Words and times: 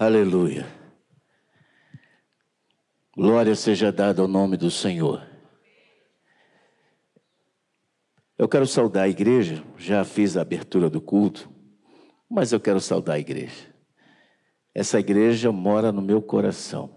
Aleluia. 0.00 0.66
Glória 3.14 3.54
seja 3.54 3.92
dada 3.92 4.22
ao 4.22 4.26
nome 4.26 4.56
do 4.56 4.70
Senhor. 4.70 5.28
Eu 8.38 8.48
quero 8.48 8.66
saudar 8.66 9.02
a 9.02 9.08
igreja, 9.10 9.62
já 9.76 10.02
fiz 10.02 10.38
a 10.38 10.40
abertura 10.40 10.88
do 10.88 11.02
culto, 11.02 11.50
mas 12.30 12.50
eu 12.50 12.58
quero 12.58 12.80
saudar 12.80 13.16
a 13.16 13.18
igreja. 13.18 13.74
Essa 14.74 14.98
igreja 14.98 15.52
mora 15.52 15.92
no 15.92 16.00
meu 16.00 16.22
coração. 16.22 16.90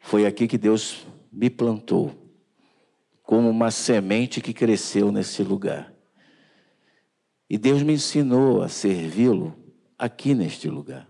Foi 0.00 0.24
aqui 0.24 0.48
que 0.48 0.56
Deus 0.56 1.06
me 1.30 1.50
plantou, 1.50 2.14
como 3.22 3.50
uma 3.50 3.70
semente 3.70 4.40
que 4.40 4.54
cresceu 4.54 5.12
nesse 5.12 5.42
lugar. 5.42 5.92
E 7.46 7.58
Deus 7.58 7.82
me 7.82 7.92
ensinou 7.92 8.62
a 8.62 8.70
servi-lo 8.70 9.67
aqui 9.98 10.34
neste 10.34 10.68
lugar, 10.68 11.08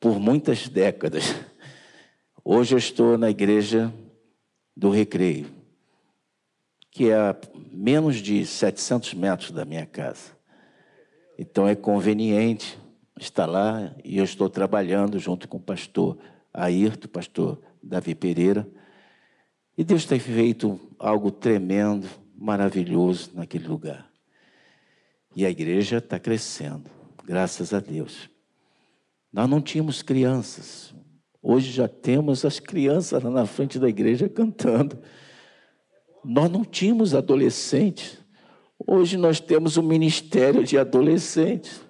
por 0.00 0.18
muitas 0.18 0.68
décadas. 0.68 1.34
Hoje 2.44 2.74
eu 2.74 2.78
estou 2.78 3.16
na 3.16 3.30
igreja 3.30 3.92
do 4.76 4.90
Recreio 4.90 5.56
que 6.96 7.10
é 7.10 7.14
a 7.14 7.36
menos 7.70 8.22
de 8.22 8.46
700 8.46 9.12
metros 9.12 9.50
da 9.50 9.66
minha 9.66 9.84
casa. 9.84 10.30
Então 11.38 11.68
é 11.68 11.74
conveniente 11.74 12.78
estar 13.20 13.44
lá 13.44 13.94
e 14.02 14.16
eu 14.16 14.24
estou 14.24 14.48
trabalhando 14.48 15.18
junto 15.18 15.46
com 15.46 15.58
o 15.58 15.60
pastor 15.60 16.16
Ayrton, 16.54 17.06
pastor 17.08 17.60
Davi 17.82 18.14
Pereira. 18.14 18.66
E 19.76 19.84
Deus 19.84 20.06
tem 20.06 20.18
feito 20.18 20.80
algo 20.98 21.30
tremendo, 21.30 22.08
maravilhoso 22.34 23.30
naquele 23.34 23.68
lugar. 23.68 24.10
E 25.34 25.44
a 25.44 25.50
igreja 25.50 25.98
está 25.98 26.18
crescendo, 26.18 26.88
graças 27.26 27.74
a 27.74 27.80
Deus. 27.80 28.30
Nós 29.32 29.50
não 29.50 29.60
tínhamos 29.60 30.00
crianças. 30.00 30.94
Hoje 31.42 31.72
já 31.72 31.88
temos 31.88 32.44
as 32.44 32.60
crianças 32.60 33.20
lá 33.20 33.30
na 33.30 33.44
frente 33.44 33.80
da 33.80 33.88
igreja 33.88 34.28
cantando. 34.28 34.96
Nós 36.24 36.48
não 36.48 36.64
tínhamos 36.64 37.14
adolescentes. 37.14 38.18
Hoje 38.78 39.16
nós 39.16 39.40
temos 39.40 39.76
um 39.76 39.82
ministério 39.82 40.62
de 40.62 40.78
adolescentes. 40.78 41.80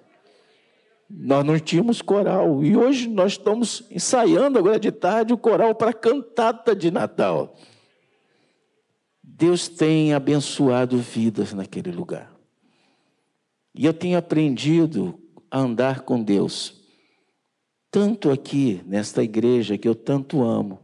Nós 1.07 1.45
não 1.45 1.59
tínhamos 1.59 2.01
coral. 2.01 2.63
E 2.63 2.75
hoje 2.75 3.07
nós 3.07 3.33
estamos 3.33 3.83
ensaiando 3.91 4.57
agora 4.57 4.79
de 4.79 4.91
tarde 4.91 5.33
o 5.33 5.37
coral 5.37 5.75
para 5.75 5.91
a 5.91 5.93
cantata 5.93 6.75
de 6.75 6.89
Natal. 6.89 7.55
Deus 9.21 9.67
tem 9.67 10.15
abençoado 10.15 10.97
vidas 10.97 11.53
naquele 11.53 11.91
lugar. 11.91 12.35
E 13.75 13.85
eu 13.85 13.93
tenho 13.93 14.17
aprendido 14.17 15.19
a 15.49 15.59
andar 15.59 16.01
com 16.01 16.21
Deus, 16.21 16.81
tanto 17.89 18.31
aqui 18.31 18.81
nesta 18.85 19.23
igreja 19.23 19.77
que 19.77 19.87
eu 19.87 19.95
tanto 19.95 20.43
amo, 20.43 20.79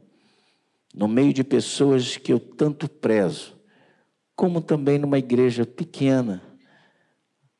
no 0.93 1.07
meio 1.07 1.33
de 1.33 1.43
pessoas 1.43 2.17
que 2.17 2.31
eu 2.31 2.39
tanto 2.39 2.87
prezo, 2.87 3.57
como 4.35 4.61
também 4.61 4.97
numa 4.97 5.17
igreja 5.17 5.65
pequena, 5.65 6.41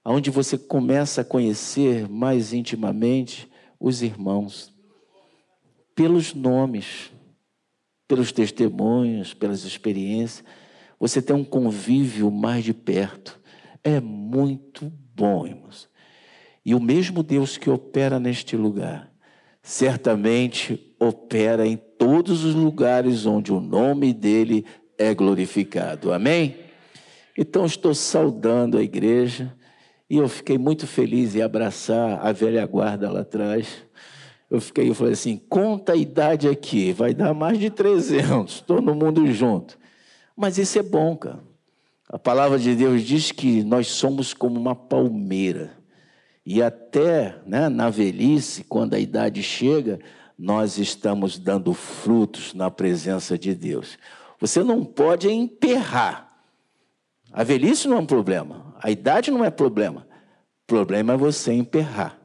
onde 0.06 0.30
você 0.30 0.58
começa 0.58 1.22
a 1.22 1.26
conhecer 1.26 2.08
mais 2.10 2.54
intimamente 2.54 3.50
os 3.80 4.02
irmãos, 4.02 4.74
pelos 5.96 6.34
nomes, 6.34 7.12
pelos 8.08 8.32
testemunhos, 8.32 9.34
pelas 9.34 9.64
experiências, 9.64 10.44
você 11.00 11.22
tem 11.22 11.36
um 11.36 11.44
convívio 11.44 12.32
mais 12.32 12.64
de 12.64 12.74
perto. 12.74 13.40
É 13.84 14.00
muito 14.00 14.92
bom, 15.16 15.46
irmãos. 15.46 15.90
E 16.66 16.74
o 16.74 16.80
mesmo 16.80 17.22
Deus 17.22 17.58
que 17.58 17.70
opera 17.70 18.20
neste 18.20 18.56
lugar, 18.56 19.12
certamente 19.62 20.94
opera 21.00 21.68
em 21.68 21.78
todos 21.78 22.44
os 22.44 22.56
lugares 22.56 23.26
onde 23.26 23.52
o 23.52 23.60
nome 23.60 24.14
dele 24.14 24.66
é 24.98 25.14
glorificado. 25.14 26.14
Amém? 26.14 26.56
Então 27.38 27.66
estou 27.66 27.94
saudando 27.94 28.78
a 28.78 28.84
igreja 28.84 29.54
e 30.10 30.18
eu 30.18 30.30
fiquei 30.30 30.58
muito 30.58 30.86
feliz 30.86 31.36
em 31.36 31.42
abraçar 31.42 32.26
a 32.26 32.32
velha 32.32 32.66
guarda 32.66 33.12
lá 33.12 33.22
atrás. 33.22 33.68
Eu 34.50 34.62
fiquei, 34.62 34.88
eu 34.88 34.94
falei 34.94 35.14
assim, 35.14 35.42
conta 35.50 35.94
a 35.94 35.96
idade 35.96 36.48
aqui, 36.48 36.94
vai 36.94 37.14
dar 37.14 37.34
mais 37.34 37.58
de 37.58 37.72
300, 37.72 38.62
todo 38.62 38.94
mundo 38.94 39.26
junto. 39.32 39.78
Mas 40.36 40.58
isso 40.58 40.78
é 40.78 40.84
bom, 40.84 41.16
cara. 41.16 41.40
A 42.08 42.20
palavra 42.20 42.60
de 42.60 42.76
Deus 42.76 43.02
diz 43.02 43.32
que 43.32 43.64
nós 43.64 43.88
somos 43.88 44.34
como 44.34 44.60
uma 44.60 44.76
palmeira. 44.76 45.72
E 46.46 46.62
até 46.62 47.38
né, 47.46 47.70
na 47.70 47.90
velhice, 47.90 48.64
quando 48.64 48.94
a 48.94 49.00
idade 49.00 49.42
chega, 49.42 50.00
nós 50.38 50.78
estamos 50.78 51.40
dando 51.40 51.74
frutos 51.74 52.54
na 52.54 52.70
presença 52.70 53.38
de 53.38 53.56
Deus. 53.56 53.98
Você 54.40 54.62
não 54.64 54.84
pode 54.84 55.30
emperrar. 55.30 56.34
A 57.32 57.44
velhice 57.44 57.88
não 57.88 57.98
é 57.98 58.00
um 58.02 58.06
problema, 58.06 58.76
a 58.82 58.92
idade 58.92 59.32
não 59.32 59.44
é 59.44 59.50
problema. 59.50 60.06
O 60.64 60.68
problema 60.68 61.14
é 61.14 61.18
você 61.18 61.54
emperrar. 61.54 62.20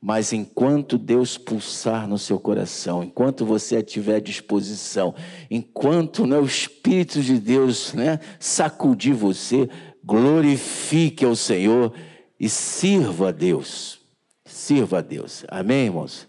Mas 0.00 0.32
enquanto 0.32 0.96
Deus 0.96 1.36
pulsar 1.36 2.06
no 2.06 2.18
seu 2.18 2.38
coração, 2.38 3.02
enquanto 3.02 3.44
você 3.44 3.82
tiver 3.82 4.20
disposição, 4.20 5.12
enquanto 5.50 6.24
né, 6.24 6.38
o 6.38 6.44
Espírito 6.44 7.20
de 7.20 7.38
Deus 7.38 7.92
né, 7.92 8.20
sacudir 8.38 9.14
você, 9.14 9.68
glorifique 10.04 11.24
ao 11.24 11.34
Senhor 11.34 11.92
e 12.38 12.48
sirva 12.48 13.28
a 13.28 13.32
Deus. 13.32 14.00
Sirva 14.44 14.98
a 14.98 15.00
Deus. 15.00 15.44
Amém, 15.48 15.86
irmãos? 15.86 16.28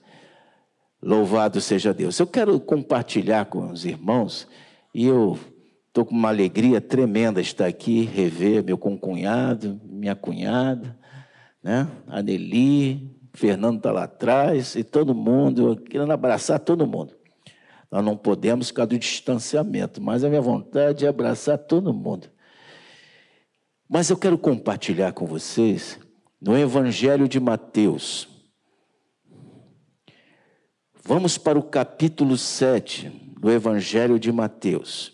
Louvado 1.02 1.62
seja 1.62 1.94
Deus. 1.94 2.20
Eu 2.20 2.28
quero 2.28 2.60
compartilhar 2.60 3.46
com 3.46 3.72
os 3.72 3.86
irmãos 3.86 4.48
e 4.94 5.06
eu 5.06 5.40
estou 5.88 6.06
com 6.06 6.14
uma 6.14 6.30
alegria 6.30 6.82
tremenda 6.82 7.40
estar 7.40 7.68
aqui, 7.68 8.04
rever 8.04 8.64
meu 8.64 8.78
concunhado, 8.78 9.80
minha 9.86 10.16
cunhada, 10.16 10.98
né? 11.64 11.88
A 12.08 12.22
Nelly, 12.22 13.10
Fernando 13.34 13.78
está 13.78 13.92
lá 13.92 14.04
atrás 14.04 14.76
e 14.76 14.84
todo 14.84 15.16
mundo, 15.16 15.78
querendo 15.90 16.12
abraçar 16.12 16.60
todo 16.60 16.86
mundo. 16.86 17.14
Nós 17.92 18.04
não 18.04 18.16
podemos 18.16 18.68
ficar 18.68 18.86
do 18.86 19.00
distanciamento, 19.00 20.02
mas 20.02 20.24
a 20.24 20.30
minha 20.30 20.42
vontade 20.42 21.06
é 21.06 21.10
abraçar 21.10 21.58
todo 21.58 21.94
mundo. 21.94 22.28
Mas 23.90 24.10
eu 24.10 24.18
quero 24.18 24.38
compartilhar 24.38 25.12
com 25.14 25.26
vocês 25.26 26.00
no 26.40 26.58
Evangelho 26.58 27.28
de 27.28 27.40
Mateus, 27.40 28.30
Vamos 31.10 31.40
para 31.40 31.58
o 31.58 31.64
capítulo 31.64 32.38
7 32.38 33.10
do 33.40 33.50
Evangelho 33.50 34.20
de 34.20 34.32
Mateus. 34.32 35.12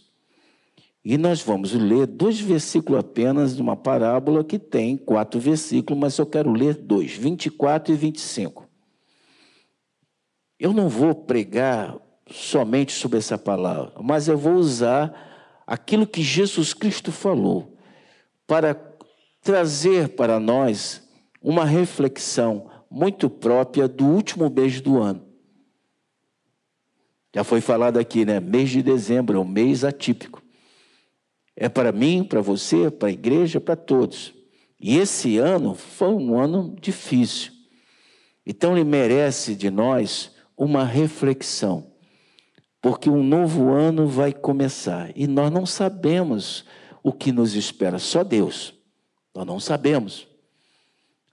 E 1.05 1.17
nós 1.17 1.41
vamos 1.41 1.71
ler 1.71 2.05
dois 2.05 2.37
versículos 2.37 2.99
apenas 2.99 3.55
de 3.55 3.61
uma 3.61 3.77
parábola 3.77 4.43
que 4.43 4.59
tem 4.59 4.97
quatro 4.97 5.39
versículos, 5.39 5.97
mas 5.97 6.17
eu 6.17 6.25
quero 6.25 6.51
ler 6.51 6.73
dois, 6.73 7.13
24 7.13 7.93
e 7.93 7.97
25. 7.97 8.67
Eu 10.59 10.73
não 10.73 10.89
vou 10.89 11.15
pregar 11.15 11.95
somente 12.29 12.91
sobre 12.91 13.19
essa 13.19 13.37
palavra, 13.37 13.93
mas 14.03 14.27
eu 14.27 14.37
vou 14.37 14.55
usar 14.55 15.63
aquilo 15.65 16.05
que 16.05 16.21
Jesus 16.21 16.73
Cristo 16.73 17.09
falou 17.09 17.74
para 18.47 18.75
trazer 19.41 20.09
para 20.09 20.39
nós 20.39 21.07
uma 21.41 21.65
reflexão 21.65 22.69
muito 22.89 23.29
própria 23.29 23.87
do 23.87 24.05
último 24.05 24.49
mês 24.49 24.81
do 24.81 24.99
ano. 24.99 25.25
Já 27.35 27.43
foi 27.43 27.59
falado 27.59 27.97
aqui, 27.97 28.23
né? 28.23 28.39
Mês 28.39 28.69
de 28.69 28.81
dezembro 28.81 29.37
é 29.37 29.41
um 29.41 29.45
mês 29.45 29.83
atípico. 29.83 30.41
É 31.55 31.67
para 31.67 31.91
mim, 31.91 32.23
para 32.23 32.41
você, 32.41 32.89
para 32.89 33.09
a 33.09 33.11
igreja, 33.11 33.59
para 33.59 33.75
todos. 33.75 34.33
E 34.79 34.97
esse 34.97 35.37
ano 35.37 35.75
foi 35.75 36.09
um 36.09 36.37
ano 36.39 36.75
difícil. 36.79 37.51
Então 38.45 38.73
ele 38.73 38.83
merece 38.83 39.55
de 39.55 39.69
nós 39.69 40.31
uma 40.57 40.83
reflexão. 40.83 41.91
Porque 42.81 43.09
um 43.09 43.23
novo 43.23 43.69
ano 43.69 44.07
vai 44.07 44.31
começar 44.31 45.11
e 45.15 45.27
nós 45.27 45.51
não 45.51 45.65
sabemos 45.65 46.65
o 47.05 47.13
que 47.13 47.31
nos 47.31 47.53
espera, 47.53 47.99
só 47.99 48.23
Deus. 48.23 48.73
Nós 49.35 49.45
não 49.45 49.59
sabemos. 49.59 50.27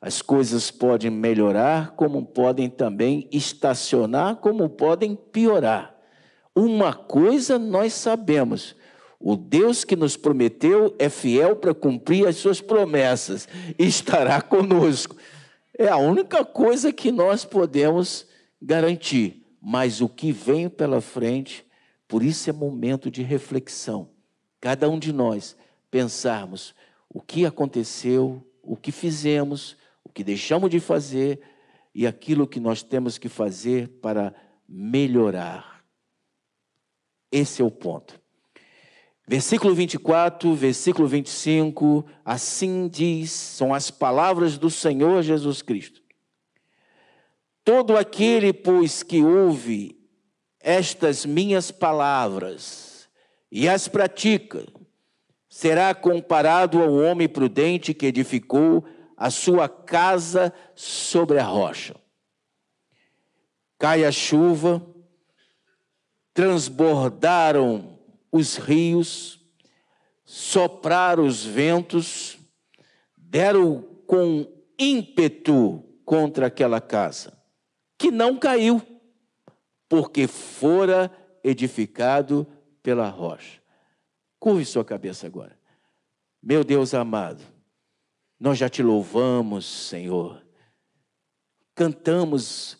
As 0.02 0.20
coisas 0.20 0.70
podem 0.70 1.10
melhorar, 1.10 1.92
como 1.92 2.26
podem 2.26 2.68
também 2.68 3.26
estacionar, 3.32 4.36
como 4.36 4.68
podem 4.68 5.16
piorar. 5.16 5.96
Uma 6.54 6.92
coisa 6.92 7.58
nós 7.58 7.94
sabemos: 7.94 8.76
o 9.18 9.34
Deus 9.34 9.82
que 9.82 9.96
nos 9.96 10.14
prometeu 10.14 10.94
é 10.98 11.08
fiel 11.08 11.56
para 11.56 11.72
cumprir 11.72 12.28
as 12.28 12.36
suas 12.36 12.60
promessas 12.60 13.48
e 13.78 13.86
estará 13.88 14.42
conosco. 14.42 15.16
É 15.78 15.88
a 15.88 15.96
única 15.96 16.44
coisa 16.44 16.92
que 16.92 17.10
nós 17.10 17.46
podemos 17.46 18.26
garantir. 18.60 19.42
Mas 19.58 20.02
o 20.02 20.08
que 20.08 20.32
vem 20.32 20.68
pela 20.68 21.00
frente, 21.00 21.64
por 22.06 22.22
isso 22.22 22.50
é 22.50 22.52
momento 22.52 23.10
de 23.10 23.22
reflexão. 23.22 24.10
Cada 24.60 24.90
um 24.90 24.98
de 24.98 25.12
nós 25.14 25.56
pensarmos 25.92 26.74
o 27.08 27.20
que 27.20 27.44
aconteceu, 27.44 28.42
o 28.62 28.74
que 28.74 28.90
fizemos, 28.90 29.76
o 30.02 30.08
que 30.08 30.24
deixamos 30.24 30.70
de 30.70 30.80
fazer 30.80 31.40
e 31.94 32.06
aquilo 32.06 32.48
que 32.48 32.58
nós 32.58 32.82
temos 32.82 33.18
que 33.18 33.28
fazer 33.28 33.88
para 34.00 34.34
melhorar. 34.66 35.84
Esse 37.30 37.60
é 37.60 37.64
o 37.64 37.70
ponto. 37.70 38.18
Versículo 39.28 39.74
24, 39.74 40.54
versículo 40.54 41.06
25, 41.06 42.04
assim 42.24 42.88
diz, 42.88 43.30
são 43.30 43.74
as 43.74 43.90
palavras 43.90 44.56
do 44.56 44.70
Senhor 44.70 45.22
Jesus 45.22 45.60
Cristo. 45.60 46.02
Todo 47.62 47.96
aquele, 47.96 48.52
pois, 48.52 49.02
que 49.02 49.22
ouve 49.22 49.96
estas 50.58 51.26
minhas 51.26 51.70
palavras 51.70 53.08
e 53.50 53.68
as 53.68 53.86
pratica, 53.88 54.66
será 55.52 55.94
comparado 55.94 56.80
ao 56.80 56.94
homem 56.94 57.28
prudente 57.28 57.92
que 57.92 58.06
edificou 58.06 58.86
a 59.14 59.28
sua 59.28 59.68
casa 59.68 60.50
sobre 60.74 61.38
a 61.38 61.44
rocha. 61.44 61.94
Cai 63.78 64.02
a 64.02 64.10
chuva, 64.10 64.82
transbordaram 66.32 67.98
os 68.32 68.56
rios, 68.56 69.40
sopraram 70.24 71.26
os 71.26 71.44
ventos, 71.44 72.38
deram 73.14 73.82
com 74.06 74.50
ímpeto 74.78 75.84
contra 76.02 76.46
aquela 76.46 76.80
casa, 76.80 77.30
que 77.98 78.10
não 78.10 78.38
caiu, 78.38 78.80
porque 79.86 80.26
fora 80.26 81.12
edificado 81.44 82.46
pela 82.82 83.10
rocha. 83.10 83.61
Curve 84.42 84.64
sua 84.64 84.84
cabeça 84.84 85.24
agora. 85.24 85.56
Meu 86.42 86.64
Deus 86.64 86.94
amado, 86.94 87.44
nós 88.40 88.58
já 88.58 88.68
te 88.68 88.82
louvamos, 88.82 89.64
Senhor. 89.64 90.44
Cantamos 91.76 92.76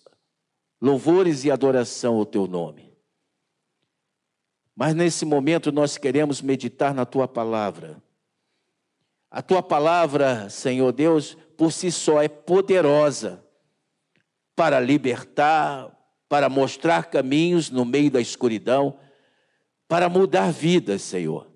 louvores 0.81 1.45
e 1.45 1.53
adoração 1.53 2.17
ao 2.17 2.27
teu 2.27 2.49
nome. 2.49 2.93
Mas 4.75 4.93
nesse 4.93 5.25
momento 5.25 5.71
nós 5.71 5.97
queremos 5.97 6.43
meditar 6.43 6.93
na 6.93 7.07
tua 7.07 7.29
palavra. 7.29 8.03
A 9.31 9.41
tua 9.41 9.63
palavra, 9.63 10.51
Senhor 10.51 10.91
Deus, 10.91 11.37
por 11.57 11.73
si 11.73 11.93
só 11.93 12.21
é 12.21 12.27
poderosa 12.27 13.41
para 14.57 14.81
libertar, 14.81 15.97
para 16.29 16.49
mostrar 16.49 17.05
caminhos 17.05 17.71
no 17.71 17.85
meio 17.85 18.11
da 18.11 18.21
escuridão, 18.21 18.99
para 19.87 20.09
mudar 20.09 20.51
vidas, 20.51 21.03
Senhor. 21.03 21.52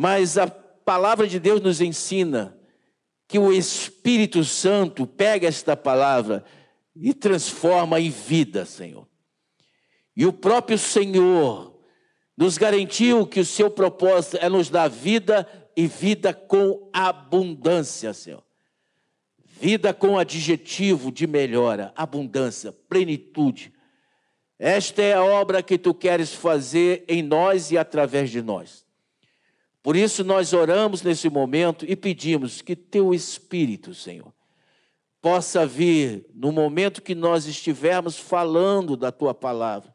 Mas 0.00 0.38
a 0.38 0.46
palavra 0.46 1.26
de 1.26 1.40
Deus 1.40 1.60
nos 1.60 1.80
ensina 1.80 2.56
que 3.26 3.36
o 3.36 3.52
Espírito 3.52 4.44
Santo 4.44 5.08
pega 5.08 5.48
esta 5.48 5.76
palavra 5.76 6.44
e 6.94 7.12
transforma 7.12 7.98
em 7.98 8.08
vida, 8.08 8.64
Senhor. 8.64 9.08
E 10.16 10.24
o 10.24 10.32
próprio 10.32 10.78
Senhor 10.78 11.80
nos 12.36 12.56
garantiu 12.56 13.26
que 13.26 13.40
o 13.40 13.44
seu 13.44 13.68
propósito 13.68 14.36
é 14.36 14.48
nos 14.48 14.70
dar 14.70 14.86
vida 14.86 15.44
e 15.76 15.88
vida 15.88 16.32
com 16.32 16.88
abundância, 16.92 18.14
Senhor. 18.14 18.44
Vida 19.60 19.92
com 19.92 20.16
adjetivo 20.16 21.10
de 21.10 21.26
melhora, 21.26 21.92
abundância, 21.96 22.70
plenitude. 22.88 23.72
Esta 24.60 25.02
é 25.02 25.14
a 25.14 25.24
obra 25.24 25.60
que 25.60 25.76
tu 25.76 25.92
queres 25.92 26.32
fazer 26.32 27.04
em 27.08 27.20
nós 27.20 27.72
e 27.72 27.76
através 27.76 28.30
de 28.30 28.40
nós. 28.40 28.86
Por 29.88 29.96
isso 29.96 30.22
nós 30.22 30.52
oramos 30.52 31.00
nesse 31.00 31.30
momento 31.30 31.86
e 31.88 31.96
pedimos 31.96 32.60
que 32.60 32.76
teu 32.76 33.14
Espírito, 33.14 33.94
Senhor, 33.94 34.30
possa 35.18 35.64
vir 35.64 36.26
no 36.34 36.52
momento 36.52 37.00
que 37.00 37.14
nós 37.14 37.46
estivermos 37.46 38.18
falando 38.18 38.98
da 38.98 39.10
tua 39.10 39.32
palavra 39.32 39.94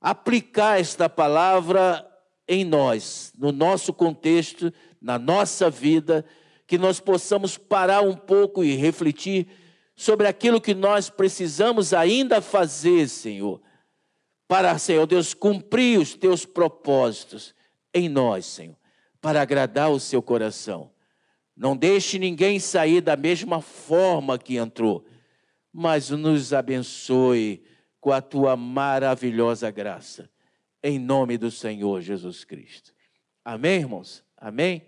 aplicar 0.00 0.78
esta 0.78 1.08
palavra 1.08 2.08
em 2.46 2.64
nós, 2.64 3.32
no 3.36 3.50
nosso 3.50 3.92
contexto, 3.92 4.72
na 5.00 5.18
nossa 5.18 5.68
vida, 5.68 6.24
que 6.64 6.78
nós 6.78 7.00
possamos 7.00 7.58
parar 7.58 8.02
um 8.02 8.14
pouco 8.14 8.62
e 8.62 8.76
refletir 8.76 9.48
sobre 9.96 10.28
aquilo 10.28 10.60
que 10.60 10.74
nós 10.74 11.10
precisamos 11.10 11.92
ainda 11.92 12.40
fazer, 12.40 13.08
Senhor, 13.08 13.60
para, 14.46 14.78
Senhor 14.78 15.08
Deus, 15.08 15.34
cumprir 15.34 15.98
os 15.98 16.14
teus 16.14 16.44
propósitos 16.44 17.52
em 17.92 18.08
nós, 18.08 18.46
Senhor, 18.46 18.76
para 19.22 19.40
agradar 19.40 19.90
o 19.90 20.00
seu 20.00 20.20
coração. 20.20 20.90
Não 21.56 21.76
deixe 21.76 22.18
ninguém 22.18 22.58
sair 22.58 23.00
da 23.00 23.16
mesma 23.16 23.60
forma 23.62 24.36
que 24.36 24.56
entrou, 24.56 25.06
mas 25.72 26.10
nos 26.10 26.52
abençoe 26.52 27.64
com 28.00 28.10
a 28.10 28.20
tua 28.20 28.56
maravilhosa 28.56 29.70
graça, 29.70 30.28
em 30.82 30.98
nome 30.98 31.38
do 31.38 31.52
Senhor 31.52 32.00
Jesus 32.00 32.42
Cristo. 32.42 32.92
Amém, 33.44 33.80
irmãos? 33.80 34.24
Amém? 34.36 34.82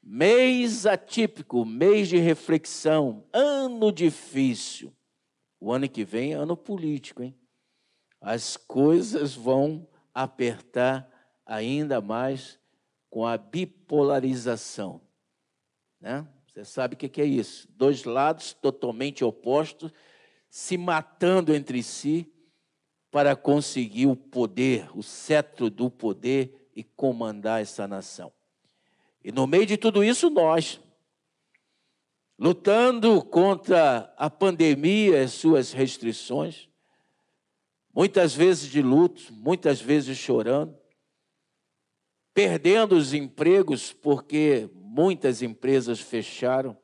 Mês 0.00 0.86
atípico, 0.86 1.64
mês 1.64 2.08
de 2.08 2.18
reflexão, 2.18 3.24
ano 3.32 3.90
difícil. 3.90 4.94
O 5.58 5.72
ano 5.72 5.88
que 5.88 6.04
vem 6.04 6.32
é 6.32 6.36
ano 6.36 6.56
político, 6.56 7.22
hein? 7.22 7.34
As 8.20 8.56
coisas 8.56 9.34
vão 9.34 9.88
apertar 10.14 11.10
ainda 11.44 12.00
mais 12.00 12.58
com 13.14 13.24
a 13.24 13.38
bipolarização. 13.38 15.00
Né? 16.00 16.26
Você 16.48 16.64
sabe 16.64 16.94
o 16.94 16.98
que 16.98 17.20
é 17.20 17.24
isso? 17.24 17.68
Dois 17.70 18.02
lados 18.02 18.52
totalmente 18.54 19.22
opostos, 19.22 19.92
se 20.50 20.76
matando 20.76 21.54
entre 21.54 21.80
si, 21.80 22.28
para 23.12 23.36
conseguir 23.36 24.08
o 24.08 24.16
poder, 24.16 24.90
o 24.98 25.00
cetro 25.00 25.70
do 25.70 25.88
poder 25.88 26.68
e 26.74 26.82
comandar 26.82 27.62
essa 27.62 27.86
nação. 27.86 28.32
E 29.22 29.30
no 29.30 29.46
meio 29.46 29.64
de 29.64 29.76
tudo 29.76 30.02
isso, 30.02 30.28
nós, 30.28 30.80
lutando 32.36 33.22
contra 33.22 34.12
a 34.16 34.28
pandemia 34.28 35.22
e 35.22 35.28
suas 35.28 35.70
restrições, 35.70 36.68
muitas 37.94 38.34
vezes 38.34 38.68
de 38.68 38.82
luto, 38.82 39.32
muitas 39.32 39.80
vezes 39.80 40.18
chorando, 40.18 40.76
perdendo 42.34 42.96
os 42.96 43.14
empregos 43.14 43.92
porque 43.92 44.68
muitas 44.74 45.40
empresas 45.40 46.00
fecharam 46.00 46.76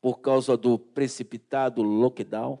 por 0.00 0.20
causa 0.20 0.56
do 0.56 0.78
precipitado 0.78 1.82
lockdown. 1.82 2.60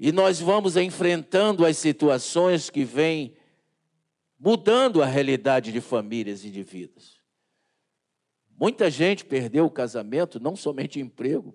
E 0.00 0.10
nós 0.10 0.40
vamos 0.40 0.76
enfrentando 0.76 1.64
as 1.64 1.76
situações 1.76 2.70
que 2.70 2.84
vêm 2.84 3.36
mudando 4.38 5.02
a 5.02 5.06
realidade 5.06 5.70
de 5.70 5.80
famílias 5.80 6.44
e 6.44 6.50
de 6.50 6.62
vidas. 6.62 7.20
Muita 8.58 8.90
gente 8.90 9.24
perdeu 9.24 9.66
o 9.66 9.70
casamento, 9.70 10.40
não 10.40 10.56
somente 10.56 10.98
emprego, 10.98 11.54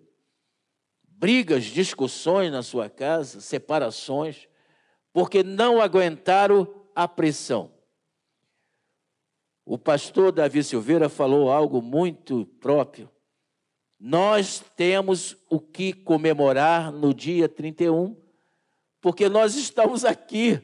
brigas, 1.04 1.66
discussões 1.66 2.52
na 2.52 2.62
sua 2.62 2.90
casa, 2.90 3.42
separações, 3.42 4.48
porque 5.12 5.44
não 5.44 5.82
aguentaram 5.82 6.86
a 6.96 7.08
pressão. 7.08 7.81
O 9.66 9.78
pastor 9.78 10.32
Davi 10.32 10.64
Silveira 10.64 11.08
falou 11.10 11.52
algo 11.52 11.82
muito 11.82 12.46
próprio. 12.60 13.10
Nós 14.00 14.64
temos 14.76 15.38
o 15.50 15.60
que 15.60 15.94
comemorar 15.94 16.92
no 16.92 17.14
dia 17.14 17.48
31 17.48 18.16
porque 19.02 19.28
nós 19.28 19.56
estamos 19.56 20.06
aqui, 20.06 20.62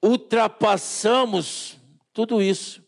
ultrapassamos 0.00 1.76
tudo 2.12 2.40
isso. 2.40 2.82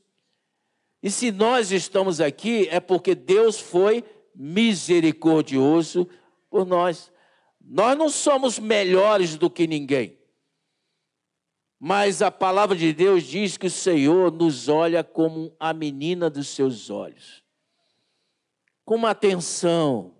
E 1.02 1.10
se 1.10 1.32
nós 1.32 1.72
estamos 1.72 2.20
aqui, 2.20 2.68
é 2.70 2.78
porque 2.78 3.16
Deus 3.16 3.58
foi 3.58 4.04
misericordioso 4.34 6.08
por 6.48 6.64
nós. 6.64 7.12
Nós 7.60 7.98
não 7.98 8.08
somos 8.08 8.60
melhores 8.60 9.36
do 9.36 9.50
que 9.50 9.66
ninguém. 9.66 10.16
Mas 11.84 12.22
a 12.22 12.30
palavra 12.30 12.76
de 12.76 12.92
Deus 12.92 13.24
diz 13.24 13.56
que 13.56 13.66
o 13.66 13.70
Senhor 13.70 14.30
nos 14.30 14.68
olha 14.68 15.02
como 15.02 15.52
a 15.58 15.72
menina 15.72 16.30
dos 16.30 16.46
seus 16.46 16.90
olhos. 16.90 17.42
Com 18.84 19.04
atenção, 19.04 20.14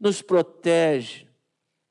nos 0.00 0.22
protege, 0.22 1.28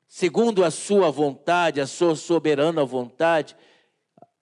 segundo 0.08 0.64
a 0.64 0.70
sua 0.72 1.12
vontade, 1.12 1.80
a 1.80 1.86
sua 1.86 2.16
soberana 2.16 2.84
vontade, 2.84 3.56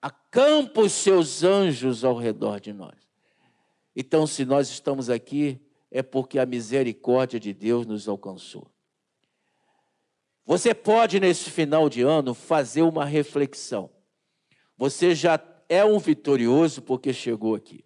acampa 0.00 0.80
os 0.80 0.92
seus 0.92 1.44
anjos 1.44 2.02
ao 2.02 2.16
redor 2.16 2.58
de 2.58 2.72
nós. 2.72 2.96
Então, 3.94 4.26
se 4.26 4.46
nós 4.46 4.70
estamos 4.70 5.10
aqui, 5.10 5.60
é 5.90 6.02
porque 6.02 6.38
a 6.38 6.46
misericórdia 6.46 7.38
de 7.38 7.52
Deus 7.52 7.84
nos 7.84 8.08
alcançou. 8.08 8.70
Você 10.46 10.72
pode, 10.72 11.20
nesse 11.20 11.50
final 11.50 11.90
de 11.90 12.00
ano, 12.00 12.32
fazer 12.32 12.80
uma 12.80 13.04
reflexão. 13.04 13.94
Você 14.76 15.14
já 15.14 15.40
é 15.68 15.84
um 15.84 15.98
vitorioso 15.98 16.82
porque 16.82 17.12
chegou 17.12 17.54
aqui. 17.54 17.84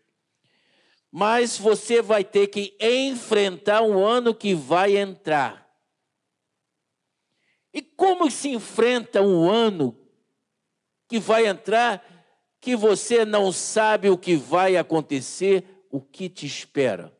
Mas 1.10 1.58
você 1.58 2.00
vai 2.00 2.22
ter 2.22 2.48
que 2.48 2.76
enfrentar 2.80 3.82
um 3.82 4.04
ano 4.04 4.34
que 4.34 4.54
vai 4.54 4.96
entrar 4.96 5.68
E 7.72 7.82
como 7.82 8.30
se 8.30 8.48
enfrenta 8.50 9.22
um 9.22 9.48
ano 9.48 9.96
que 11.08 11.18
vai 11.18 11.46
entrar 11.46 12.04
que 12.60 12.76
você 12.76 13.24
não 13.24 13.50
sabe 13.50 14.10
o 14.10 14.18
que 14.18 14.36
vai 14.36 14.76
acontecer, 14.76 15.64
o 15.90 16.00
que 16.00 16.28
te 16.28 16.46
espera? 16.46 17.16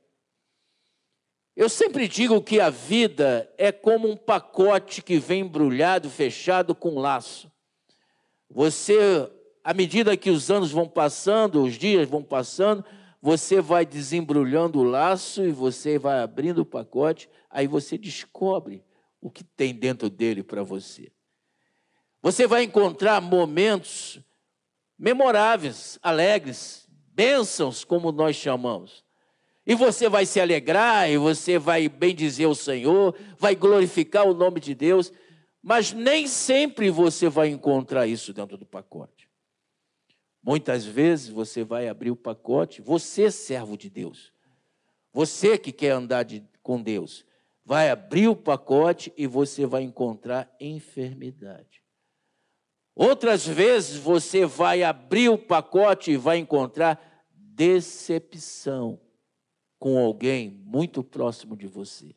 Eu 1.57 1.69
sempre 1.69 2.07
digo 2.07 2.43
que 2.43 2.61
a 2.61 2.71
vida 2.71 3.53
é 3.59 3.73
como 3.73 4.09
um 4.09 4.17
pacote 4.17 5.03
que 5.03 5.19
vem 5.19 5.43
embrulhado, 5.43 6.09
fechado 6.09 6.75
com 6.75 6.99
laço. 6.99 7.51
Você, 8.49 8.97
à 9.63 9.75
medida 9.75 10.17
que 10.17 10.31
os 10.31 10.51
anos 10.51 10.71
vão 10.71 10.89
passando, 10.89 11.63
os 11.63 11.75
dias 11.75 12.09
vão 12.09 12.23
passando, 12.23 12.85
você 13.21 13.61
vai 13.61 13.85
desembrulhando 13.85 14.79
o 14.79 14.85
laço 14.85 15.45
e 15.45 15.53
você 15.53 15.99
vai 15.99 16.21
abrindo 16.21 16.63
o 16.63 16.67
pacote, 16.67 17.29
aí 17.51 17.67
você 17.67 17.99
descobre 17.99 18.83
o 19.21 19.31
que 19.31 19.45
tem 19.45 19.75
dentro 19.75 20.09
dele 20.09 20.43
para 20.43 20.63
você. 20.63 21.13
Você 22.23 22.47
vai 22.47 22.65
encontrar 22.65 23.21
momentos 23.21 24.21
memoráveis, 24.99 25.99
alegres, 26.03 26.87
bênçãos, 27.15 27.85
como 27.85 28.13
nós 28.13 28.37
chamamos. 28.37 29.05
E 29.67 29.75
você 29.75 30.09
vai 30.09 30.27
se 30.27 30.41
alegrar, 30.41 31.11
e 31.11 31.17
você 31.19 31.59
vai 31.59 31.89
bendizer 31.89 32.49
o 32.49 32.55
Senhor, 32.55 33.15
vai 33.39 33.55
glorificar 33.55 34.27
o 34.27 34.35
nome 34.35 34.61
de 34.61 34.75
Deus, 34.75 35.13
mas 35.63 35.93
nem 35.93 36.27
sempre 36.27 36.91
você 36.91 37.29
vai 37.29 37.49
encontrar 37.49 38.07
isso 38.07 38.33
dentro 38.33 38.57
do 38.57 38.65
pacote. 38.65 39.20
Muitas 40.43 40.85
vezes 40.85 41.29
você 41.29 41.63
vai 41.63 41.89
abrir 41.89 42.11
o 42.11 42.17
pacote, 42.17 42.81
você, 42.81 43.31
servo 43.31 43.77
de 43.77 43.91
Deus, 43.91 44.33
você 45.13 45.59
que 45.59 45.73
quer 45.73 45.91
andar 45.91 46.23
de, 46.23 46.43
com 46.63 46.81
Deus, 46.81 47.25
vai 47.65 47.91
abrir 47.91 48.29
o 48.29 48.37
pacote 48.37 49.13
e 49.17 49.27
você 49.27 49.67
vai 49.67 49.83
encontrar 49.83 50.55
enfermidade. 50.59 51.83
Outras 52.95 53.47
vezes 53.47 53.97
você 53.97 54.45
vai 54.45 54.83
abrir 54.83 55.29
o 55.29 55.39
pacote 55.39 56.13
e 56.13 56.17
vai 56.17 56.39
encontrar 56.39 57.25
decepção 57.33 59.01
com 59.79 59.99
alguém 59.99 60.51
muito 60.51 61.03
próximo 61.03 61.57
de 61.57 61.67
você. 61.67 62.15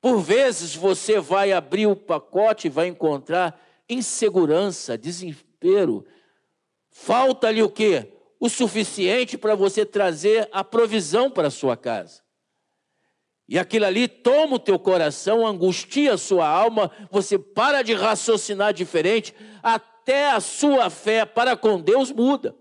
Por 0.00 0.20
vezes 0.20 0.74
você 0.74 1.18
vai 1.18 1.52
abrir 1.52 1.86
o 1.86 1.96
pacote 1.96 2.66
e 2.66 2.70
vai 2.70 2.88
encontrar 2.88 3.58
insegurança, 3.88 4.98
desespero. 4.98 6.04
Falta-lhe 6.96 7.60
o 7.60 7.68
quê? 7.68 8.12
O 8.38 8.48
suficiente 8.48 9.36
para 9.36 9.56
você 9.56 9.84
trazer 9.84 10.48
a 10.52 10.62
provisão 10.62 11.28
para 11.28 11.48
a 11.48 11.50
sua 11.50 11.76
casa. 11.76 12.22
E 13.48 13.58
aquilo 13.58 13.84
ali 13.84 14.06
toma 14.06 14.54
o 14.56 14.60
teu 14.60 14.78
coração, 14.78 15.44
angustia 15.44 16.14
a 16.14 16.18
sua 16.18 16.48
alma, 16.48 16.90
você 17.10 17.36
para 17.36 17.82
de 17.82 17.92
raciocinar 17.94 18.72
diferente, 18.72 19.34
até 19.60 20.30
a 20.30 20.38
sua 20.38 20.88
fé 20.88 21.26
para 21.26 21.56
com 21.56 21.80
Deus 21.80 22.12
muda. 22.12 22.56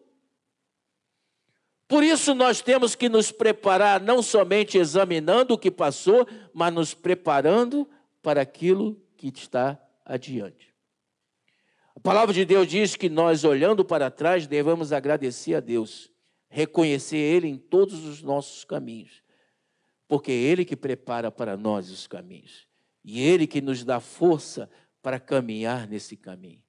Por 1.87 2.03
isso 2.03 2.33
nós 2.33 2.59
temos 2.59 2.95
que 2.95 3.07
nos 3.07 3.31
preparar, 3.31 4.01
não 4.01 4.23
somente 4.23 4.79
examinando 4.79 5.53
o 5.53 5.57
que 5.59 5.69
passou, 5.69 6.27
mas 6.51 6.73
nos 6.73 6.93
preparando 6.95 7.87
para 8.21 8.41
aquilo 8.41 8.99
que 9.15 9.27
está 9.27 9.79
adiante. 10.03 10.72
Palavra 12.03 12.33
de 12.33 12.43
Deus 12.43 12.67
diz 12.67 12.97
que 12.97 13.07
nós, 13.07 13.45
olhando 13.45 13.85
para 13.85 14.11
trás, 14.11 14.45
devemos 14.45 14.91
agradecer 14.91 15.55
a 15.55 15.61
Deus, 15.61 16.11
reconhecer 16.49 17.15
Ele 17.15 17.47
em 17.47 17.57
todos 17.57 18.05
os 18.05 18.21
nossos 18.21 18.65
caminhos, 18.65 19.23
porque 20.05 20.29
é 20.29 20.35
Ele 20.35 20.65
que 20.65 20.75
prepara 20.75 21.31
para 21.31 21.55
nós 21.55 21.89
os 21.89 22.05
caminhos 22.05 22.67
e 23.05 23.21
Ele 23.21 23.47
que 23.47 23.61
nos 23.61 23.85
dá 23.85 24.01
força 24.01 24.69
para 25.01 25.17
caminhar 25.17 25.87
nesse 25.87 26.17
caminho. 26.17 26.61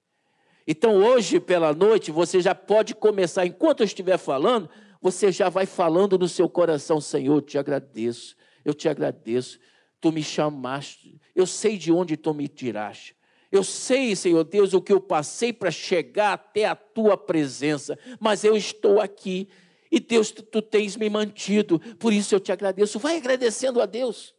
Então, 0.69 0.95
hoje 1.03 1.41
pela 1.41 1.75
noite, 1.75 2.12
você 2.12 2.41
já 2.41 2.55
pode 2.55 2.95
começar, 2.95 3.45
enquanto 3.45 3.81
eu 3.81 3.87
estiver 3.87 4.19
falando, 4.19 4.71
você 5.03 5.33
já 5.33 5.49
vai 5.49 5.67
falando 5.67 6.17
no 6.17 6.29
seu 6.29 6.49
coração: 6.49 7.00
Senhor, 7.00 7.35
eu 7.35 7.43
te 7.43 7.59
agradeço, 7.59 8.37
eu 8.64 8.73
te 8.73 8.88
agradeço, 8.88 9.59
tu 10.00 10.12
me 10.12 10.23
chamaste, 10.23 11.21
eu 11.35 11.45
sei 11.45 11.76
de 11.76 11.91
onde 11.91 12.17
tu 12.17 12.33
me 12.33 12.47
tiraste. 12.47 13.17
Eu 13.56 13.64
sei, 13.64 14.16
Senhor 14.16 14.44
Deus, 14.44 14.75
o 14.75 14.82
que 14.82 14.92
eu 14.92 15.00
passei 15.00 15.52
para 15.52 15.70
chegar 15.70 16.32
até 16.32 16.64
a 16.64 16.75
tua 16.75 17.16
presença, 17.16 17.99
mas 18.18 18.44
eu 18.44 18.56
estou 18.56 19.00
aqui 19.00 19.49
e 19.94 20.00
Deus, 20.00 20.32
tu, 20.32 20.42
tu 20.42 20.61
tens 20.61 20.96
me 20.96 21.08
mantido, 21.08 21.78
por 22.00 22.12
isso 22.12 22.34
eu 22.34 22.40
te 22.40 22.50
agradeço. 22.50 22.99
Vai 22.99 23.16
agradecendo 23.16 23.80
a 23.80 23.87
Deus. 23.87 24.34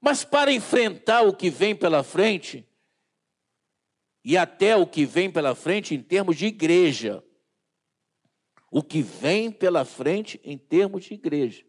Mas 0.00 0.24
para 0.24 0.52
enfrentar 0.52 1.22
o 1.22 1.32
que 1.32 1.48
vem 1.48 1.72
pela 1.76 2.02
frente, 2.02 2.68
e 4.24 4.36
até 4.36 4.74
o 4.74 4.84
que 4.84 5.06
vem 5.06 5.30
pela 5.30 5.54
frente 5.54 5.94
em 5.94 6.02
termos 6.02 6.36
de 6.36 6.46
igreja, 6.46 7.22
o 8.72 8.82
que 8.82 9.02
vem 9.02 9.52
pela 9.52 9.84
frente 9.84 10.40
em 10.42 10.58
termos 10.58 11.04
de 11.04 11.14
igreja. 11.14 11.64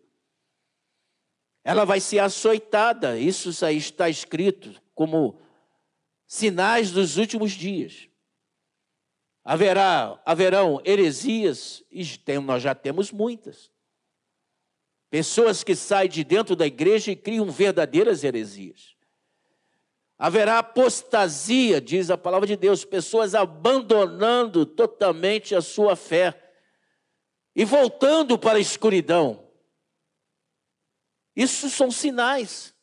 Ela 1.63 1.85
vai 1.85 1.99
ser 1.99 2.17
açoitada, 2.17 3.19
isso 3.19 3.63
aí 3.63 3.77
está 3.77 4.09
escrito 4.09 4.81
como 4.97 5.39
sinais 6.25 6.89
dos 6.89 7.17
últimos 7.17 7.51
dias. 7.51 8.09
Haverá, 9.45 10.19
haverão 10.25 10.81
heresias, 10.83 11.83
e 11.91 12.03
nós 12.43 12.63
já 12.63 12.73
temos 12.73 13.11
muitas. 13.11 13.71
Pessoas 15.11 15.63
que 15.63 15.75
saem 15.75 16.09
de 16.09 16.23
dentro 16.23 16.55
da 16.55 16.65
igreja 16.65 17.11
e 17.11 17.15
criam 17.15 17.49
verdadeiras 17.51 18.23
heresias. 18.23 18.97
Haverá 20.17 20.57
apostasia, 20.57 21.79
diz 21.79 22.09
a 22.09 22.17
palavra 22.17 22.47
de 22.47 22.57
Deus, 22.57 22.83
pessoas 22.83 23.35
abandonando 23.35 24.65
totalmente 24.65 25.53
a 25.53 25.61
sua 25.61 25.95
fé 25.95 26.51
e 27.55 27.63
voltando 27.63 28.37
para 28.37 28.57
a 28.57 28.61
escuridão. 28.61 29.47
Isso 31.35 31.69
são 31.69 31.91
sinais. 31.91 32.75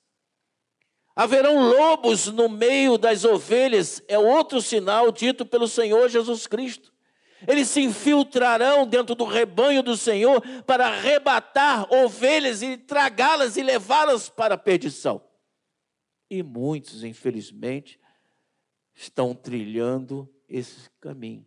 Haverão 1.16 1.70
lobos 1.70 2.26
no 2.26 2.48
meio 2.48 2.98
das 2.98 3.24
ovelhas, 3.24 4.02
é 4.08 4.18
outro 4.18 4.60
sinal 4.60 5.12
dito 5.12 5.46
pelo 5.46 5.68
Senhor 5.68 6.08
Jesus 6.08 6.46
Cristo. 6.46 6.92
Eles 7.46 7.68
se 7.68 7.80
infiltrarão 7.82 8.86
dentro 8.86 9.14
do 9.14 9.24
rebanho 9.24 9.82
do 9.82 9.96
Senhor 9.96 10.40
para 10.66 10.86
arrebatar 10.86 11.92
ovelhas 11.92 12.62
e 12.62 12.76
tragá-las 12.76 13.56
e 13.56 13.62
levá-las 13.62 14.28
para 14.28 14.54
a 14.54 14.58
perdição. 14.58 15.22
E 16.30 16.42
muitos, 16.42 17.04
infelizmente, 17.04 18.00
estão 18.94 19.34
trilhando 19.34 20.28
esse 20.48 20.88
caminho. 21.00 21.46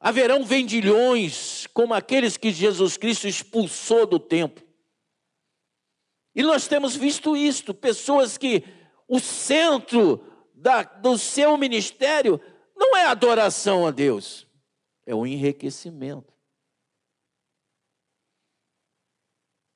Haverão 0.00 0.44
vendilhões 0.44 1.66
como 1.68 1.94
aqueles 1.94 2.36
que 2.36 2.50
Jesus 2.50 2.96
Cristo 2.96 3.26
expulsou 3.26 4.06
do 4.06 4.18
templo. 4.18 4.63
E 6.34 6.42
nós 6.42 6.66
temos 6.66 6.96
visto 6.96 7.36
isto, 7.36 7.72
pessoas 7.72 8.36
que 8.36 8.64
o 9.06 9.20
centro 9.20 10.24
da, 10.54 10.82
do 10.82 11.16
seu 11.16 11.56
ministério 11.56 12.40
não 12.76 12.96
é 12.96 13.06
adoração 13.06 13.86
a 13.86 13.90
Deus, 13.90 14.46
é 15.06 15.14
o 15.14 15.26
enriquecimento. 15.26 16.34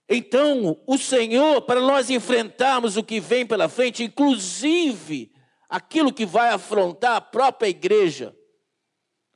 Então, 0.09 0.81
o 0.87 0.97
Senhor, 0.97 1.61
para 1.63 1.81
nós 1.81 2.09
enfrentarmos 2.09 2.97
o 2.97 3.05
que 3.05 3.21
vem 3.21 3.47
pela 3.47 3.69
frente, 3.69 4.03
inclusive 4.03 5.31
aquilo 5.69 6.13
que 6.13 6.25
vai 6.25 6.49
afrontar 6.49 7.17
a 7.17 7.21
própria 7.21 7.69
igreja, 7.69 8.35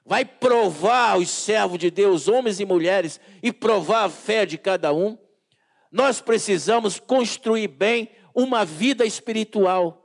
vai 0.04 0.24
provar 0.24 1.18
os 1.18 1.28
servos 1.28 1.78
de 1.78 1.90
Deus, 1.90 2.26
homens 2.26 2.58
e 2.58 2.64
mulheres, 2.64 3.20
e 3.42 3.52
provar 3.52 4.04
a 4.04 4.10
fé 4.10 4.46
de 4.46 4.56
cada 4.56 4.94
um, 4.94 5.18
nós 5.92 6.22
precisamos 6.22 6.98
construir 6.98 7.68
bem 7.68 8.10
uma 8.34 8.64
vida 8.64 9.04
espiritual. 9.04 9.98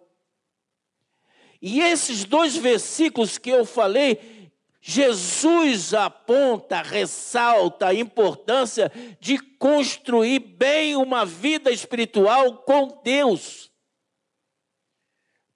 E 1.62 1.80
esses 1.80 2.26
dois 2.26 2.58
versículos 2.58 3.38
que 3.38 3.50
eu 3.50 3.66
falei, 3.66 4.52
Jesus 4.82 5.94
aponta, 5.94 6.82
ressalta 6.82 7.88
a 7.88 7.94
importância 7.94 8.92
de 9.20 9.40
construir 9.40 10.40
bem 10.40 10.96
uma 10.96 11.26
vida 11.26 11.72
espiritual 11.72 12.58
com 12.60 13.02
Deus. 13.04 13.72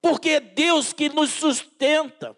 Porque 0.02 0.30
é 0.32 0.40
Deus 0.40 0.94
que 0.94 1.10
nos 1.10 1.30
sustenta. 1.30 2.36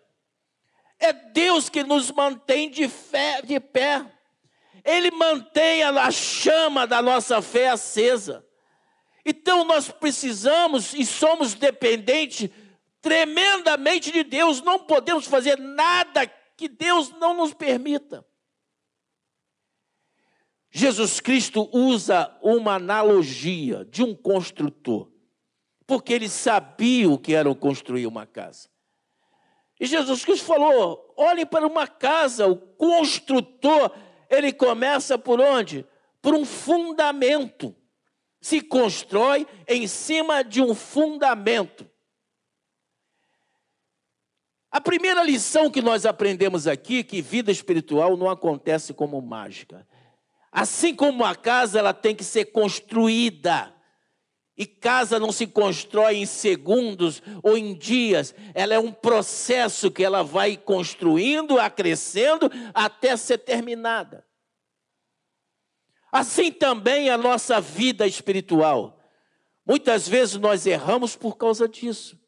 É 1.00 1.13
Deus 1.13 1.69
que 1.69 1.83
nos 1.83 2.12
mantém 2.12 2.69
de, 2.69 2.88
fé, 2.89 3.41
de 3.41 3.59
pé. 3.59 4.12
Ele 4.83 5.11
mantém 5.11 5.83
a 5.83 6.11
chama 6.11 6.85
da 6.85 7.01
nossa 7.01 7.41
fé 7.41 7.69
acesa. 7.69 8.45
Então 9.25 9.63
nós 9.63 9.89
precisamos 9.89 10.93
e 10.93 11.05
somos 11.05 11.53
dependentes 11.53 12.49
tremendamente 13.01 14.11
de 14.11 14.23
Deus. 14.23 14.61
Não 14.61 14.79
podemos 14.79 15.25
fazer 15.25 15.57
nada 15.57 16.27
que 16.57 16.67
Deus 16.67 17.11
não 17.11 17.33
nos 17.33 17.53
permita. 17.53 18.25
Jesus 20.69 21.19
Cristo 21.19 21.69
usa 21.71 22.35
uma 22.41 22.75
analogia 22.75 23.85
de 23.85 24.03
um 24.03 24.15
construtor 24.15 25.13
porque 25.85 26.13
ele 26.13 26.29
sabia 26.29 27.09
o 27.09 27.17
que 27.17 27.33
era 27.33 27.53
construir 27.53 28.07
uma 28.07 28.25
casa. 28.25 28.69
E 29.79 29.85
Jesus 29.85 30.23
Cristo 30.23 30.45
falou: 30.45 31.13
olhem 31.17 31.45
para 31.45 31.67
uma 31.67 31.87
casa, 31.87 32.47
o 32.47 32.55
construtor, 32.55 33.91
ele 34.33 34.51
começa 34.51 35.17
por 35.17 35.39
onde? 35.39 35.85
Por 36.21 36.33
um 36.33 36.45
fundamento. 36.45 37.75
Se 38.41 38.61
constrói 38.61 39.47
em 39.67 39.87
cima 39.87 40.43
de 40.43 40.61
um 40.61 40.75
fundamento. 40.75 41.89
A 44.69 44.81
primeira 44.81 45.23
lição 45.23 45.69
que 45.69 45.81
nós 45.81 46.05
aprendemos 46.05 46.67
aqui 46.67 47.03
que 47.03 47.21
vida 47.21 47.51
espiritual 47.51 48.17
não 48.17 48.29
acontece 48.29 48.93
como 48.93 49.21
mágica. 49.21 49.87
Assim 50.51 50.95
como 50.95 51.23
a 51.23 51.35
casa, 51.35 51.79
ela 51.79 51.93
tem 51.93 52.15
que 52.15 52.23
ser 52.23 52.45
construída. 52.45 53.72
E 54.55 54.65
casa 54.67 55.19
não 55.19 55.31
se 55.31 55.48
constrói 55.48 56.17
em 56.17 56.25
segundos 56.25 57.24
ou 57.41 57.57
em 57.57 57.74
dias, 57.74 58.36
ela 58.53 58.74
é 58.74 58.79
um 58.79 58.91
processo 58.91 59.89
que 59.89 60.03
ela 60.03 60.24
vai 60.24 60.55
construindo, 60.55 61.60
acrescendo 61.60 62.51
até 62.74 63.17
ser 63.17 63.39
terminada. 63.39 64.24
Assim 66.12 66.51
também 66.51 67.10
a 67.10 67.17
nossa 67.17 67.60
vida 67.60 68.05
espiritual. 68.05 69.00
Muitas 69.65 70.07
vezes 70.07 70.36
nós 70.36 70.67
erramos 70.67 71.15
por 71.15 71.36
causa 71.36 71.67
disso. 71.67 72.19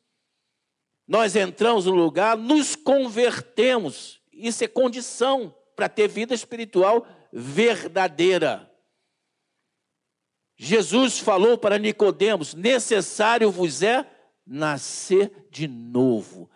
Nós 1.08 1.36
entramos 1.36 1.86
no 1.86 1.94
lugar, 1.94 2.36
nos 2.36 2.76
convertemos. 2.76 4.20
Isso 4.34 4.64
é 4.64 4.68
condição 4.68 5.54
para 5.76 5.88
ter 5.88 6.08
vida 6.08 6.34
espiritual 6.34 7.06
verdadeira. 7.32 8.72
Jesus 10.58 11.20
falou 11.20 11.58
para 11.58 11.78
Nicodemos: 11.78 12.54
necessário 12.54 13.52
vos 13.52 13.82
é 13.82 14.06
nascer 14.46 15.48
de 15.52 15.68
novo. 15.68 16.50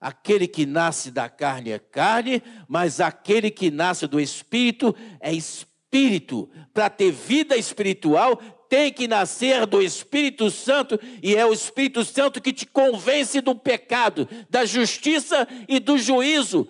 Aquele 0.00 0.46
que 0.46 0.66
nasce 0.66 1.10
da 1.10 1.28
carne 1.28 1.70
é 1.70 1.78
carne, 1.78 2.42
mas 2.68 3.00
aquele 3.00 3.50
que 3.50 3.70
nasce 3.70 4.06
do 4.06 4.20
espírito 4.20 4.94
é 5.18 5.32
espírito. 5.32 6.50
Para 6.74 6.90
ter 6.90 7.10
vida 7.10 7.56
espiritual, 7.56 8.38
tem 8.68 8.92
que 8.92 9.06
nascer 9.06 9.66
do 9.66 9.80
Espírito 9.80 10.50
Santo, 10.50 10.98
e 11.22 11.36
é 11.36 11.46
o 11.46 11.52
Espírito 11.52 12.04
Santo 12.04 12.40
que 12.40 12.52
te 12.52 12.66
convence 12.66 13.40
do 13.40 13.54
pecado, 13.54 14.28
da 14.50 14.64
justiça 14.64 15.46
e 15.68 15.78
do 15.78 15.96
juízo. 15.96 16.68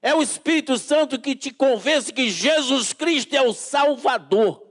É 0.00 0.14
o 0.14 0.22
Espírito 0.22 0.78
Santo 0.78 1.18
que 1.18 1.34
te 1.34 1.50
convence 1.50 2.12
que 2.12 2.30
Jesus 2.30 2.92
Cristo 2.92 3.34
é 3.34 3.42
o 3.42 3.52
Salvador. 3.52 4.69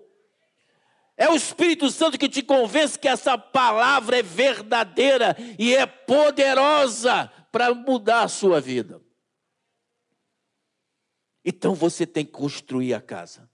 É 1.19 1.27
o 1.27 1.35
Espírito 1.35 1.91
Santo 1.91 2.17
que 2.17 2.29
te 2.29 2.41
convence 2.41 2.97
que 2.97 3.05
essa 3.05 3.37
palavra 3.37 4.19
é 4.19 4.23
verdadeira 4.23 5.35
e 5.59 5.75
é 5.75 5.85
poderosa 5.85 7.29
para 7.51 7.73
mudar 7.73 8.23
a 8.23 8.29
sua 8.29 8.61
vida. 8.61 9.01
Então 11.43 11.75
você 11.75 12.07
tem 12.07 12.25
que 12.25 12.31
construir 12.31 12.93
a 12.93 13.01
casa 13.01 13.51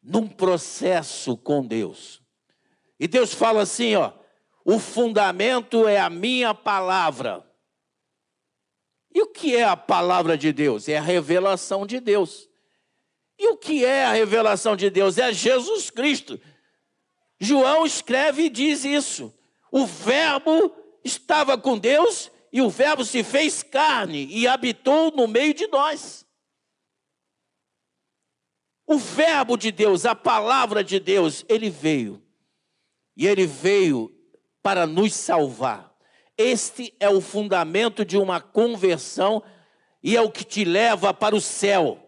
num 0.00 0.28
processo 0.28 1.36
com 1.36 1.66
Deus. 1.66 2.22
E 3.00 3.08
Deus 3.08 3.34
fala 3.34 3.62
assim, 3.62 3.96
ó: 3.96 4.12
"O 4.64 4.78
fundamento 4.78 5.88
é 5.88 5.98
a 5.98 6.08
minha 6.08 6.54
palavra". 6.54 7.44
E 9.12 9.20
o 9.22 9.26
que 9.26 9.56
é 9.56 9.64
a 9.64 9.76
palavra 9.76 10.38
de 10.38 10.52
Deus? 10.52 10.88
É 10.88 10.98
a 10.98 11.02
revelação 11.02 11.84
de 11.84 11.98
Deus. 11.98 12.47
E 13.38 13.48
o 13.48 13.56
que 13.56 13.84
é 13.84 14.04
a 14.04 14.12
revelação 14.12 14.74
de 14.74 14.90
Deus? 14.90 15.16
É 15.16 15.32
Jesus 15.32 15.90
Cristo. 15.90 16.40
João 17.38 17.86
escreve 17.86 18.44
e 18.44 18.50
diz 18.50 18.84
isso. 18.84 19.32
O 19.70 19.86
Verbo 19.86 20.74
estava 21.04 21.56
com 21.56 21.78
Deus 21.78 22.32
e 22.52 22.60
o 22.60 22.68
Verbo 22.68 23.04
se 23.04 23.22
fez 23.22 23.62
carne 23.62 24.26
e 24.26 24.48
habitou 24.48 25.12
no 25.12 25.28
meio 25.28 25.54
de 25.54 25.68
nós. 25.68 26.26
O 28.84 28.98
Verbo 28.98 29.56
de 29.56 29.70
Deus, 29.70 30.04
a 30.04 30.14
palavra 30.14 30.82
de 30.82 30.98
Deus, 30.98 31.44
ele 31.48 31.70
veio. 31.70 32.20
E 33.16 33.26
ele 33.26 33.46
veio 33.46 34.12
para 34.62 34.86
nos 34.86 35.14
salvar. 35.14 35.94
Este 36.36 36.94
é 36.98 37.08
o 37.08 37.20
fundamento 37.20 38.04
de 38.04 38.16
uma 38.16 38.40
conversão 38.40 39.42
e 40.02 40.16
é 40.16 40.22
o 40.22 40.30
que 40.30 40.44
te 40.44 40.64
leva 40.64 41.12
para 41.12 41.36
o 41.36 41.40
céu 41.40 42.07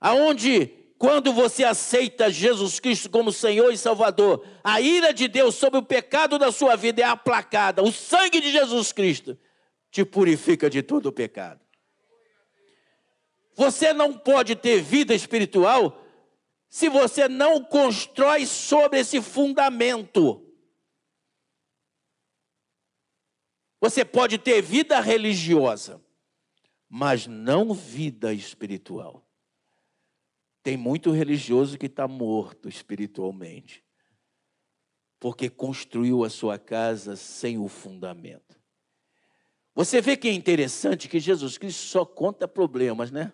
aonde 0.00 0.66
quando 0.98 1.32
você 1.32 1.62
aceita 1.62 2.30
Jesus 2.30 2.80
Cristo 2.80 3.08
como 3.08 3.32
Senhor 3.32 3.72
e 3.72 3.78
Salvador, 3.78 4.44
a 4.64 4.80
ira 4.80 5.14
de 5.14 5.28
Deus 5.28 5.54
sobre 5.54 5.78
o 5.78 5.84
pecado 5.84 6.38
da 6.38 6.50
sua 6.50 6.74
vida 6.74 7.00
é 7.00 7.04
aplacada. 7.04 7.82
O 7.82 7.92
sangue 7.92 8.40
de 8.40 8.50
Jesus 8.50 8.92
Cristo 8.92 9.38
te 9.90 10.04
purifica 10.04 10.68
de 10.68 10.82
todo 10.82 11.06
o 11.06 11.12
pecado. 11.12 11.60
Você 13.54 13.92
não 13.92 14.12
pode 14.12 14.56
ter 14.56 14.82
vida 14.82 15.14
espiritual 15.14 16.04
se 16.68 16.88
você 16.88 17.28
não 17.28 17.62
constrói 17.62 18.44
sobre 18.44 19.00
esse 19.00 19.22
fundamento. 19.22 20.44
Você 23.80 24.04
pode 24.04 24.36
ter 24.38 24.60
vida 24.60 25.00
religiosa, 25.00 26.02
mas 26.88 27.26
não 27.26 27.72
vida 27.72 28.32
espiritual. 28.32 29.27
Tem 30.62 30.76
muito 30.76 31.10
religioso 31.10 31.78
que 31.78 31.86
está 31.86 32.06
morto 32.06 32.68
espiritualmente, 32.68 33.84
porque 35.20 35.48
construiu 35.48 36.24
a 36.24 36.30
sua 36.30 36.58
casa 36.58 37.16
sem 37.16 37.58
o 37.58 37.68
fundamento. 37.68 38.58
Você 39.74 40.00
vê 40.00 40.16
que 40.16 40.28
é 40.28 40.32
interessante 40.32 41.08
que 41.08 41.20
Jesus 41.20 41.56
Cristo 41.56 41.82
só 41.82 42.04
conta 42.04 42.48
problemas, 42.48 43.10
né? 43.10 43.32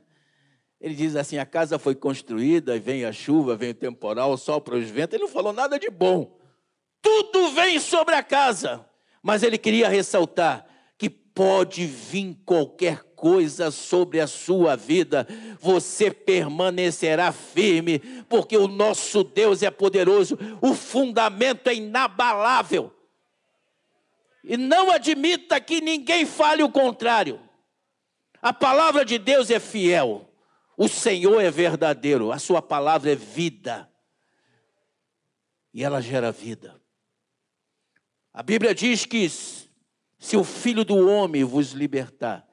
Ele 0.78 0.94
diz 0.94 1.16
assim: 1.16 1.38
a 1.38 1.46
casa 1.46 1.78
foi 1.78 1.94
construída, 1.94 2.78
vem 2.78 3.06
a 3.06 3.12
chuva, 3.12 3.56
vem 3.56 3.70
o 3.70 3.74
temporal, 3.74 4.36
sopra 4.36 4.76
os 4.76 4.90
ventos. 4.90 5.14
Ele 5.14 5.24
não 5.24 5.30
falou 5.30 5.54
nada 5.54 5.78
de 5.78 5.88
bom. 5.88 6.38
Tudo 7.00 7.50
vem 7.52 7.80
sobre 7.80 8.14
a 8.14 8.22
casa. 8.22 8.86
Mas 9.22 9.42
ele 9.42 9.56
queria 9.56 9.88
ressaltar 9.88 10.66
que 10.98 11.08
pode 11.08 11.86
vir 11.86 12.38
qualquer 12.44 13.02
coisa 13.24 13.70
sobre 13.70 14.20
a 14.20 14.26
sua 14.26 14.76
vida, 14.76 15.26
você 15.58 16.10
permanecerá 16.10 17.32
firme, 17.32 17.98
porque 18.28 18.54
o 18.54 18.68
nosso 18.68 19.24
Deus 19.24 19.62
é 19.62 19.70
poderoso, 19.70 20.38
o 20.60 20.74
fundamento 20.74 21.68
é 21.68 21.74
inabalável. 21.74 22.94
E 24.44 24.58
não 24.58 24.90
admita 24.90 25.58
que 25.58 25.80
ninguém 25.80 26.26
fale 26.26 26.62
o 26.62 26.70
contrário. 26.70 27.40
A 28.42 28.52
palavra 28.52 29.06
de 29.06 29.16
Deus 29.16 29.50
é 29.50 29.58
fiel, 29.58 30.30
o 30.76 30.86
Senhor 30.86 31.40
é 31.40 31.50
verdadeiro, 31.50 32.30
a 32.30 32.38
sua 32.38 32.60
palavra 32.60 33.12
é 33.12 33.16
vida. 33.16 33.90
E 35.72 35.82
ela 35.82 36.02
gera 36.02 36.30
vida. 36.30 36.78
A 38.34 38.42
Bíblia 38.42 38.74
diz 38.74 39.06
que 39.06 39.26
se 39.30 40.36
o 40.36 40.44
Filho 40.44 40.84
do 40.84 41.08
Homem 41.08 41.42
vos 41.42 41.72
libertar, 41.72 42.46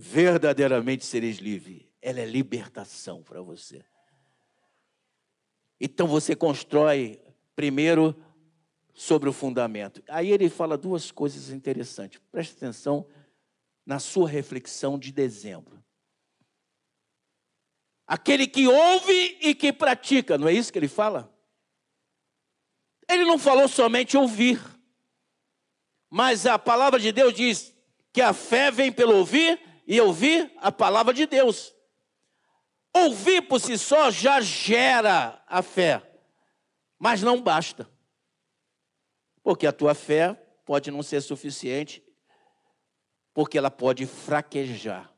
verdadeiramente 0.00 1.04
sereis 1.04 1.38
livre. 1.38 1.92
Ela 2.00 2.20
é 2.20 2.24
libertação 2.24 3.20
para 3.20 3.42
você. 3.42 3.84
Então 5.80 6.06
você 6.06 6.36
constrói 6.36 7.20
primeiro 7.56 8.16
sobre 8.94 9.28
o 9.28 9.32
fundamento. 9.32 10.00
Aí 10.08 10.30
ele 10.30 10.48
fala 10.48 10.78
duas 10.78 11.10
coisas 11.10 11.50
interessantes. 11.50 12.20
Preste 12.30 12.54
atenção 12.54 13.08
na 13.84 13.98
sua 13.98 14.28
reflexão 14.28 14.96
de 14.96 15.10
dezembro. 15.10 15.82
Aquele 18.06 18.46
que 18.46 18.68
ouve 18.68 19.38
e 19.40 19.52
que 19.52 19.72
pratica, 19.72 20.38
não 20.38 20.46
é 20.46 20.52
isso 20.52 20.72
que 20.72 20.78
ele 20.78 20.88
fala? 20.88 21.34
Ele 23.08 23.24
não 23.24 23.38
falou 23.38 23.66
somente 23.66 24.16
ouvir, 24.16 24.60
mas 26.08 26.46
a 26.46 26.56
palavra 26.56 27.00
de 27.00 27.10
Deus 27.10 27.34
diz 27.34 27.74
que 28.12 28.20
a 28.20 28.32
fé 28.32 28.70
vem 28.70 28.92
pelo 28.92 29.16
ouvir 29.16 29.67
e 29.88 29.98
ouvir 30.02 30.52
a 30.58 30.70
palavra 30.70 31.14
de 31.14 31.24
Deus. 31.24 31.74
Ouvir 32.92 33.40
por 33.42 33.58
si 33.58 33.78
só 33.78 34.10
já 34.10 34.38
gera 34.38 35.42
a 35.46 35.62
fé, 35.62 36.02
mas 36.98 37.22
não 37.22 37.40
basta. 37.40 37.88
Porque 39.42 39.66
a 39.66 39.72
tua 39.72 39.94
fé 39.94 40.34
pode 40.66 40.90
não 40.90 41.02
ser 41.02 41.22
suficiente, 41.22 42.04
porque 43.32 43.56
ela 43.56 43.70
pode 43.70 44.04
fraquejar. 44.04 45.10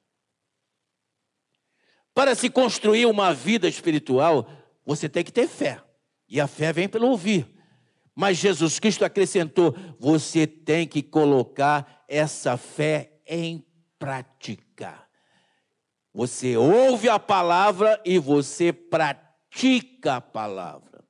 Para 2.15 2.37
se 2.37 2.49
construir 2.49 3.07
uma 3.07 3.35
vida 3.35 3.67
espiritual, 3.67 4.49
você 4.87 5.09
tem 5.09 5.25
que 5.25 5.33
ter 5.33 5.49
fé. 5.49 5.83
E 6.29 6.41
a 6.41 6.47
fé 6.47 6.73
vem 6.73 6.89
pelo 6.89 7.09
ouvir. 7.09 7.49
Mas 8.15 8.39
Jesus 8.39 8.79
Cristo 8.79 9.05
acrescentou: 9.05 9.75
você 9.99 10.47
tem 10.47 10.87
que 10.87 11.03
colocar 11.03 12.05
essa 12.07 12.57
fé 12.57 13.21
em 13.27 13.65
prática. 14.01 14.99
Você 16.13 16.57
ouve 16.57 17.09
a 17.09 17.19
palavra 17.19 18.01
e 18.05 18.19
você 18.19 18.73
pratica 18.73 20.17
a 20.17 20.21
palavra. 20.21 21.05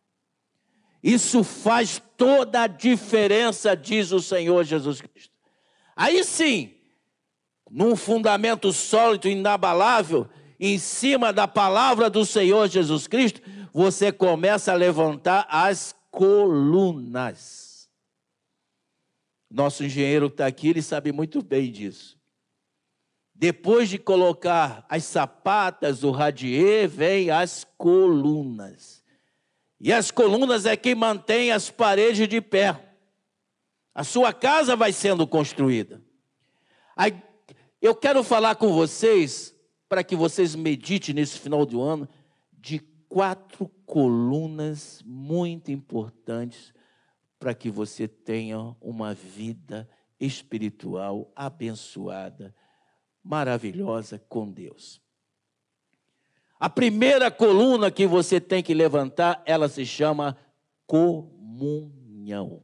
Isso 1.02 1.42
faz 1.42 2.02
toda 2.18 2.64
a 2.64 2.66
diferença, 2.66 3.74
diz 3.74 4.12
o 4.12 4.20
Senhor 4.20 4.64
Jesus 4.64 5.00
Cristo. 5.00 5.32
Aí 5.96 6.22
sim, 6.24 6.74
num 7.70 7.96
fundamento 7.96 8.70
sólido, 8.72 9.28
inabalável, 9.28 10.28
em 10.58 10.78
cima 10.78 11.32
da 11.32 11.48
palavra 11.48 12.10
do 12.10 12.26
Senhor 12.26 12.68
Jesus 12.68 13.06
Cristo, 13.06 13.40
você 13.72 14.12
começa 14.12 14.72
a 14.72 14.76
levantar 14.76 15.46
as 15.48 15.94
colunas. 16.10 17.88
Nosso 19.50 19.82
engenheiro 19.82 20.26
está 20.26 20.46
aqui, 20.46 20.68
ele 20.68 20.82
sabe 20.82 21.12
muito 21.12 21.42
bem 21.42 21.72
disso. 21.72 22.19
Depois 23.40 23.88
de 23.88 23.96
colocar 23.96 24.84
as 24.86 25.02
sapatas, 25.04 26.04
o 26.04 26.10
radier, 26.10 26.86
vem 26.86 27.30
as 27.30 27.66
colunas. 27.78 29.02
E 29.80 29.94
as 29.94 30.10
colunas 30.10 30.66
é 30.66 30.76
que 30.76 30.94
mantém 30.94 31.50
as 31.50 31.70
paredes 31.70 32.28
de 32.28 32.38
pé. 32.42 32.78
A 33.94 34.04
sua 34.04 34.30
casa 34.34 34.76
vai 34.76 34.92
sendo 34.92 35.26
construída. 35.26 36.02
Eu 37.80 37.94
quero 37.94 38.22
falar 38.22 38.56
com 38.56 38.74
vocês, 38.74 39.54
para 39.88 40.04
que 40.04 40.14
vocês 40.14 40.54
meditem 40.54 41.14
nesse 41.14 41.38
final 41.38 41.64
do 41.64 41.80
ano, 41.80 42.06
de 42.52 42.78
quatro 43.08 43.70
colunas 43.86 45.02
muito 45.06 45.70
importantes 45.70 46.74
para 47.38 47.54
que 47.54 47.70
você 47.70 48.06
tenha 48.06 48.76
uma 48.82 49.14
vida 49.14 49.88
espiritual 50.20 51.32
abençoada, 51.34 52.54
maravilhosa 53.22 54.18
com 54.28 54.50
Deus. 54.50 55.00
A 56.58 56.68
primeira 56.68 57.30
coluna 57.30 57.90
que 57.90 58.06
você 58.06 58.40
tem 58.40 58.62
que 58.62 58.74
levantar, 58.74 59.42
ela 59.46 59.68
se 59.68 59.86
chama 59.86 60.36
comunhão. 60.86 62.62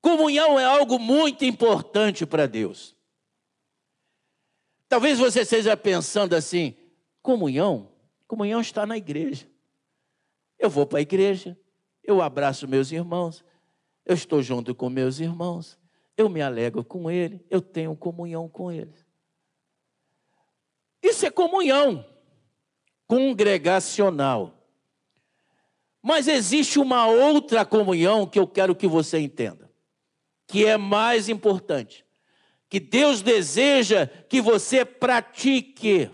Comunhão 0.00 0.58
é 0.58 0.64
algo 0.64 0.98
muito 0.98 1.44
importante 1.44 2.24
para 2.26 2.46
Deus. 2.46 2.96
Talvez 4.88 5.18
você 5.18 5.42
esteja 5.42 5.76
pensando 5.76 6.34
assim: 6.34 6.76
comunhão? 7.22 7.90
Comunhão 8.26 8.60
está 8.60 8.86
na 8.86 8.96
igreja. 8.96 9.46
Eu 10.58 10.70
vou 10.70 10.86
para 10.86 10.98
a 10.98 11.02
igreja, 11.02 11.58
eu 12.02 12.22
abraço 12.22 12.66
meus 12.68 12.90
irmãos, 12.90 13.44
eu 14.04 14.14
estou 14.14 14.42
junto 14.42 14.74
com 14.74 14.88
meus 14.88 15.20
irmãos, 15.20 15.78
eu 16.16 16.28
me 16.28 16.40
alegro 16.42 16.84
com 16.84 17.10
ele, 17.10 17.44
eu 17.50 17.60
tenho 17.60 17.96
comunhão 17.96 18.48
com 18.48 18.70
eles. 18.70 19.06
Isso 21.02 21.26
é 21.26 21.30
comunhão 21.30 22.12
congregacional. 23.12 24.66
Mas 26.00 26.26
existe 26.26 26.78
uma 26.78 27.06
outra 27.06 27.62
comunhão 27.62 28.26
que 28.26 28.38
eu 28.38 28.46
quero 28.46 28.74
que 28.74 28.86
você 28.86 29.18
entenda, 29.18 29.70
que 30.46 30.64
é 30.64 30.78
mais 30.78 31.28
importante, 31.28 32.06
que 32.70 32.80
Deus 32.80 33.20
deseja 33.20 34.06
que 34.06 34.40
você 34.40 34.82
pratique, 34.82 36.10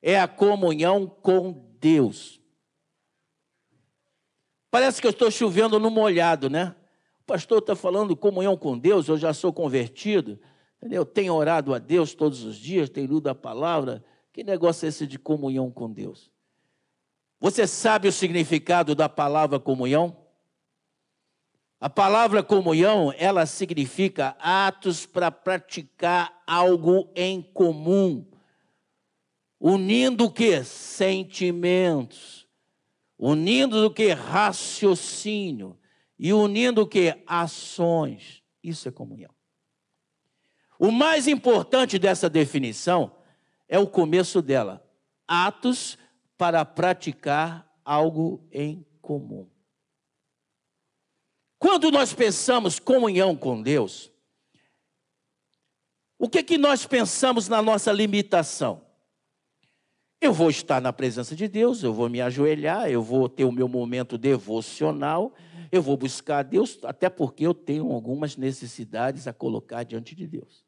é 0.00 0.20
a 0.20 0.28
comunhão 0.28 1.04
com 1.04 1.74
Deus. 1.80 2.40
Parece 4.70 5.00
que 5.00 5.06
eu 5.08 5.10
estou 5.10 5.32
chovendo 5.32 5.80
no 5.80 5.90
molhado, 5.90 6.48
né? 6.48 6.76
Pastor 7.28 7.58
está 7.58 7.76
falando 7.76 8.16
comunhão 8.16 8.56
com 8.56 8.78
Deus, 8.78 9.06
eu 9.06 9.18
já 9.18 9.34
sou 9.34 9.52
convertido. 9.52 10.40
Entendeu? 10.78 11.04
Tem 11.04 11.28
orado 11.28 11.74
a 11.74 11.78
Deus 11.78 12.14
todos 12.14 12.42
os 12.42 12.56
dias, 12.56 12.88
tem 12.88 13.04
lido 13.04 13.28
a 13.28 13.34
palavra. 13.34 14.02
Que 14.32 14.42
negócio 14.42 14.86
é 14.86 14.88
esse 14.88 15.06
de 15.06 15.18
comunhão 15.18 15.70
com 15.70 15.92
Deus? 15.92 16.32
Você 17.38 17.66
sabe 17.66 18.08
o 18.08 18.12
significado 18.12 18.94
da 18.94 19.10
palavra 19.10 19.60
comunhão? 19.60 20.16
A 21.78 21.90
palavra 21.90 22.42
comunhão, 22.42 23.12
ela 23.18 23.44
significa 23.44 24.34
atos 24.40 25.04
para 25.04 25.30
praticar 25.30 26.42
algo 26.46 27.12
em 27.14 27.42
comum, 27.42 28.24
unindo 29.60 30.24
o 30.24 30.30
que? 30.30 30.64
Sentimentos, 30.64 32.48
unindo 33.18 33.84
o 33.84 33.90
que? 33.90 34.12
Raciocínio, 34.12 35.76
e 36.18 36.32
unindo 36.32 36.82
o 36.82 36.86
que? 36.86 37.22
Ações. 37.26 38.42
Isso 38.62 38.88
é 38.88 38.92
comunhão. 38.92 39.30
O 40.78 40.90
mais 40.90 41.26
importante 41.26 41.98
dessa 41.98 42.28
definição 42.28 43.16
é 43.68 43.78
o 43.78 43.86
começo 43.86 44.42
dela: 44.42 44.84
atos 45.26 45.98
para 46.36 46.64
praticar 46.64 47.68
algo 47.84 48.46
em 48.52 48.86
comum. 49.00 49.48
Quando 51.58 51.90
nós 51.90 52.12
pensamos 52.12 52.78
comunhão 52.78 53.34
com 53.36 53.60
Deus, 53.60 54.12
o 56.18 56.28
que 56.28 56.42
que 56.42 56.58
nós 56.58 56.86
pensamos 56.86 57.48
na 57.48 57.60
nossa 57.60 57.92
limitação? 57.92 58.87
Eu 60.20 60.32
vou 60.32 60.50
estar 60.50 60.80
na 60.80 60.92
presença 60.92 61.36
de 61.36 61.46
Deus, 61.46 61.82
eu 61.82 61.92
vou 61.92 62.08
me 62.08 62.20
ajoelhar, 62.20 62.90
eu 62.90 63.00
vou 63.00 63.28
ter 63.28 63.44
o 63.44 63.52
meu 63.52 63.68
momento 63.68 64.18
devocional, 64.18 65.32
eu 65.70 65.80
vou 65.80 65.96
buscar 65.96 66.38
a 66.38 66.42
Deus, 66.42 66.78
até 66.82 67.08
porque 67.08 67.46
eu 67.46 67.54
tenho 67.54 67.92
algumas 67.92 68.36
necessidades 68.36 69.28
a 69.28 69.32
colocar 69.32 69.84
diante 69.84 70.16
de 70.16 70.26
Deus. 70.26 70.64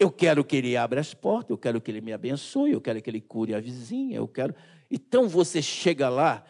Eu 0.00 0.10
quero 0.10 0.44
que 0.44 0.56
ele 0.56 0.76
abra 0.76 1.00
as 1.00 1.14
portas, 1.14 1.50
eu 1.50 1.58
quero 1.58 1.80
que 1.80 1.90
ele 1.90 2.00
me 2.00 2.12
abençoe, 2.12 2.72
eu 2.72 2.80
quero 2.80 3.00
que 3.00 3.08
ele 3.08 3.20
cure 3.20 3.54
a 3.54 3.60
vizinha, 3.60 4.16
eu 4.16 4.26
quero. 4.26 4.52
Então 4.90 5.28
você 5.28 5.62
chega 5.62 6.08
lá 6.08 6.44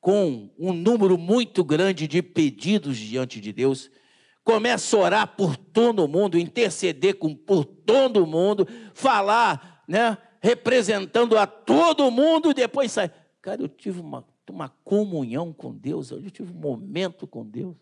com 0.00 0.50
um 0.58 0.74
número 0.74 1.16
muito 1.16 1.64
grande 1.64 2.06
de 2.06 2.22
pedidos 2.22 2.98
diante 2.98 3.40
de 3.40 3.50
Deus, 3.50 3.90
começa 4.44 4.94
a 4.94 5.00
orar 5.00 5.36
por 5.36 5.56
todo 5.56 6.06
mundo, 6.06 6.38
interceder 6.38 7.14
com, 7.14 7.34
por 7.34 7.64
todo 7.64 8.26
mundo, 8.26 8.68
falar, 8.92 9.82
né, 9.88 10.18
representando 10.44 11.38
a 11.38 11.46
todo 11.46 12.10
mundo, 12.10 12.50
e 12.50 12.54
depois 12.54 12.92
sai. 12.92 13.10
Cara, 13.40 13.62
eu 13.62 13.68
tive 13.68 14.00
uma, 14.00 14.26
uma 14.48 14.68
comunhão 14.68 15.52
com 15.52 15.74
Deus, 15.74 16.10
eu 16.10 16.30
tive 16.30 16.52
um 16.52 16.60
momento 16.60 17.26
com 17.26 17.44
Deus. 17.44 17.76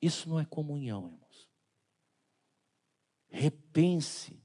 Isso 0.00 0.28
não 0.28 0.38
é 0.38 0.44
comunhão, 0.44 1.06
irmão 1.06 1.26
repense. 3.36 4.42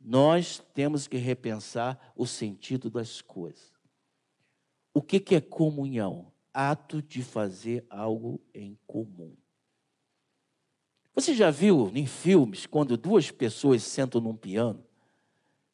Nós 0.00 0.58
temos 0.72 1.06
que 1.06 1.16
repensar 1.16 2.12
o 2.16 2.26
sentido 2.26 2.88
das 2.88 3.20
coisas. 3.20 3.72
O 4.94 5.02
que, 5.02 5.20
que 5.20 5.34
é 5.34 5.40
comunhão? 5.40 6.32
Ato 6.52 7.02
de 7.02 7.22
fazer 7.22 7.84
algo 7.90 8.40
em 8.54 8.78
comum. 8.86 9.36
Você 11.16 11.34
já 11.34 11.50
viu 11.50 11.90
em 11.94 12.04
filmes 12.04 12.66
quando 12.66 12.94
duas 12.94 13.30
pessoas 13.30 13.82
sentam 13.82 14.20
num 14.20 14.36
piano 14.36 14.84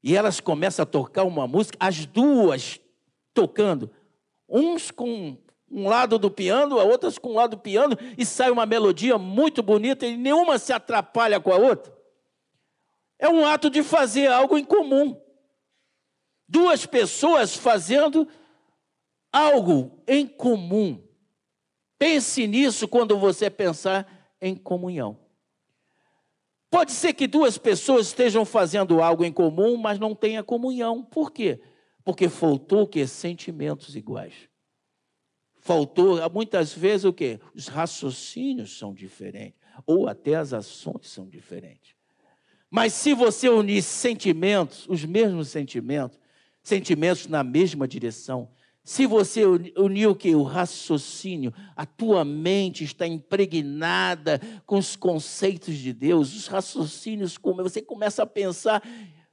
e 0.01 0.17
elas 0.17 0.39
começam 0.39 0.85
a 0.85 0.87
tocar 0.87 1.25
uma 1.25 1.49
música, 1.49 1.77
as 1.81 2.07
duas 2.07 2.81
tocando, 3.35 3.91
uns 4.49 4.93
com 4.93 5.37
um 5.69 5.89
lado 5.89 6.17
do 6.17 6.31
piano, 6.31 6.79
a 6.79 6.85
outras 6.85 7.19
com 7.19 7.31
um 7.31 7.35
lado 7.35 7.57
do 7.57 7.63
piano, 7.63 7.97
e 8.17 8.25
sai 8.25 8.53
uma 8.53 8.65
melodia 8.65 9.19
muito 9.19 9.63
bonita 9.63 10.07
e 10.07 10.17
nenhuma 10.17 10.59
se 10.59 10.73
atrapalha 10.73 11.41
com 11.41 11.53
a 11.53 11.57
outra? 11.57 11.93
É 13.19 13.29
um 13.29 13.45
ato 13.45 13.69
de 13.69 13.83
fazer 13.83 14.29
algo 14.29 14.57
em 14.57 14.65
comum. 14.65 15.21
Duas 16.47 16.87
pessoas 16.87 17.57
fazendo 17.57 18.29
algo 19.33 20.03
em 20.07 20.27
comum. 20.27 21.03
Pense 21.99 22.47
nisso 22.47 22.87
quando 22.87 23.19
você 23.19 23.51
pensar 23.51 24.35
em 24.41 24.55
comunhão. 24.55 25.22
Pode 26.73 26.93
ser 26.93 27.13
que 27.13 27.27
duas 27.27 27.59
pessoas 27.59 28.07
estejam 28.07 28.47
fazendo 28.47 29.03
algo 29.03 29.23
em 29.27 29.31
comum, 29.31 29.77
mas 29.77 29.99
não 29.99 30.15
tenha 30.15 30.43
comunhão. 30.43 31.05
Por 31.05 31.31
quê? 31.31 31.61
Porque 32.03 32.31
faltou 32.31 32.85
o 32.85 32.87
quê? 32.87 33.07
Sentimentos 33.07 33.95
iguais. 33.95 34.33
Faltou, 35.61 36.19
muitas 36.31 36.73
vezes, 36.73 37.05
o 37.05 37.13
quê? 37.13 37.39
Os 37.55 37.69
raciocínios 37.69 38.79
são 38.79 38.95
diferentes, 38.95 39.61
ou 39.85 40.09
até 40.09 40.35
as 40.35 40.55
ações 40.55 41.11
são 41.11 41.29
diferentes. 41.29 41.95
Mas 42.71 42.95
se 42.95 43.13
você 43.13 43.51
unir 43.51 43.83
sentimentos, 43.83 44.87
os 44.89 45.05
mesmos 45.05 45.49
sentimentos, 45.49 46.19
sentimentos 46.63 47.27
na 47.27 47.45
mesma 47.45 47.87
direção, 47.87 48.49
se 48.85 49.07
você 49.07 49.45
unir 49.47 50.09
o 50.09 50.15
que? 50.15 50.35
O 50.35 50.43
raciocínio, 50.43 51.55
a 51.77 51.87
tua 51.87 52.25
mente 52.25 52.83
está 52.83 53.07
impregnada 53.07 54.41
com 54.67 54.77
os 54.77 54.97
conceitos 54.97 55.77
de 55.77 55.93
Deus, 55.93 56.35
os 56.35 56.49
raciocínios, 56.49 57.39
você 57.41 57.81
começa 57.81 58.25
a 58.25 58.27
pensar 58.27 58.83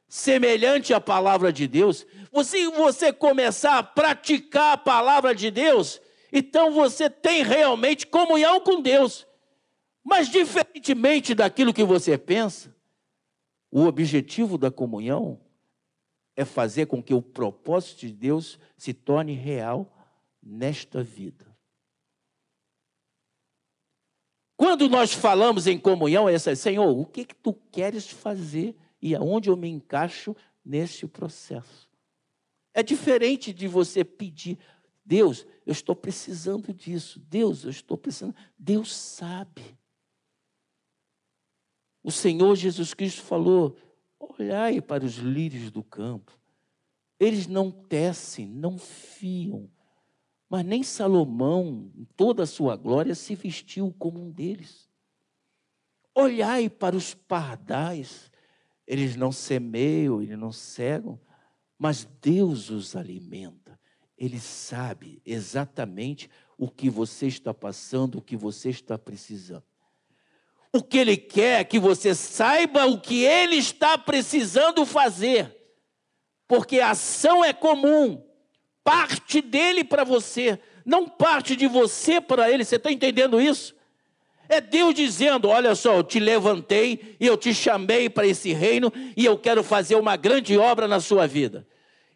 semelhante 0.07 0.93
à 0.93 1.01
palavra 1.01 1.51
de 1.51 1.67
Deus, 1.67 2.05
você, 2.31 2.69
você 2.69 3.11
começar 3.11 3.79
a 3.79 3.83
praticar 3.83 4.73
a 4.73 4.77
palavra 4.77 5.33
de 5.33 5.49
Deus, 5.49 5.99
então 6.31 6.71
você 6.71 7.09
tem 7.09 7.43
realmente 7.43 8.05
comunhão 8.05 8.59
com 8.61 8.81
Deus. 8.81 9.25
Mas 10.03 10.29
diferentemente 10.29 11.33
daquilo 11.33 11.73
que 11.73 11.83
você 11.83 12.17
pensa, 12.19 12.75
o 13.71 13.85
objetivo 13.85 14.59
da 14.59 14.69
comunhão 14.69 15.39
é 16.39 16.45
fazer 16.45 16.85
com 16.85 17.03
que 17.03 17.13
o 17.13 17.21
propósito 17.21 17.99
de 17.99 18.13
Deus 18.13 18.57
se 18.77 18.93
torne 18.93 19.33
real 19.33 19.93
nesta 20.41 21.03
vida. 21.03 21.45
Quando 24.55 24.87
nós 24.87 25.11
falamos 25.11 25.67
em 25.67 25.77
comunhão, 25.77 26.29
é 26.29 26.33
essa, 26.33 26.55
Senhor, 26.55 26.97
o 26.97 27.05
que, 27.05 27.25
que 27.25 27.35
tu 27.35 27.53
queres 27.53 28.09
fazer 28.09 28.73
e 29.01 29.13
aonde 29.13 29.49
eu 29.49 29.57
me 29.57 29.67
encaixo 29.67 30.33
nesse 30.63 31.05
processo? 31.05 31.89
É 32.73 32.81
diferente 32.81 33.51
de 33.51 33.67
você 33.67 34.05
pedir, 34.05 34.57
Deus, 35.03 35.45
eu 35.65 35.73
estou 35.73 35.93
precisando 35.93 36.73
disso. 36.73 37.19
Deus, 37.19 37.65
eu 37.65 37.69
estou 37.69 37.97
precisando. 37.97 38.33
Deus 38.57 38.95
sabe. 38.95 39.77
O 42.01 42.13
Senhor 42.13 42.55
Jesus 42.55 42.93
Cristo 42.93 43.23
falou: 43.23 43.75
olhai 44.19 44.81
para 44.81 45.05
os 45.05 45.15
lírios 45.15 45.71
do 45.71 45.83
campo. 45.83 46.37
Eles 47.19 47.47
não 47.47 47.71
tecem, 47.71 48.47
não 48.47 48.77
fiam, 48.77 49.69
mas 50.49 50.65
nem 50.65 50.81
Salomão, 50.81 51.91
em 51.95 52.05
toda 52.15 52.43
a 52.43 52.47
sua 52.47 52.75
glória, 52.75 53.13
se 53.13 53.35
vestiu 53.35 53.93
como 53.99 54.19
um 54.19 54.31
deles. 54.31 54.89
Olhai 56.15 56.69
para 56.69 56.95
os 56.95 57.13
pardais, 57.13 58.31
eles 58.87 59.15
não 59.15 59.31
semeiam, 59.31 60.21
eles 60.21 60.37
não 60.37 60.51
cegam, 60.51 61.19
mas 61.77 62.03
Deus 62.19 62.71
os 62.71 62.95
alimenta. 62.95 63.79
Ele 64.17 64.39
sabe 64.39 65.21
exatamente 65.23 66.29
o 66.57 66.69
que 66.69 66.89
você 66.89 67.27
está 67.27 67.53
passando, 67.53 68.17
o 68.17 68.21
que 68.21 68.35
você 68.35 68.69
está 68.69 68.97
precisando. 68.97 69.63
O 70.71 70.83
que 70.83 70.97
ele 70.97 71.17
quer 71.17 71.61
é 71.61 71.63
que 71.63 71.79
você 71.79 72.13
saiba 72.13 72.85
o 72.85 72.99
que 72.99 73.23
ele 73.23 73.55
está 73.55 73.97
precisando 73.97 74.85
fazer, 74.85 75.55
porque 76.47 76.79
a 76.79 76.91
ação 76.91 77.43
é 77.43 77.51
comum, 77.51 78.23
parte 78.83 79.41
dele 79.41 79.83
para 79.83 80.03
você, 80.03 80.59
não 80.85 81.07
parte 81.07 81.55
de 81.55 81.67
você 81.67 82.21
para 82.21 82.51
ele. 82.51 82.63
Você 82.63 82.75
está 82.75 82.91
entendendo 82.91 83.41
isso? 83.41 83.75
É 84.47 84.59
Deus 84.59 84.95
dizendo: 84.95 85.47
Olha 85.47 85.75
só, 85.75 85.97
eu 85.97 86.03
te 86.03 86.19
levantei 86.19 87.15
e 87.19 87.27
eu 87.27 87.37
te 87.37 87.53
chamei 87.53 88.09
para 88.09 88.25
esse 88.25 88.51
reino 88.51 88.91
e 89.15 89.23
eu 89.23 89.37
quero 89.37 89.63
fazer 89.63 89.95
uma 89.95 90.15
grande 90.15 90.57
obra 90.57 90.87
na 90.87 90.99
sua 90.99 91.27
vida. 91.27 91.67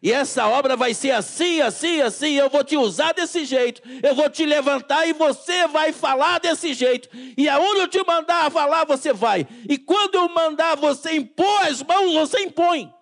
E 0.04 0.12
essa 0.12 0.46
obra 0.46 0.76
vai 0.76 0.92
ser 0.92 1.12
assim, 1.12 1.62
assim, 1.62 2.02
assim. 2.02 2.34
Eu 2.34 2.50
vou 2.50 2.62
te 2.62 2.76
usar 2.76 3.14
desse 3.14 3.42
jeito. 3.46 3.80
Eu 4.02 4.14
vou 4.14 4.28
te 4.28 4.44
levantar 4.44 5.06
e 5.08 5.14
você 5.14 5.66
vai 5.66 5.94
falar 5.94 6.40
desse 6.40 6.74
jeito. 6.74 7.08
E 7.38 7.48
aonde 7.48 7.80
eu 7.80 7.88
te 7.88 8.04
mandar 8.04 8.52
falar, 8.52 8.84
você 8.84 9.14
vai. 9.14 9.48
E 9.66 9.78
quando 9.78 10.16
eu 10.16 10.28
mandar 10.28 10.76
você 10.76 11.16
impor 11.16 11.62
as 11.62 11.82
mãos, 11.82 12.12
você 12.12 12.40
impõe. 12.40 12.92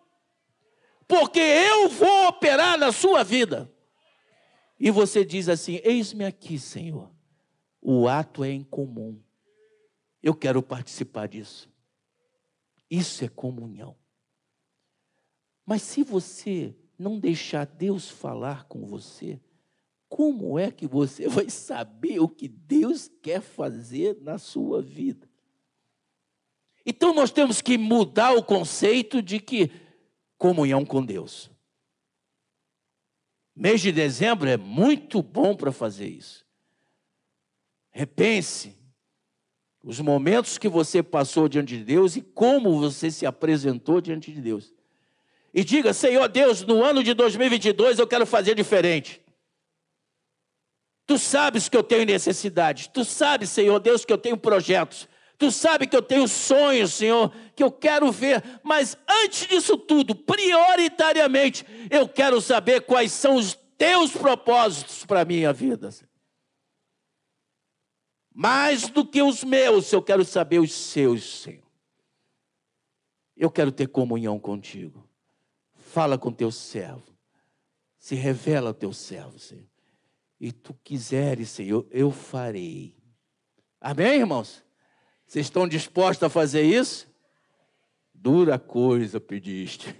Porque 1.08 1.40
eu 1.40 1.88
vou 1.88 2.28
operar 2.28 2.78
na 2.78 2.92
sua 2.92 3.24
vida. 3.24 3.68
E 4.78 4.88
você 4.88 5.24
diz 5.24 5.48
assim: 5.48 5.80
Eis-me 5.82 6.24
aqui, 6.24 6.56
Senhor. 6.56 7.10
O 7.80 8.06
ato 8.06 8.44
é 8.44 8.50
em 8.50 8.62
comum. 8.62 9.20
Eu 10.22 10.36
quero 10.36 10.62
participar 10.62 11.26
disso. 11.26 11.68
Isso 12.88 13.24
é 13.24 13.28
comunhão. 13.28 13.96
Mas 15.66 15.82
se 15.82 16.04
você 16.04 16.76
não 16.98 17.18
deixar 17.18 17.66
Deus 17.66 18.08
falar 18.08 18.64
com 18.64 18.86
você, 18.86 19.40
como 20.08 20.58
é 20.58 20.70
que 20.70 20.86
você 20.86 21.26
vai 21.26 21.48
saber 21.48 22.20
o 22.20 22.28
que 22.28 22.46
Deus 22.46 23.10
quer 23.22 23.40
fazer 23.40 24.18
na 24.20 24.36
sua 24.36 24.82
vida? 24.82 25.26
Então 26.84 27.14
nós 27.14 27.30
temos 27.30 27.62
que 27.62 27.78
mudar 27.78 28.32
o 28.32 28.42
conceito 28.42 29.22
de 29.22 29.40
que 29.40 29.70
comunhão 30.36 30.84
com 30.84 31.04
Deus. 31.04 31.50
Mês 33.54 33.80
de 33.80 33.92
dezembro 33.92 34.48
é 34.48 34.56
muito 34.56 35.22
bom 35.22 35.54
para 35.54 35.70
fazer 35.70 36.08
isso. 36.08 36.44
Repense 37.90 38.76
os 39.82 40.00
momentos 40.00 40.58
que 40.58 40.68
você 40.68 41.02
passou 41.02 41.48
diante 41.48 41.76
de 41.78 41.84
Deus 41.84 42.16
e 42.16 42.20
como 42.20 42.78
você 42.80 43.10
se 43.10 43.26
apresentou 43.26 44.00
diante 44.00 44.32
de 44.32 44.40
Deus 44.40 44.72
e 45.52 45.62
diga: 45.64 45.92
Senhor 45.92 46.28
Deus, 46.28 46.62
no 46.62 46.82
ano 46.82 47.02
de 47.02 47.14
2022 47.14 47.98
eu 47.98 48.06
quero 48.06 48.26
fazer 48.26 48.54
diferente. 48.54 49.20
Tu 51.06 51.18
sabes 51.18 51.68
que 51.68 51.76
eu 51.76 51.82
tenho 51.82 52.06
necessidades, 52.06 52.86
tu 52.86 53.04
sabes, 53.04 53.50
Senhor 53.50 53.78
Deus, 53.80 54.04
que 54.04 54.12
eu 54.12 54.18
tenho 54.18 54.36
projetos, 54.36 55.08
tu 55.36 55.50
sabes 55.50 55.88
que 55.88 55.96
eu 55.96 56.02
tenho 56.02 56.26
sonhos, 56.28 56.94
Senhor, 56.94 57.34
que 57.56 57.62
eu 57.62 57.72
quero 57.72 58.10
ver, 58.12 58.42
mas 58.62 58.96
antes 59.24 59.48
disso 59.48 59.76
tudo, 59.76 60.14
prioritariamente, 60.14 61.66
eu 61.90 62.08
quero 62.08 62.40
saber 62.40 62.82
quais 62.82 63.12
são 63.12 63.34
os 63.34 63.58
teus 63.76 64.12
propósitos 64.12 65.04
para 65.04 65.22
a 65.22 65.24
minha 65.24 65.52
vida. 65.52 65.90
Mais 68.32 68.88
do 68.88 69.04
que 69.04 69.20
os 69.20 69.44
meus, 69.44 69.92
eu 69.92 70.00
quero 70.00 70.24
saber 70.24 70.60
os 70.60 70.72
seus, 70.72 71.42
Senhor. 71.42 71.66
Eu 73.36 73.50
quero 73.50 73.72
ter 73.72 73.88
comunhão 73.88 74.38
contigo. 74.38 75.01
Fala 75.92 76.16
com 76.16 76.32
teu 76.32 76.50
servo. 76.50 77.14
Se 77.98 78.14
revela 78.14 78.70
ao 78.70 78.74
teu 78.74 78.94
servo, 78.94 79.38
Senhor. 79.38 79.68
E 80.40 80.50
tu 80.50 80.72
quiseres, 80.82 81.50
Senhor, 81.50 81.86
eu 81.90 82.10
farei. 82.10 82.96
Amém, 83.78 84.20
irmãos? 84.20 84.64
Vocês 85.26 85.44
estão 85.44 85.68
dispostos 85.68 86.22
a 86.22 86.30
fazer 86.30 86.62
isso? 86.62 87.06
Dura 88.14 88.58
coisa 88.58 89.20
pediste. 89.20 89.94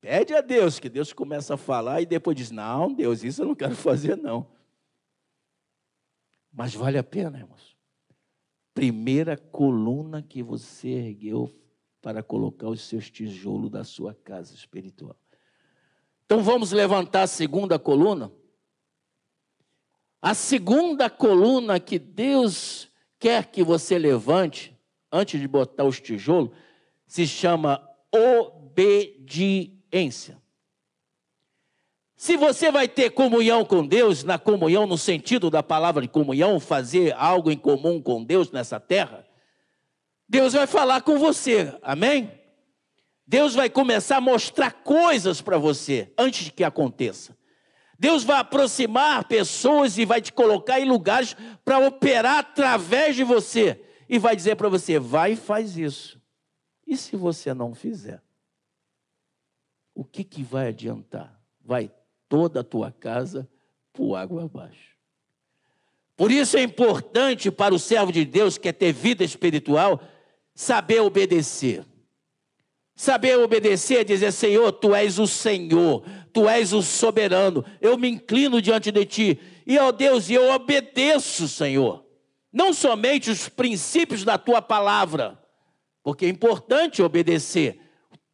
Pede 0.00 0.34
a 0.34 0.40
Deus, 0.40 0.80
que 0.80 0.88
Deus 0.88 1.12
começa 1.12 1.54
a 1.54 1.56
falar 1.56 2.00
e 2.00 2.06
depois 2.06 2.36
diz: 2.36 2.50
Não, 2.50 2.92
Deus, 2.92 3.22
isso 3.22 3.42
eu 3.42 3.46
não 3.46 3.54
quero 3.54 3.76
fazer, 3.76 4.16
não. 4.16 4.50
Mas 6.52 6.74
vale 6.74 6.98
a 6.98 7.04
pena, 7.04 7.38
irmãos. 7.38 7.76
Primeira 8.74 9.36
coluna 9.36 10.24
que 10.24 10.42
você 10.42 10.88
ergueu 10.88 11.56
para 12.00 12.22
colocar 12.22 12.68
os 12.68 12.82
seus 12.82 13.10
tijolos 13.10 13.70
da 13.70 13.84
sua 13.84 14.14
casa 14.14 14.54
espiritual. 14.54 15.16
Então 16.24 16.42
vamos 16.42 16.72
levantar 16.72 17.22
a 17.22 17.26
segunda 17.26 17.78
coluna. 17.78 18.32
A 20.20 20.34
segunda 20.34 21.08
coluna 21.08 21.78
que 21.78 21.98
Deus 21.98 22.90
quer 23.18 23.46
que 23.46 23.62
você 23.62 23.98
levante, 23.98 24.76
antes 25.10 25.40
de 25.40 25.48
botar 25.48 25.84
os 25.84 26.00
tijolos, 26.00 26.50
se 27.06 27.26
chama 27.26 27.80
obediência. 28.12 29.66
Se 32.16 32.36
você 32.36 32.70
vai 32.72 32.88
ter 32.88 33.10
comunhão 33.10 33.62
com 33.62 33.86
Deus, 33.86 34.24
na 34.24 34.38
comunhão 34.38 34.86
no 34.86 34.96
sentido 34.96 35.50
da 35.50 35.62
palavra 35.62 36.00
de 36.00 36.08
comunhão, 36.08 36.58
fazer 36.58 37.14
algo 37.14 37.50
em 37.50 37.58
comum 37.58 38.00
com 38.00 38.24
Deus 38.24 38.50
nessa 38.50 38.80
terra, 38.80 39.25
Deus 40.28 40.54
vai 40.54 40.66
falar 40.66 41.02
com 41.02 41.18
você, 41.18 41.76
amém? 41.82 42.32
Deus 43.26 43.54
vai 43.54 43.68
começar 43.68 44.18
a 44.18 44.20
mostrar 44.20 44.70
coisas 44.70 45.40
para 45.40 45.58
você 45.58 46.12
antes 46.18 46.50
que 46.50 46.62
aconteça. 46.62 47.36
Deus 47.98 48.24
vai 48.24 48.38
aproximar 48.38 49.26
pessoas 49.26 49.96
e 49.98 50.04
vai 50.04 50.20
te 50.20 50.32
colocar 50.32 50.78
em 50.78 50.88
lugares 50.88 51.34
para 51.64 51.78
operar 51.78 52.38
através 52.38 53.16
de 53.16 53.24
você. 53.24 53.82
E 54.08 54.18
vai 54.18 54.36
dizer 54.36 54.56
para 54.56 54.68
você: 54.68 54.98
vai 54.98 55.32
e 55.32 55.36
faz 55.36 55.76
isso. 55.76 56.20
E 56.86 56.96
se 56.96 57.16
você 57.16 57.52
não 57.54 57.74
fizer? 57.74 58.22
O 59.94 60.04
que, 60.04 60.22
que 60.22 60.42
vai 60.42 60.68
adiantar? 60.68 61.40
Vai 61.64 61.90
toda 62.28 62.60
a 62.60 62.64
tua 62.64 62.92
casa 62.92 63.48
por 63.92 64.14
água 64.14 64.44
abaixo. 64.44 64.94
Por 66.16 66.30
isso 66.30 66.56
é 66.56 66.62
importante 66.62 67.50
para 67.50 67.74
o 67.74 67.78
servo 67.78 68.12
de 68.12 68.24
Deus 68.24 68.56
que 68.56 68.64
quer 68.64 68.72
ter 68.72 68.92
vida 68.92 69.24
espiritual 69.24 70.00
saber 70.56 71.00
obedecer. 71.00 71.84
Saber 72.96 73.38
obedecer 73.38 74.00
é 74.00 74.04
dizer: 74.04 74.32
Senhor, 74.32 74.72
tu 74.72 74.94
és 74.94 75.18
o 75.18 75.26
Senhor, 75.26 76.02
tu 76.32 76.48
és 76.48 76.72
o 76.72 76.82
soberano, 76.82 77.62
eu 77.78 77.98
me 77.98 78.08
inclino 78.08 78.62
diante 78.62 78.90
de 78.90 79.04
ti, 79.04 79.40
e 79.66 79.78
ó 79.78 79.92
Deus, 79.92 80.30
eu 80.30 80.50
obedeço, 80.50 81.46
Senhor, 81.46 82.04
não 82.50 82.72
somente 82.72 83.30
os 83.30 83.50
princípios 83.50 84.24
da 84.24 84.38
tua 84.38 84.62
palavra, 84.62 85.38
porque 86.02 86.24
é 86.24 86.28
importante 86.30 87.02
obedecer 87.02 87.78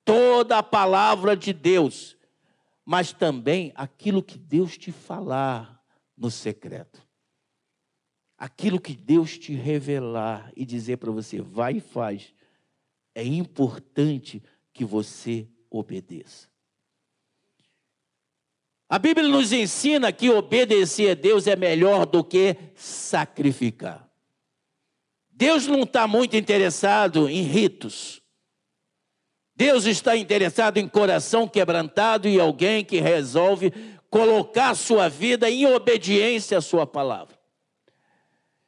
toda 0.05 0.59
a 0.59 0.63
palavra 0.63 1.37
de 1.37 1.53
Deus, 1.53 2.17
mas 2.85 3.13
também 3.13 3.73
aquilo 3.75 4.23
que 4.23 4.39
Deus 4.39 4.79
te 4.79 4.93
falar 4.93 5.83
no 6.17 6.31
secreto 6.31 7.03
aquilo 8.43 8.81
que 8.81 8.93
Deus 8.93 9.39
te 9.39 9.55
revelar 9.55 10.51
e 10.57 10.67
dizer 10.67 10.97
para 10.97 11.13
você, 11.13 11.41
vai 11.41 11.75
e 11.75 11.81
faz, 11.81 12.35
é 13.15 13.23
importante 13.23 14.43
que 14.73 14.85
você 14.85 15.47
obedeça. 15.71 16.49
A 18.89 18.99
Bíblia 18.99 19.29
nos 19.29 19.53
ensina 19.53 20.11
que 20.11 20.29
obedecer 20.29 21.13
a 21.13 21.15
Deus 21.15 21.47
é 21.47 21.55
melhor 21.55 22.05
do 22.05 22.25
que 22.25 22.57
sacrificar. 22.75 24.11
Deus 25.31 25.69
não 25.69 25.85
está 25.85 26.09
muito 26.09 26.37
interessado 26.37 27.29
em 27.29 27.43
ritos. 27.43 28.21
Deus 29.55 29.85
está 29.85 30.17
interessado 30.17 30.79
em 30.79 30.89
coração 30.89 31.47
quebrantado 31.47 32.29
e 32.29 32.41
alguém 32.41 32.85
que 32.85 32.99
resolve 32.99 33.73
colocar 34.11 34.75
sua 34.75 35.09
vida 35.09 35.49
em 35.49 35.65
obediência 35.65 36.59
à 36.59 36.61
sua 36.61 36.85
palavra. 36.85 37.32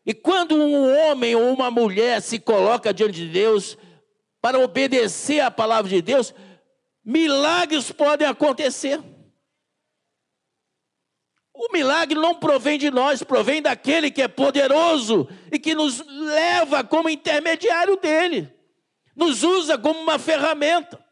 E 0.07 0.13
quando 0.13 0.55
um 0.55 0.95
homem 0.95 1.35
ou 1.35 1.53
uma 1.53 1.71
mulher 1.71 2.21
se 2.21 2.39
coloca 2.39 2.93
diante 2.93 3.15
de 3.15 3.29
Deus 3.29 3.79
para 4.41 4.59
obedecer 4.59 5.41
à 5.41 5.51
palavra 5.51 5.89
de 5.89 6.03
Deus, 6.03 6.35
milagres 7.03 7.91
podem 7.91 8.29
acontecer. 8.29 9.01
O 11.55 11.73
milagre 11.73 12.19
não 12.19 12.35
provém 12.35 12.79
de 12.79 12.91
nós, 12.91 13.23
provém 13.23 13.63
daquele 13.63 14.11
que 14.11 14.21
é 14.21 14.29
poderoso 14.29 15.29
e 15.51 15.59
que 15.59 15.75
nos 15.75 16.05
leva 16.07 16.83
como 16.83 17.09
intermediário 17.09 17.97
dele, 17.97 18.53
nos 19.17 19.43
usa 19.43 19.79
como 19.79 20.01
uma 20.01 20.19
ferramenta. 20.19 21.03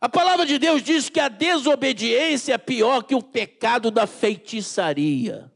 A 0.00 0.08
palavra 0.08 0.46
de 0.46 0.58
Deus 0.58 0.82
diz 0.82 1.08
que 1.08 1.20
a 1.20 1.28
desobediência 1.28 2.54
é 2.54 2.58
pior 2.58 3.02
que 3.02 3.14
o 3.14 3.22
pecado 3.22 3.90
da 3.90 4.06
feitiçaria. 4.06 5.52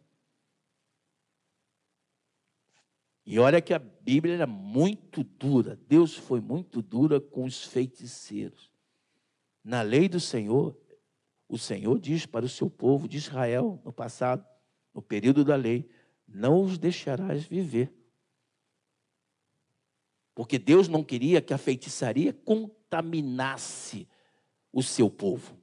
E 3.31 3.39
olha 3.39 3.63
que 3.63 3.73
a 3.73 3.79
Bíblia 3.79 4.35
era 4.35 4.47
muito 4.47 5.23
dura, 5.23 5.79
Deus 5.87 6.17
foi 6.17 6.41
muito 6.41 6.83
dura 6.83 7.21
com 7.21 7.45
os 7.45 7.63
feiticeiros. 7.63 8.73
Na 9.63 9.83
lei 9.83 10.09
do 10.09 10.19
Senhor, 10.19 10.77
o 11.49 11.57
Senhor 11.57 12.01
diz 12.01 12.27
para 12.27 12.45
o 12.45 12.49
seu 12.49 12.69
povo 12.69 13.07
de 13.07 13.19
Israel 13.19 13.81
no 13.85 13.93
passado, 13.93 14.45
no 14.93 15.01
período 15.01 15.45
da 15.45 15.55
lei: 15.55 15.89
não 16.27 16.61
os 16.61 16.77
deixarás 16.77 17.45
viver. 17.45 17.95
Porque 20.35 20.59
Deus 20.59 20.89
não 20.89 21.05
queria 21.05 21.41
que 21.41 21.55
a 21.55 21.59
feitiçaria 21.59 22.33
contaminasse 22.33 24.09
o 24.73 24.83
seu 24.83 25.09
povo. 25.09 25.57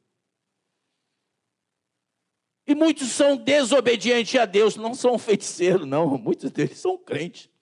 E 2.66 2.74
muitos 2.74 3.10
são 3.10 3.36
desobedientes 3.36 4.40
a 4.40 4.46
Deus, 4.46 4.78
não 4.78 4.94
são 4.94 5.20
feiticeiros, 5.20 5.86
não, 5.86 6.18
muitos 6.18 6.50
deles 6.50 6.80
são 6.80 6.98
crentes. 6.98 7.57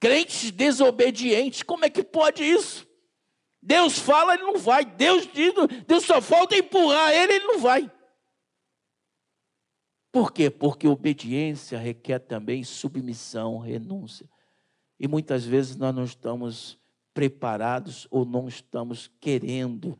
Crentes 0.00 0.50
desobedientes, 0.50 1.62
como 1.62 1.84
é 1.84 1.90
que 1.90 2.02
pode 2.02 2.44
isso? 2.44 2.86
Deus 3.60 3.98
fala, 3.98 4.34
ele 4.34 4.44
não 4.44 4.56
vai. 4.56 4.84
Deus 4.84 5.28
diz, 5.32 5.52
Deus 5.86 6.04
só 6.04 6.22
falta 6.22 6.56
empurrar 6.56 7.12
ele, 7.12 7.34
ele 7.34 7.44
não 7.44 7.58
vai. 7.58 7.90
Por 10.12 10.32
quê? 10.32 10.48
Porque 10.48 10.86
obediência 10.88 11.78
requer 11.78 12.20
também 12.20 12.64
submissão, 12.64 13.58
renúncia. 13.58 14.28
E 14.98 15.06
muitas 15.06 15.44
vezes 15.44 15.76
nós 15.76 15.94
não 15.94 16.04
estamos 16.04 16.78
preparados 17.12 18.06
ou 18.10 18.24
não 18.24 18.48
estamos 18.48 19.10
querendo 19.20 19.98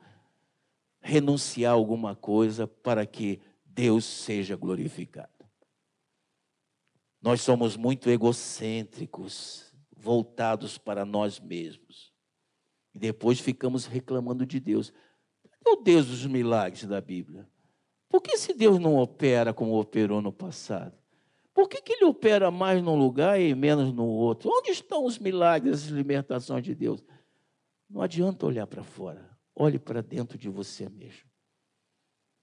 renunciar 1.01 1.73
a 1.73 1.75
alguma 1.75 2.15
coisa 2.15 2.67
para 2.67 3.05
que 3.05 3.41
Deus 3.65 4.05
seja 4.05 4.57
glorificado. 4.57 5.29
Nós 7.21 7.41
somos 7.41 7.77
muito 7.77 8.09
egocêntricos 8.09 9.68
voltados 9.99 10.79
para 10.79 11.05
nós 11.05 11.41
mesmos. 11.41 12.13
E 12.95 12.99
depois 12.99 13.41
ficamos 13.41 13.87
reclamando 13.87 14.47
de 14.47 14.61
Deus. 14.61 14.93
Cadê 15.51 15.71
o 15.71 15.83
Deus 15.83 16.07
dos 16.07 16.27
milagres 16.27 16.85
da 16.85 17.01
Bíblia? 17.01 17.49
Por 18.09 18.23
que 18.23 18.33
esse 18.33 18.55
Deus 18.55 18.79
não 18.79 18.97
opera 18.97 19.53
como 19.53 19.79
operou 19.79 20.23
no 20.23 20.33
passado? 20.33 20.97
Por 21.53 21.69
que, 21.69 21.83
que 21.83 21.93
ele 21.95 22.05
opera 22.05 22.51
mais 22.51 22.81
num 22.81 22.97
lugar 22.97 23.41
e 23.41 23.55
menos 23.55 23.93
no 23.93 24.07
outro? 24.07 24.49
Onde 24.51 24.71
estão 24.71 25.05
os 25.05 25.19
milagres, 25.19 25.85
as 25.85 25.89
libertações 25.89 26.63
de 26.63 26.75
Deus? 26.75 27.03
Não 27.91 28.01
adianta 28.01 28.47
olhar 28.47 28.67
para 28.67 28.85
fora, 28.85 29.29
olhe 29.55 29.79
para 29.79 30.01
dentro 30.01 30.39
de 30.39 30.49
você 30.49 30.89
mesmo. 30.89 31.29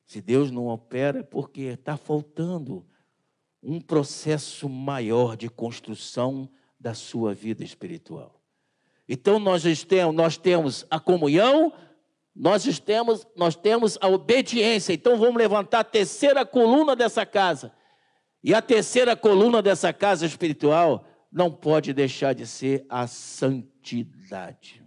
Se 0.06 0.22
Deus 0.22 0.52
não 0.52 0.68
opera, 0.68 1.20
é 1.20 1.24
porque 1.24 1.62
está 1.62 1.96
faltando 1.98 2.86
um 3.63 3.80
processo 3.80 4.68
maior 4.68 5.36
de 5.36 5.50
construção 5.50 6.50
da 6.80 6.94
sua 6.94 7.34
vida 7.34 7.64
espiritual. 7.64 8.42
Então 9.08 9.40
nós 9.40 9.64
temos, 9.84 10.16
nós 10.16 10.38
temos 10.38 10.86
a 10.90 11.00
comunhão, 11.00 11.74
nós 12.36 12.80
temos, 12.80 13.26
nós 13.36 13.56
temos 13.56 13.98
a 14.02 14.08
obediência. 14.08 14.94
Então 14.94 15.18
vamos 15.18 15.38
levantar 15.38 15.80
a 15.80 15.84
terceira 15.84 16.46
coluna 16.46 16.96
dessa 16.96 17.26
casa. 17.26 17.72
E 18.44 18.54
a 18.54 18.62
terceira 18.62 19.16
coluna 19.16 19.62
dessa 19.62 19.94
casa 19.94 20.26
espiritual 20.26 21.08
não 21.32 21.52
pode 21.52 21.94
deixar 21.94 22.34
de 22.34 22.46
ser 22.46 22.86
a 22.90 23.08
santidade. 23.08 24.84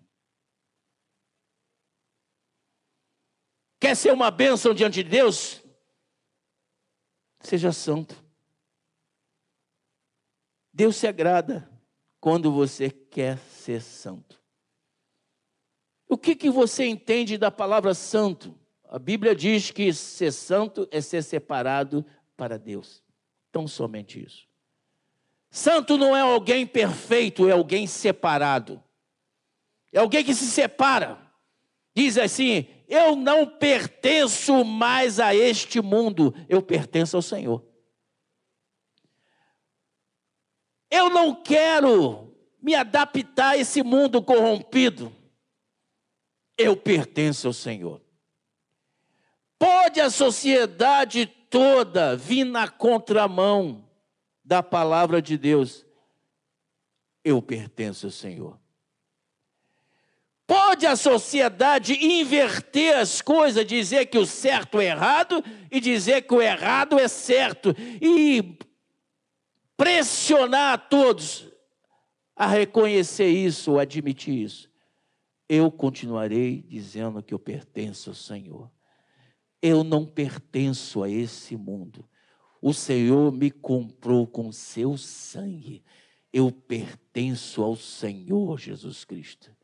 Quer 3.80 3.96
ser 3.96 4.12
uma 4.12 4.30
bênção 4.30 4.74
diante 4.74 5.02
de 5.02 5.08
Deus? 5.08 5.62
Seja 7.40 7.72
santo. 7.72 8.24
Deus 10.72 10.96
se 10.96 11.06
agrada 11.06 11.68
quando 12.20 12.52
você 12.52 12.90
quer 12.90 13.38
ser 13.38 13.80
santo. 13.80 14.40
O 16.08 16.16
que, 16.16 16.34
que 16.34 16.50
você 16.50 16.86
entende 16.86 17.36
da 17.36 17.50
palavra 17.50 17.94
santo? 17.94 18.54
A 18.84 18.98
Bíblia 18.98 19.34
diz 19.34 19.70
que 19.70 19.92
ser 19.92 20.32
santo 20.32 20.88
é 20.90 21.00
ser 21.00 21.22
separado 21.22 22.04
para 22.36 22.58
Deus. 22.58 23.02
Tão 23.52 23.68
somente 23.68 24.24
isso. 24.24 24.46
Santo 25.50 25.96
não 25.96 26.16
é 26.16 26.20
alguém 26.20 26.66
perfeito, 26.66 27.48
é 27.48 27.52
alguém 27.52 27.86
separado. 27.86 28.82
É 29.92 29.98
alguém 29.98 30.24
que 30.24 30.34
se 30.34 30.46
separa. 30.46 31.18
Diz 31.94 32.16
assim: 32.16 32.66
Eu 32.88 33.16
não 33.16 33.46
pertenço 33.46 34.64
mais 34.64 35.18
a 35.20 35.34
este 35.34 35.80
mundo, 35.80 36.34
eu 36.48 36.62
pertenço 36.62 37.16
ao 37.16 37.22
Senhor. 37.22 37.67
Eu 40.90 41.10
não 41.10 41.34
quero 41.34 42.34
me 42.60 42.74
adaptar 42.74 43.50
a 43.50 43.56
esse 43.56 43.82
mundo 43.82 44.22
corrompido. 44.22 45.12
Eu 46.56 46.76
pertenço 46.76 47.46
ao 47.46 47.52
Senhor. 47.52 48.00
Pode 49.58 50.00
a 50.00 50.10
sociedade 50.10 51.26
toda 51.26 52.16
vir 52.16 52.44
na 52.44 52.68
contramão 52.68 53.84
da 54.44 54.62
palavra 54.62 55.20
de 55.20 55.36
Deus. 55.36 55.84
Eu 57.24 57.42
pertenço 57.42 58.06
ao 58.06 58.12
Senhor. 58.12 58.58
Pode 60.46 60.86
a 60.86 60.96
sociedade 60.96 61.92
inverter 62.02 62.96
as 62.96 63.20
coisas, 63.20 63.66
dizer 63.66 64.06
que 64.06 64.16
o 64.16 64.24
certo 64.24 64.80
é 64.80 64.86
errado 64.86 65.44
e 65.70 65.78
dizer 65.78 66.22
que 66.22 66.32
o 66.32 66.40
errado 66.40 66.98
é 66.98 67.06
certo, 67.06 67.74
e 68.00 68.56
pressionar 69.78 70.88
todos 70.88 71.48
a 72.34 72.46
reconhecer 72.48 73.28
isso, 73.28 73.72
ou 73.72 73.78
admitir 73.78 74.34
isso. 74.34 74.68
Eu 75.48 75.70
continuarei 75.70 76.62
dizendo 76.62 77.22
que 77.22 77.32
eu 77.32 77.38
pertenço 77.38 78.10
ao 78.10 78.14
Senhor. 78.14 78.70
Eu 79.62 79.82
não 79.82 80.04
pertenço 80.04 81.02
a 81.02 81.08
esse 81.08 81.56
mundo. 81.56 82.06
O 82.60 82.74
Senhor 82.74 83.32
me 83.32 83.50
comprou 83.50 84.26
com 84.26 84.52
seu 84.52 84.96
sangue. 84.98 85.84
Eu 86.32 86.50
pertenço 86.50 87.62
ao 87.62 87.76
Senhor 87.76 88.58
Jesus 88.58 89.04
Cristo. 89.04 89.56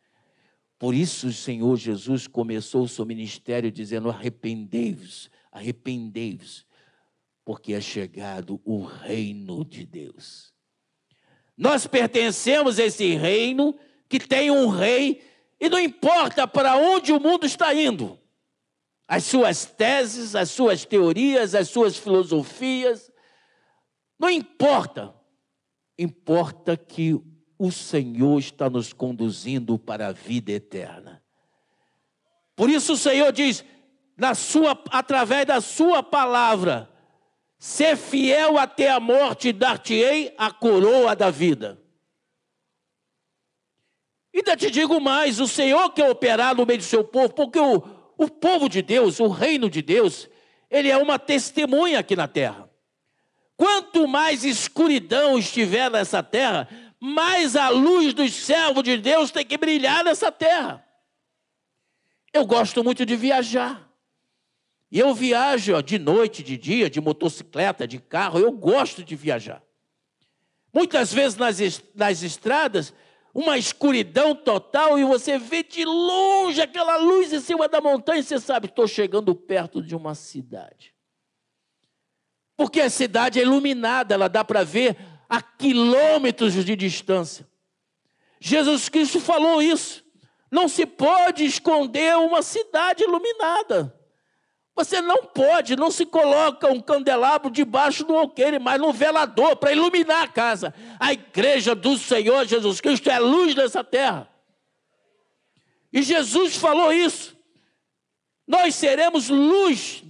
Por 0.78 0.94
isso 0.94 1.28
o 1.28 1.32
Senhor 1.32 1.76
Jesus 1.76 2.26
começou 2.26 2.84
o 2.84 2.88
seu 2.88 3.04
ministério 3.04 3.70
dizendo: 3.70 4.08
arrependei-vos, 4.08 5.30
arrependei-vos 5.50 6.66
porque 7.44 7.74
é 7.74 7.80
chegado 7.80 8.60
o 8.64 8.82
reino 8.82 9.64
de 9.64 9.84
Deus. 9.84 10.52
Nós 11.56 11.86
pertencemos 11.86 12.78
a 12.78 12.84
esse 12.84 13.14
reino 13.14 13.78
que 14.08 14.18
tem 14.18 14.50
um 14.50 14.68
rei, 14.68 15.22
e 15.60 15.68
não 15.68 15.78
importa 15.78 16.46
para 16.46 16.76
onde 16.76 17.12
o 17.12 17.20
mundo 17.20 17.46
está 17.46 17.74
indo, 17.74 18.18
as 19.06 19.24
suas 19.24 19.66
teses, 19.66 20.34
as 20.34 20.50
suas 20.50 20.84
teorias, 20.84 21.54
as 21.54 21.68
suas 21.68 21.96
filosofias, 21.96 23.12
não 24.18 24.30
importa, 24.30 25.14
importa 25.98 26.76
que 26.76 27.20
o 27.58 27.70
Senhor 27.70 28.38
está 28.38 28.70
nos 28.70 28.92
conduzindo 28.92 29.78
para 29.78 30.08
a 30.08 30.12
vida 30.12 30.52
eterna. 30.52 31.22
Por 32.56 32.70
isso 32.70 32.94
o 32.94 32.96
Senhor 32.96 33.32
diz, 33.32 33.64
na 34.16 34.34
sua, 34.34 34.80
através 34.90 35.46
da 35.46 35.60
sua 35.60 36.02
palavra, 36.02 36.90
Ser 37.64 37.96
fiel 37.96 38.58
até 38.58 38.90
a 38.90 39.00
morte, 39.00 39.50
dar-te-ei 39.50 40.34
a 40.36 40.50
coroa 40.50 41.16
da 41.16 41.30
vida. 41.30 41.80
Ainda 44.34 44.54
te 44.54 44.70
digo 44.70 45.00
mais: 45.00 45.40
o 45.40 45.48
Senhor 45.48 45.88
quer 45.94 46.10
operar 46.10 46.54
no 46.54 46.66
meio 46.66 46.80
do 46.80 46.84
seu 46.84 47.02
povo, 47.02 47.32
porque 47.32 47.58
o, 47.58 47.82
o 48.18 48.28
povo 48.28 48.68
de 48.68 48.82
Deus, 48.82 49.18
o 49.18 49.28
reino 49.28 49.70
de 49.70 49.80
Deus, 49.80 50.28
ele 50.70 50.90
é 50.90 50.96
uma 50.98 51.18
testemunha 51.18 52.00
aqui 52.00 52.14
na 52.14 52.28
terra. 52.28 52.68
Quanto 53.56 54.06
mais 54.06 54.44
escuridão 54.44 55.38
estiver 55.38 55.90
nessa 55.90 56.22
terra, 56.22 56.68
mais 57.00 57.56
a 57.56 57.70
luz 57.70 58.12
dos 58.12 58.34
servos 58.34 58.82
de 58.82 58.98
Deus 58.98 59.30
tem 59.30 59.46
que 59.46 59.56
brilhar 59.56 60.04
nessa 60.04 60.30
terra. 60.30 60.86
Eu 62.30 62.44
gosto 62.44 62.84
muito 62.84 63.06
de 63.06 63.16
viajar. 63.16 63.93
E 64.94 65.00
eu 65.00 65.12
viajo 65.12 65.74
ó, 65.74 65.80
de 65.80 65.98
noite, 65.98 66.40
de 66.40 66.56
dia, 66.56 66.88
de 66.88 67.00
motocicleta, 67.00 67.84
de 67.84 67.98
carro, 67.98 68.38
eu 68.38 68.52
gosto 68.52 69.02
de 69.02 69.16
viajar. 69.16 69.60
Muitas 70.72 71.12
vezes 71.12 71.36
nas, 71.36 71.58
nas 71.96 72.22
estradas, 72.22 72.94
uma 73.34 73.58
escuridão 73.58 74.36
total 74.36 74.96
e 74.96 75.02
você 75.02 75.36
vê 75.36 75.64
de 75.64 75.84
longe 75.84 76.60
aquela 76.60 76.96
luz 76.96 77.32
em 77.32 77.40
cima 77.40 77.66
da 77.66 77.80
montanha 77.80 78.20
e 78.20 78.22
você 78.22 78.38
sabe, 78.38 78.68
estou 78.68 78.86
chegando 78.86 79.34
perto 79.34 79.82
de 79.82 79.96
uma 79.96 80.14
cidade. 80.14 80.94
Porque 82.56 82.80
a 82.80 82.88
cidade 82.88 83.40
é 83.40 83.42
iluminada, 83.42 84.14
ela 84.14 84.28
dá 84.28 84.44
para 84.44 84.62
ver 84.62 84.96
a 85.28 85.42
quilômetros 85.42 86.54
de 86.64 86.76
distância. 86.76 87.44
Jesus 88.38 88.88
Cristo 88.88 89.18
falou 89.18 89.60
isso. 89.60 90.04
Não 90.52 90.68
se 90.68 90.86
pode 90.86 91.44
esconder 91.44 92.16
uma 92.16 92.42
cidade 92.42 93.02
iluminada. 93.02 94.03
Você 94.76 95.00
não 95.00 95.24
pode, 95.24 95.76
não 95.76 95.90
se 95.90 96.04
coloca 96.04 96.68
um 96.68 96.80
candelabro 96.80 97.48
debaixo 97.48 98.04
do 98.04 98.16
alqueire, 98.16 98.58
mas 98.58 98.80
no 98.80 98.92
velador 98.92 99.54
para 99.56 99.72
iluminar 99.72 100.24
a 100.24 100.28
casa. 100.28 100.74
A 100.98 101.12
igreja 101.12 101.76
do 101.76 101.96
Senhor 101.96 102.44
Jesus 102.44 102.80
Cristo 102.80 103.08
é 103.08 103.14
a 103.14 103.20
luz 103.20 103.54
dessa 103.54 103.84
terra. 103.84 104.28
E 105.92 106.02
Jesus 106.02 106.56
falou 106.56 106.92
isso. 106.92 107.36
Nós 108.46 108.74
seremos 108.74 109.28
luz, 109.28 110.02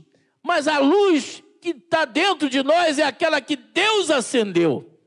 mas 0.42 0.66
a 0.66 0.78
luz 0.78 1.42
que 1.60 1.70
está 1.70 2.06
dentro 2.06 2.48
de 2.48 2.62
nós 2.62 2.98
é 2.98 3.04
aquela 3.04 3.42
que 3.42 3.56
Deus 3.56 4.10
acendeu. 4.10 4.98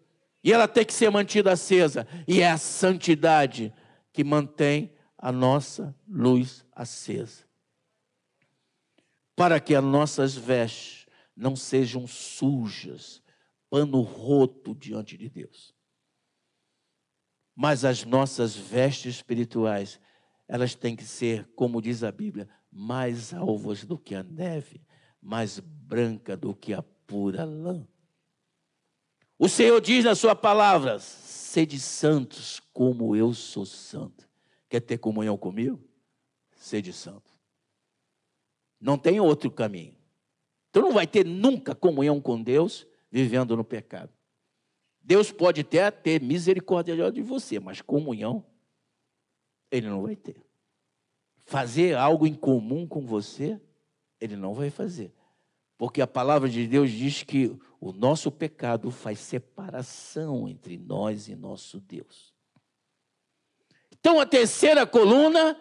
E 0.44 0.54
ela 0.54 0.68
tem 0.68 0.86
que 0.86 0.94
ser 0.94 1.10
mantida 1.10 1.54
acesa. 1.54 2.08
E 2.28 2.42
é 2.42 2.52
a 2.52 2.60
santidade 2.60 3.74
que 4.14 4.24
mantém 4.24 4.94
a 5.18 5.32
nossa 5.32 5.96
luz 6.08 6.64
acesa 6.76 7.47
para 9.38 9.60
que 9.60 9.76
as 9.76 9.84
nossas 9.84 10.34
vestes 10.34 11.06
não 11.36 11.56
sejam 11.56 12.08
sujas, 12.08 13.22
pano 13.70 14.02
roto 14.02 14.74
diante 14.74 15.16
de 15.16 15.30
Deus. 15.30 15.76
Mas 17.56 17.86
as 17.86 18.04
nossas 18.04 18.56
vestes 18.56 19.18
espirituais, 19.18 20.00
elas 20.48 20.74
têm 20.74 20.96
que 20.96 21.06
ser, 21.06 21.48
como 21.56 21.84
diz 21.84 22.04
a 22.04 22.12
Bíblia, 22.12 22.50
mais 22.72 23.32
alvas 23.32 23.86
do 23.86 23.96
que 23.96 24.16
a 24.16 24.24
neve, 24.24 24.82
mais 25.22 25.60
branca 25.60 26.36
do 26.36 26.56
que 26.56 26.74
a 26.74 26.82
pura 26.82 27.46
lã. 27.46 27.88
O 29.38 29.48
Senhor 29.48 29.80
diz 29.80 30.04
na 30.04 30.16
sua 30.16 30.36
palavra: 30.36 30.98
sede 30.98 31.80
santos 31.80 32.60
como 32.74 33.16
eu 33.16 33.36
sou 33.36 33.68
santo. 33.68 34.28
Quer 34.68 34.80
ter 34.80 34.98
comunhão 34.98 35.38
comigo? 35.38 35.80
Sede 36.56 36.92
santo. 36.92 37.37
Não 38.80 38.98
tem 38.98 39.20
outro 39.20 39.50
caminho. 39.50 39.96
Então 40.70 40.82
não 40.82 40.92
vai 40.92 41.08
ter 41.08 41.26
nunca 41.26 41.74
comunhão 41.74 42.22
com 42.22 42.42
Deus 42.42 42.86
vivendo 43.12 43.56
no 43.56 43.64
pecado. 43.64 44.12
Deus 45.02 45.32
pode 45.32 45.62
até 45.62 45.90
ter 45.90 46.22
misericórdia 46.22 47.12
de 47.12 47.22
você, 47.22 47.60
mas 47.60 47.82
comunhão 47.82 48.46
ele 49.72 49.88
não 49.88 50.04
vai 50.04 50.16
ter. 50.16 50.46
Fazer 51.46 51.96
algo 51.96 52.28
em 52.28 52.34
comum 52.34 52.86
com 52.86 53.06
você, 53.06 53.60
ele 54.20 54.36
não 54.36 54.54
vai 54.54 54.70
fazer. 54.70 55.14
Porque 55.78 56.02
a 56.02 56.08
palavra 56.08 56.50
de 56.50 56.68
Deus 56.68 56.92
diz 56.92 57.24
que 57.24 57.56
o 57.80 57.94
nosso 57.94 58.32
pecado 58.32 58.92
faz 58.92 59.20
separação 59.20 60.50
entre 60.50 60.78
nós 60.78 61.28
e 61.28 61.36
nosso 61.36 61.80
Deus. 61.80 62.34
Então 63.92 64.20
a 64.20 64.26
terceira 64.26 64.86
coluna 64.86 65.58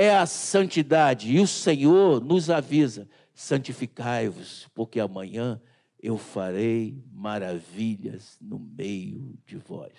é 0.00 0.16
a 0.16 0.24
santidade. 0.24 1.30
E 1.30 1.40
o 1.40 1.46
Senhor 1.46 2.24
nos 2.24 2.48
avisa: 2.48 3.06
santificai-vos, 3.34 4.66
porque 4.74 4.98
amanhã 4.98 5.60
eu 6.02 6.16
farei 6.16 7.04
maravilhas 7.12 8.38
no 8.40 8.58
meio 8.58 9.38
de 9.44 9.58
vós. 9.58 9.92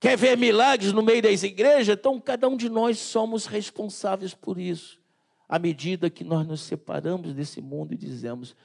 Quer 0.00 0.16
ver 0.16 0.38
milagres 0.38 0.94
no 0.94 1.02
meio 1.02 1.20
das 1.20 1.42
igrejas? 1.42 1.98
Então, 1.98 2.18
cada 2.18 2.48
um 2.48 2.56
de 2.56 2.70
nós 2.70 2.98
somos 2.98 3.44
responsáveis 3.44 4.32
por 4.32 4.58
isso. 4.58 4.98
À 5.46 5.58
medida 5.58 6.08
que 6.08 6.24
nós 6.24 6.46
nos 6.46 6.62
separamos 6.62 7.34
desse 7.34 7.60
mundo 7.60 7.92
e 7.92 7.98
dizemos: 7.98 8.56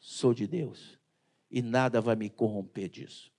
sou 0.00 0.34
de 0.34 0.48
Deus, 0.48 0.98
e 1.48 1.62
nada 1.62 2.00
vai 2.00 2.16
me 2.16 2.28
corromper 2.28 2.88
disso 2.88 3.33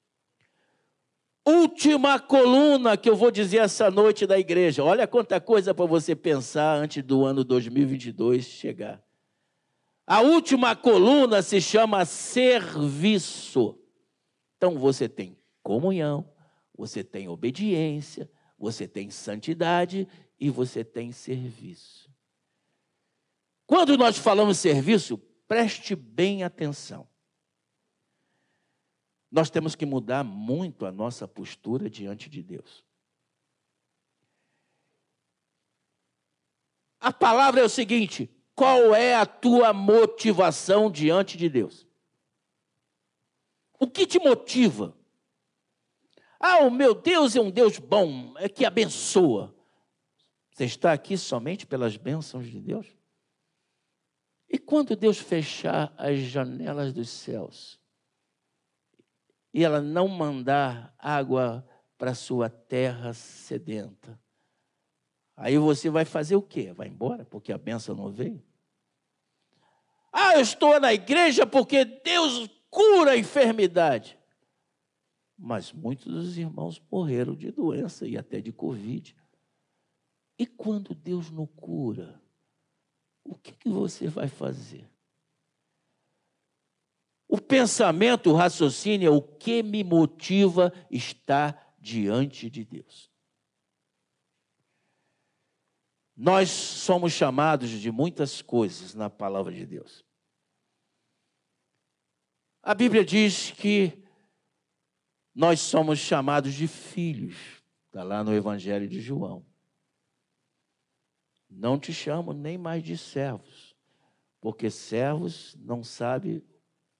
última 1.45 2.19
coluna 2.19 2.97
que 2.97 3.09
eu 3.09 3.15
vou 3.15 3.29
dizer 3.29 3.57
essa 3.57 3.91
noite 3.91 4.25
da 4.25 4.39
igreja. 4.39 4.83
Olha 4.83 5.07
quanta 5.07 5.39
coisa 5.39 5.73
para 5.73 5.85
você 5.85 6.15
pensar 6.15 6.75
antes 6.75 7.03
do 7.03 7.23
ano 7.23 7.43
2022 7.43 8.45
chegar. 8.45 9.03
A 10.07 10.21
última 10.21 10.75
coluna 10.75 11.41
se 11.41 11.61
chama 11.61 12.03
serviço. 12.05 13.79
Então 14.57 14.77
você 14.77 15.07
tem 15.07 15.37
comunhão, 15.61 16.27
você 16.75 17.03
tem 17.03 17.27
obediência, 17.27 18.29
você 18.57 18.87
tem 18.87 19.09
santidade 19.09 20.07
e 20.39 20.49
você 20.49 20.83
tem 20.83 21.11
serviço. 21.11 22.09
Quando 23.67 23.97
nós 23.97 24.17
falamos 24.17 24.57
serviço, 24.57 25.17
preste 25.47 25.95
bem 25.95 26.43
atenção 26.43 27.07
nós 29.35 29.49
temos 29.49 29.75
que 29.75 29.85
mudar 29.85 30.23
muito 30.23 30.85
a 30.85 30.93
nossa 30.93 31.27
postura 31.27 31.89
diante 31.89 32.29
de 32.29 32.41
Deus. 32.41 32.85
A 37.01 37.11
palavra 37.11 37.59
é 37.59 37.63
o 37.65 37.69
seguinte: 37.69 38.33
qual 38.55 38.95
é 38.95 39.13
a 39.13 39.25
tua 39.25 39.73
motivação 39.73 40.89
diante 40.89 41.37
de 41.37 41.49
Deus? 41.49 41.85
O 43.77 43.87
que 43.87 44.07
te 44.07 44.19
motiva? 44.19 44.97
Ah, 46.39 46.59
o 46.59 46.71
meu 46.71 46.95
Deus 46.95 47.35
é 47.35 47.41
um 47.41 47.51
Deus 47.51 47.77
bom, 47.77 48.35
é 48.37 48.47
que 48.47 48.63
abençoa. 48.63 49.53
Você 50.51 50.63
está 50.63 50.93
aqui 50.93 51.17
somente 51.17 51.67
pelas 51.67 51.97
bênçãos 51.97 52.49
de 52.49 52.61
Deus? 52.61 52.87
E 54.47 54.57
quando 54.57 54.95
Deus 54.95 55.17
fechar 55.17 55.93
as 55.97 56.19
janelas 56.19 56.93
dos 56.93 57.09
céus, 57.09 57.83
e 59.55 59.63
ela 59.63 59.81
não 59.81 60.09
mandar 60.09 60.93
água 60.99 61.65
para 61.97 62.13
sua 62.13 62.49
terra 62.49 63.13
sedenta. 63.13 64.19
Aí 65.33 65.57
você 65.57 65.89
vai 65.89 66.03
fazer 66.03 66.35
o 66.35 66.41
quê? 66.41 66.73
Vai 66.73 66.89
embora 66.89 67.23
porque 67.23 67.53
a 67.53 67.57
benção 67.57 67.95
não 67.95 68.11
veio? 68.11 68.43
Ah, 70.11 70.33
eu 70.35 70.41
estou 70.41 70.77
na 70.77 70.93
igreja 70.93 71.47
porque 71.47 71.85
Deus 71.85 72.49
cura 72.69 73.11
a 73.11 73.17
enfermidade. 73.17 74.19
Mas 75.37 75.71
muitos 75.71 76.11
dos 76.11 76.37
irmãos 76.37 76.81
morreram 76.91 77.33
de 77.33 77.49
doença 77.49 78.05
e 78.05 78.17
até 78.17 78.41
de 78.41 78.51
Covid. 78.51 79.15
E 80.37 80.45
quando 80.45 80.93
Deus 80.93 81.31
não 81.31 81.47
cura, 81.47 82.21
o 83.23 83.35
que, 83.35 83.53
que 83.53 83.69
você 83.69 84.09
vai 84.09 84.27
fazer? 84.27 84.85
O 87.35 87.41
pensamento, 87.41 88.29
o 88.29 88.33
raciocínio 88.33 89.07
é 89.07 89.11
o 89.11 89.21
que 89.21 89.61
me 89.61 89.83
motiva 89.83 90.71
estar 90.89 91.75
diante 91.77 92.49
de 92.49 92.63
Deus. 92.63 93.11
Nós 96.15 96.49
somos 96.49 97.11
chamados 97.11 97.69
de 97.71 97.91
muitas 97.91 98.41
coisas 98.41 98.95
na 98.95 99.09
palavra 99.09 99.51
de 99.51 99.65
Deus. 99.65 100.05
A 102.63 102.73
Bíblia 102.73 103.03
diz 103.03 103.51
que 103.51 104.01
nós 105.33 105.59
somos 105.59 105.99
chamados 105.99 106.53
de 106.53 106.69
filhos, 106.69 107.35
está 107.87 108.01
lá 108.01 108.23
no 108.23 108.33
Evangelho 108.33 108.87
de 108.87 109.01
João. 109.01 109.45
Não 111.49 111.77
te 111.77 111.93
chamo 111.93 112.31
nem 112.31 112.57
mais 112.57 112.81
de 112.81 112.97
servos, 112.97 113.75
porque 114.39 114.71
servos 114.71 115.53
não 115.59 115.83
sabem 115.83 116.41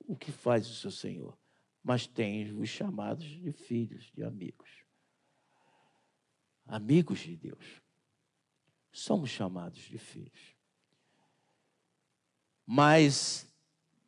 o 0.07 0.15
que 0.15 0.31
faz 0.31 0.67
o 0.69 0.73
seu 0.73 0.91
Senhor, 0.91 1.37
mas 1.83 2.07
tem 2.07 2.51
os 2.59 2.69
chamados 2.69 3.25
de 3.25 3.51
filhos, 3.51 4.11
de 4.11 4.23
amigos. 4.23 4.69
Amigos 6.65 7.19
de 7.19 7.35
Deus. 7.35 7.81
Somos 8.91 9.29
chamados 9.29 9.81
de 9.81 9.97
filhos. 9.97 10.55
Mas 12.65 13.47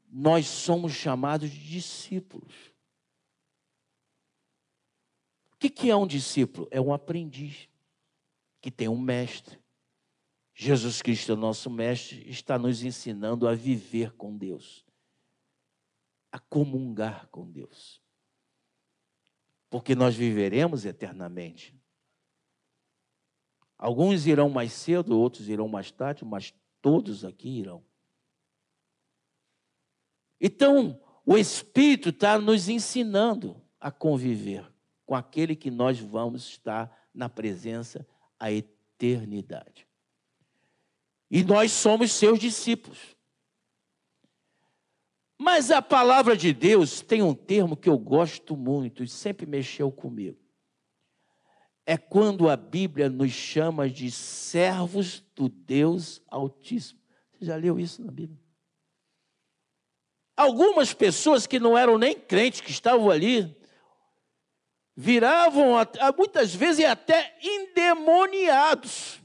nós 0.09 0.47
somos 0.47 0.93
chamados 0.93 1.51
de 1.51 1.69
discípulos. 1.69 2.53
O 5.53 5.57
que 5.57 5.89
é 5.89 5.95
um 5.95 6.07
discípulo? 6.07 6.67
É 6.71 6.79
um 6.79 6.93
aprendiz 6.93 7.69
que 8.61 8.71
tem 8.71 8.87
um 8.87 8.99
mestre. 8.99 9.59
Jesus 10.55 11.01
Cristo, 11.03 11.35
nosso 11.35 11.69
mestre, 11.69 12.27
está 12.27 12.57
nos 12.57 12.81
ensinando 12.81 13.47
a 13.47 13.53
viver 13.53 14.13
com 14.13 14.35
Deus 14.35 14.86
a 16.31 16.39
comungar 16.39 17.27
com 17.29 17.49
Deus. 17.49 18.01
porque 19.69 19.95
nós 19.95 20.15
viveremos 20.15 20.85
eternamente. 20.85 21.75
Alguns 23.77 24.25
irão 24.25 24.49
mais 24.49 24.71
cedo, 24.71 25.19
outros 25.19 25.49
irão 25.49 25.67
mais 25.67 25.91
tarde, 25.91 26.23
mas 26.23 26.53
todos 26.81 27.25
aqui 27.25 27.49
irão. 27.59 27.83
Então, 30.39 31.01
o 31.25 31.37
Espírito 31.37 32.09
está 32.09 32.39
nos 32.39 32.69
ensinando 32.69 33.61
a 33.77 33.91
conviver 33.91 34.71
com 35.05 35.15
aquele 35.15 35.53
que 35.53 35.69
nós 35.69 35.99
vamos 35.99 36.47
estar 36.47 37.09
na 37.13 37.27
presença 37.27 38.07
a 38.39 38.49
eternidade. 38.49 39.85
E 41.29 41.43
nós 41.43 41.73
somos 41.73 42.13
seus 42.13 42.39
discípulos. 42.39 43.16
Mas 45.37 45.69
a 45.69 45.81
palavra 45.81 46.35
de 46.35 46.51
Deus 46.51 47.01
tem 47.01 47.21
um 47.21 47.33
termo 47.33 47.77
que 47.77 47.87
eu 47.87 47.97
gosto 47.97 48.57
muito 48.57 49.03
e 49.03 49.07
sempre 49.07 49.45
mexeu 49.45 49.91
comigo. 49.91 50.39
É 51.85 51.95
quando 51.95 52.49
a 52.49 52.57
Bíblia 52.57 53.09
nos 53.09 53.31
chama 53.31 53.89
de 53.89 54.09
servos 54.11 55.23
do 55.35 55.47
Deus 55.47 56.21
Altíssimo. 56.27 56.99
Você 57.31 57.45
já 57.45 57.55
leu 57.55 57.79
isso 57.79 58.03
na 58.03 58.11
Bíblia? 58.11 58.39
Algumas 60.35 60.93
pessoas 60.93 61.47
que 61.47 61.59
não 61.59 61.77
eram 61.77 61.97
nem 61.97 62.13
crentes, 62.13 62.61
que 62.61 62.71
estavam 62.71 63.09
ali, 63.09 63.55
viravam 64.95 65.73
muitas 66.17 66.53
vezes 66.53 66.83
até 66.83 67.37
endemoniados. 67.41 69.21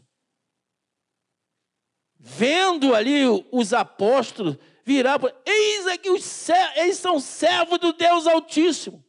Vendo 2.19 2.95
ali 2.95 3.25
os 3.51 3.73
apóstolos 3.73 4.57
viravam, 4.85 5.33
eis 5.45 5.87
aqui 5.87 6.11
os 6.11 6.49
eles 6.77 6.99
são 6.99 7.21
servos 7.21 7.79
do 7.79 7.93
Deus 7.93 8.27
Altíssimo. 8.27 9.05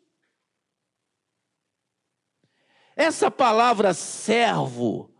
Essa 2.96 3.32
palavra 3.32 3.94
servo 3.94 5.14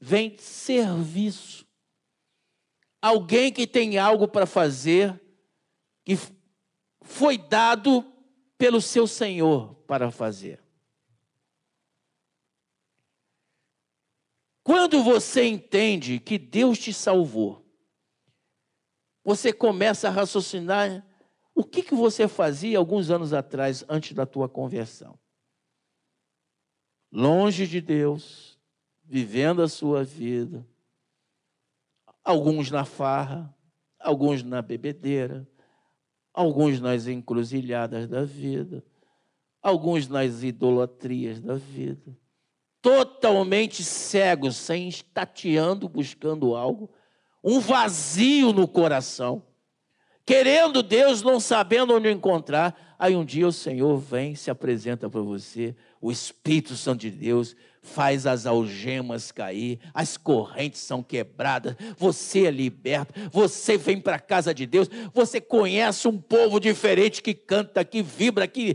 vem 0.00 0.30
de 0.30 0.42
serviço. 0.42 1.66
Alguém 3.00 3.52
que 3.52 3.66
tem 3.66 3.98
algo 3.98 4.26
para 4.26 4.46
fazer, 4.46 5.20
que 6.04 6.16
foi 7.02 7.36
dado 7.36 8.02
pelo 8.56 8.80
seu 8.80 9.06
Senhor 9.06 9.74
para 9.86 10.10
fazer. 10.10 10.64
Quando 14.62 15.02
você 15.02 15.44
entende 15.44 16.18
que 16.18 16.38
Deus 16.38 16.78
te 16.78 16.90
salvou, 16.90 17.63
você 19.24 19.52
começa 19.52 20.08
a 20.08 20.10
raciocinar 20.10 21.04
o 21.54 21.64
que, 21.64 21.82
que 21.82 21.94
você 21.94 22.28
fazia 22.28 22.78
alguns 22.78 23.10
anos 23.10 23.32
atrás, 23.32 23.84
antes 23.88 24.12
da 24.12 24.26
tua 24.26 24.48
conversão. 24.48 25.18
Longe 27.10 27.66
de 27.66 27.80
Deus, 27.80 28.58
vivendo 29.04 29.62
a 29.62 29.68
sua 29.68 30.02
vida, 30.04 30.66
alguns 32.24 32.70
na 32.70 32.84
farra, 32.84 33.56
alguns 33.98 34.42
na 34.42 34.60
bebedeira, 34.60 35.48
alguns 36.32 36.80
nas 36.80 37.06
encruzilhadas 37.06 38.08
da 38.08 38.24
vida, 38.24 38.84
alguns 39.62 40.08
nas 40.08 40.42
idolatrias 40.42 41.40
da 41.40 41.54
vida 41.54 42.16
totalmente 42.84 43.82
cegos, 43.82 44.56
sem 44.56 44.90
tateando, 45.14 45.88
buscando 45.88 46.54
algo, 46.54 46.90
um 47.44 47.60
vazio 47.60 48.52
no 48.52 48.66
coração, 48.66 49.42
querendo 50.24 50.82
Deus, 50.82 51.22
não 51.22 51.38
sabendo 51.38 51.94
onde 51.94 52.10
encontrar. 52.10 52.96
Aí 52.98 53.14
um 53.14 53.24
dia 53.24 53.46
o 53.46 53.52
Senhor 53.52 53.98
vem, 53.98 54.34
se 54.34 54.50
apresenta 54.50 55.10
para 55.10 55.20
você, 55.20 55.76
o 56.00 56.10
Espírito 56.10 56.74
Santo 56.74 57.02
de 57.02 57.10
Deus 57.10 57.54
faz 57.82 58.26
as 58.26 58.46
algemas 58.46 59.30
cair, 59.30 59.78
as 59.92 60.16
correntes 60.16 60.80
são 60.80 61.02
quebradas, 61.02 61.76
você 61.98 62.46
é 62.46 62.50
liberto, 62.50 63.12
você 63.30 63.76
vem 63.76 64.00
para 64.00 64.16
a 64.16 64.20
casa 64.20 64.54
de 64.54 64.64
Deus, 64.64 64.88
você 65.12 65.38
conhece 65.38 66.08
um 66.08 66.16
povo 66.16 66.58
diferente 66.58 67.20
que 67.20 67.34
canta, 67.34 67.84
que 67.84 68.02
vibra, 68.02 68.48
que 68.48 68.74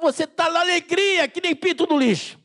você 0.00 0.24
está 0.24 0.50
na 0.50 0.60
alegria, 0.60 1.28
que 1.28 1.42
nem 1.42 1.54
pito 1.54 1.86
no 1.86 1.98
lixo 1.98 2.40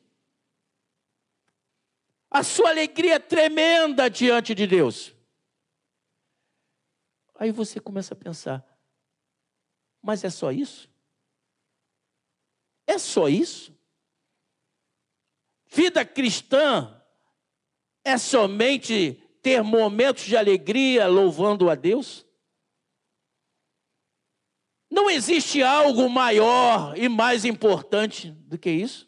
a 2.29 2.43
sua 2.43 2.69
alegria 2.69 3.15
é 3.15 3.19
tremenda 3.19 4.09
diante 4.09 4.53
de 4.53 4.67
Deus. 4.67 5.16
Aí 7.37 7.51
você 7.51 7.79
começa 7.79 8.13
a 8.13 8.17
pensar: 8.17 8.65
mas 10.01 10.23
é 10.23 10.29
só 10.29 10.51
isso? 10.51 10.89
É 12.85 12.97
só 12.97 13.29
isso? 13.29 13.77
Vida 15.67 16.05
cristã 16.05 17.03
é 18.03 18.17
somente 18.17 19.21
ter 19.41 19.61
momentos 19.61 20.23
de 20.23 20.35
alegria 20.35 21.07
louvando 21.07 21.69
a 21.69 21.75
Deus? 21.75 22.25
Não 24.89 25.09
existe 25.09 25.61
algo 25.61 26.09
maior 26.09 26.97
e 26.97 27.09
mais 27.09 27.43
importante 27.43 28.31
do 28.31 28.57
que 28.57 28.71
isso? 28.71 29.07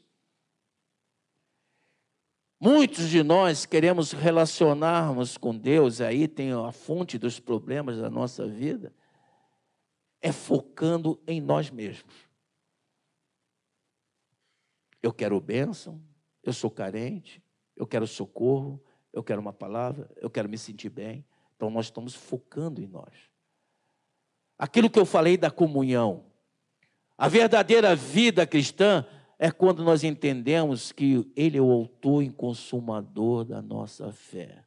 Muitos 2.59 3.07
de 3.07 3.23
nós 3.23 3.65
queremos 3.65 4.11
relacionarmos 4.11 5.37
com 5.37 5.57
Deus, 5.57 6.01
aí 6.01 6.27
tem 6.27 6.51
a 6.51 6.71
fonte 6.73 7.17
dos 7.17 7.39
problemas 7.39 7.97
da 7.97 8.09
nossa 8.09 8.45
vida, 8.45 8.93
é 10.21 10.31
focando 10.33 11.21
em 11.25 11.39
nós 11.39 11.69
mesmos. 11.69 12.13
Eu 15.01 15.13
quero 15.13 15.39
bênção, 15.39 16.03
eu 16.43 16.51
sou 16.51 16.69
carente, 16.69 17.41
eu 17.77 17.87
quero 17.87 18.05
socorro, 18.05 18.83
eu 19.13 19.23
quero 19.23 19.39
uma 19.39 19.53
palavra, 19.53 20.11
eu 20.17 20.29
quero 20.29 20.49
me 20.49 20.57
sentir 20.57 20.89
bem. 20.89 21.25
Então 21.55 21.69
nós 21.69 21.85
estamos 21.85 22.13
focando 22.13 22.81
em 22.81 22.87
nós. 22.87 23.13
Aquilo 24.57 24.89
que 24.89 24.99
eu 24.99 25.05
falei 25.05 25.37
da 25.37 25.49
comunhão, 25.49 26.25
a 27.17 27.29
verdadeira 27.29 27.95
vida 27.95 28.45
cristã 28.45 29.05
é 29.41 29.49
quando 29.49 29.85
nós 29.85 30.03
entendemos 30.03 30.91
que 30.91 31.25
Ele 31.33 31.57
é 31.57 31.61
o 31.61 31.71
autor 31.71 32.21
e 32.21 32.29
consumador 32.29 33.45
da 33.45 33.61
nossa 33.61 34.11
fé. 34.11 34.65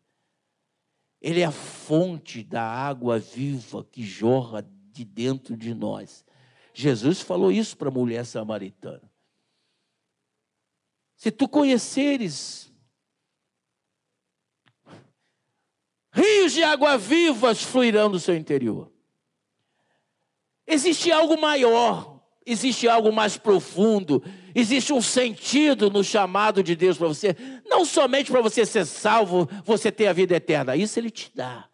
Ele 1.21 1.41
é 1.41 1.45
a 1.45 1.53
fonte 1.53 2.43
da 2.43 2.63
água 2.63 3.19
viva 3.19 3.85
que 3.85 4.03
jorra 4.03 4.67
de 4.91 5.05
dentro 5.05 5.55
de 5.55 5.75
nós. 5.75 6.25
Jesus 6.73 7.21
falou 7.21 7.53
isso 7.53 7.77
para 7.77 7.89
a 7.89 7.93
mulher 7.93 8.25
samaritana. 8.25 9.13
Se 11.17 11.31
tu 11.31 11.47
conheceres 11.47 12.73
rios 16.13 16.53
de 16.53 16.63
água 16.63 16.97
vivas 16.97 17.63
fluirão 17.63 18.11
do 18.11 18.19
seu 18.19 18.35
interior. 18.35 18.91
Existe 20.67 21.13
algo 21.13 21.39
maior 21.39 22.12
existe 22.47 22.89
algo 22.89 23.13
mais 23.13 23.37
profundo, 23.37 24.23
existe 24.55 24.93
um 24.93 25.01
sentido 25.01 25.91
no 25.91 26.03
chamado 26.03 26.63
de 26.63 26.75
Deus 26.75 26.99
para 26.99 27.09
você, 27.09 27.37
não 27.65 27.85
somente 27.85 28.31
para 28.31 28.41
você 28.41 28.67
ser 28.67 28.85
salvo, 28.85 29.49
você 29.65 29.91
ter 29.91 30.07
a 30.07 30.13
vida 30.13 30.35
eterna, 30.37 30.77
isso 30.77 30.99
Ele 30.99 31.11
te 31.11 31.31
dá, 31.35 31.69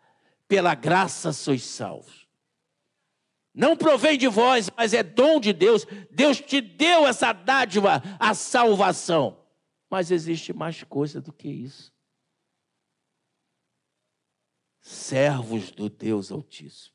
pela 0.47 0.75
graça 0.75 1.33
sois 1.33 1.63
salvos. 1.63 2.27
Não 3.55 3.77
provém 3.77 4.17
de 4.17 4.29
vós, 4.29 4.71
mas 4.77 4.95
é 4.95 5.03
dom 5.03 5.41
de 5.41 5.53
Deus, 5.53 5.85
Deus 6.11 6.41
te 6.41 6.61
deu 6.61 7.07
essa 7.07 7.33
dádiva, 7.33 8.03
a 8.19 8.33
salvação. 8.33 9.37
Mas 9.91 10.11
existe 10.11 10.53
mais 10.53 10.85
coisa 10.85 11.21
do 11.21 11.33
que 11.33 11.49
isso. 11.49 11.93
Servos 14.81 15.71
do 15.71 15.89
Deus 15.89 16.31
Altíssimo. 16.31 16.95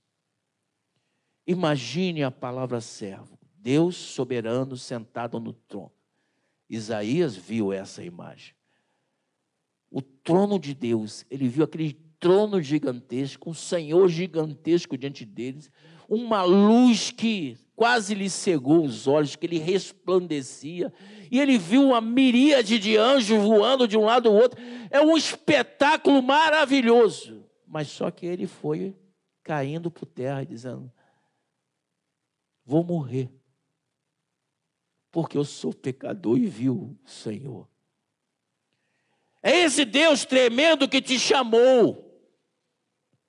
Imagine 1.45 2.24
a 2.24 2.32
palavra 2.32 2.80
servo. 2.80 3.32
Deus 3.64 3.95
soberano 3.95 4.76
sentado 4.76 5.39
no 5.39 5.53
trono. 5.53 5.93
Isaías 6.70 7.34
viu 7.34 7.72
essa 7.72 8.03
imagem. 8.03 8.53
O 9.89 10.01
trono 10.01 10.59
de 10.59 10.74
Deus, 10.74 11.26
ele 11.32 11.47
viu 11.47 11.64
aquele 11.64 11.93
trono 12.20 12.61
gigantesco, 12.61 13.49
um 13.49 13.53
Senhor 13.53 14.09
gigantesco 14.09 14.97
diante 14.97 15.24
deles, 15.24 15.72
uma 16.09 16.43
luz 16.43 17.09
que 17.11 17.57
quase 17.74 18.14
lhe 18.14 18.30
cegou 18.30 18.84
os 18.84 19.07
olhos, 19.07 19.38
que 19.38 19.45
ele 19.45 19.59
resplandecia, 19.59 20.91
e 21.32 21.39
ele 21.39 21.57
viu 21.57 21.88
uma 21.88 22.01
miríade 22.01 22.78
de 22.78 22.97
anjos 22.97 23.41
voando 23.41 23.88
de 23.88 23.97
um 23.97 24.03
lado 24.03 24.28
ao 24.28 24.36
outro. 24.36 24.61
É 24.91 24.99
um 24.99 25.16
espetáculo 25.16 26.22
maravilhoso. 26.22 27.45
Mas 27.66 27.88
só 27.88 28.11
que 28.11 28.26
ele 28.26 28.45
foi 28.45 28.93
caindo 29.41 29.89
por 29.89 30.05
terra, 30.05 30.45
dizendo: 30.45 30.91
Vou 32.66 32.84
morrer 32.84 33.32
porque 35.14 35.38
eu 35.38 35.45
sou 35.45 35.72
pecador 35.72 36.39
e 36.39 36.47
viu 36.47 36.97
Senhor. 37.05 37.70
É 39.43 39.59
esse 39.59 39.86
Deus 39.86 40.26
tremendo 40.26 40.89
que 40.89 40.99
te 40.99 41.20
chamou 41.20 42.20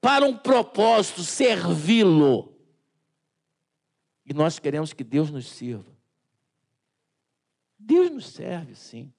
para 0.01 0.25
um 0.25 0.35
propósito, 0.35 1.23
servi-lo. 1.23 2.59
E 4.25 4.33
nós 4.33 4.59
queremos 4.59 4.95
que 4.95 5.05
Deus 5.05 5.31
nos 5.31 5.47
sirva. 5.47 5.95
Deus 7.79 8.11
nos 8.11 8.29
serve, 8.29 8.75
sim. 8.75 9.13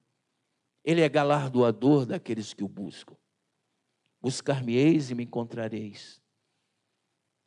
Ele 0.82 1.02
é 1.02 1.08
galardoador 1.08 2.04
daqueles 2.04 2.52
que 2.52 2.64
o 2.64 2.68
buscam. 2.68 3.16
Buscar-me-eis 4.20 5.08
e 5.08 5.14
me 5.14 5.22
encontrareis. 5.22 6.20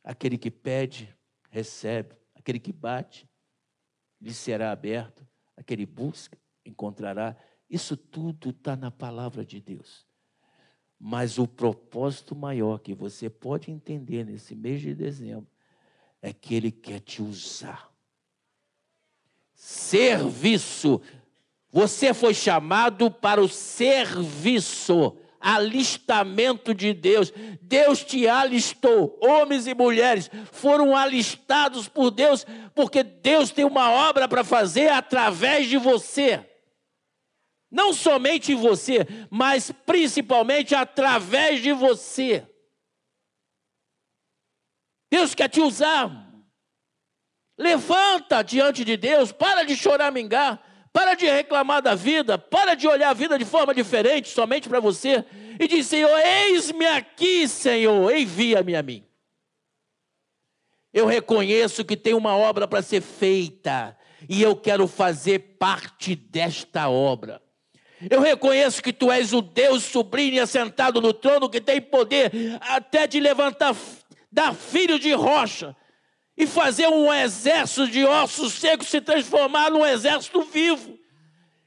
Aquele 0.02 0.38
que 0.38 0.50
pede, 0.50 1.14
recebe. 1.50 2.16
Aquele 2.34 2.60
que 2.60 2.72
bate, 2.72 3.29
lhe 4.22 4.34
será 4.34 4.72
aberto. 4.72 5.26
Aquele 5.56 5.86
que 5.86 5.92
busca, 5.92 6.38
encontrará. 6.66 7.36
Isso 7.70 7.96
tudo 7.96 8.50
está 8.50 8.76
na 8.76 8.90
palavra 8.90 9.46
de 9.46 9.60
Deus. 9.60 10.06
Mas 11.00 11.38
o 11.38 11.48
propósito 11.48 12.36
maior 12.36 12.80
que 12.80 12.94
você 12.94 13.30
pode 13.30 13.72
entender 13.72 14.26
nesse 14.26 14.56
mês 14.56 14.82
de 14.82 14.94
dezembro 14.94 15.48
é 16.22 16.34
que 16.34 16.56
Ele 16.56 16.72
quer 16.72 17.00
te 17.00 17.22
usar. 17.22 17.90
Serviço. 19.54 21.02
Você 21.72 22.14
foi 22.14 22.34
chamado 22.34 23.12
para 23.12 23.42
o 23.42 23.48
serviço, 23.48 25.16
alistamento 25.40 26.74
de 26.74 26.94
Deus. 26.94 27.32
Deus 27.62 28.04
te 28.04 28.28
alistou. 28.28 29.18
Homens 29.22 29.68
e 29.68 29.74
mulheres 29.74 30.30
foram 30.52 30.96
alistados 30.96 31.88
por 31.88 32.12
Deus, 32.12 32.46
porque 32.76 33.04
Deus 33.04 33.52
tem 33.52 33.66
uma 33.66 33.92
obra 33.92 34.28
para 34.28 34.44
fazer 34.44 34.90
através 34.90 35.68
de 35.68 35.78
você. 35.78 36.46
Não 37.72 37.94
somente 37.94 38.52
em 38.52 38.56
você, 38.56 39.08
mas 39.30 39.72
principalmente 39.86 40.74
através 40.74 41.62
de 41.62 41.72
você. 41.72 42.48
Deus 45.12 45.36
quer 45.36 45.50
te 45.50 45.62
usar. 45.62 46.28
Levanta 47.58 48.42
diante 48.42 48.86
de 48.86 48.96
Deus, 48.96 49.32
para 49.32 49.64
de 49.64 49.76
choramingar, 49.76 50.64
para 50.92 51.14
de 51.14 51.26
reclamar 51.30 51.82
da 51.82 51.96
vida, 51.96 52.38
para 52.38 52.76
de 52.76 52.88
olhar 52.88 53.10
a 53.10 53.14
vida 53.14 53.38
de 53.38 53.46
forma 53.46 53.74
diferente, 53.74 54.30
somente 54.30 54.68
para 54.68 54.80
você, 54.80 55.24
e 55.60 55.68
diz: 55.68 55.86
Senhor, 55.88 56.18
eis-me 56.20 56.86
aqui, 56.86 57.48
Senhor, 57.48 58.16
envia-me 58.16 58.76
a 58.76 58.84
mim. 58.84 59.04
Eu 60.92 61.06
reconheço 61.06 61.86
que 61.86 61.96
tem 61.96 62.14
uma 62.14 62.36
obra 62.36 62.68
para 62.68 62.82
ser 62.82 63.02
feita, 63.02 63.96
e 64.28 64.42
eu 64.42 64.56
quero 64.56 64.88
fazer 64.88 65.58
parte 65.60 66.16
desta 66.16 66.90
obra. 66.90 67.42
Eu 68.10 68.22
reconheço 68.22 68.82
que 68.82 68.94
tu 68.94 69.12
és 69.12 69.34
o 69.34 69.42
Deus 69.42 69.84
sublime 69.84 70.38
e 70.38 70.40
assentado 70.40 71.02
no 71.02 71.14
trono 71.14 71.50
que 71.50 71.60
tem 71.60 71.82
poder 71.82 72.32
até 72.62 73.06
de 73.06 73.20
levantar, 73.20 73.76
dar 74.32 74.56
filho 74.56 74.98
de 74.98 75.12
rocha 75.12 75.76
e 76.40 76.48
fazer 76.48 76.88
um 76.88 77.14
exército 77.14 77.86
de 77.86 78.06
ossos 78.06 78.54
secos 78.54 78.88
se 78.88 79.02
transformar 79.02 79.70
num 79.70 79.86
exército 79.86 80.42
vivo. 80.44 80.98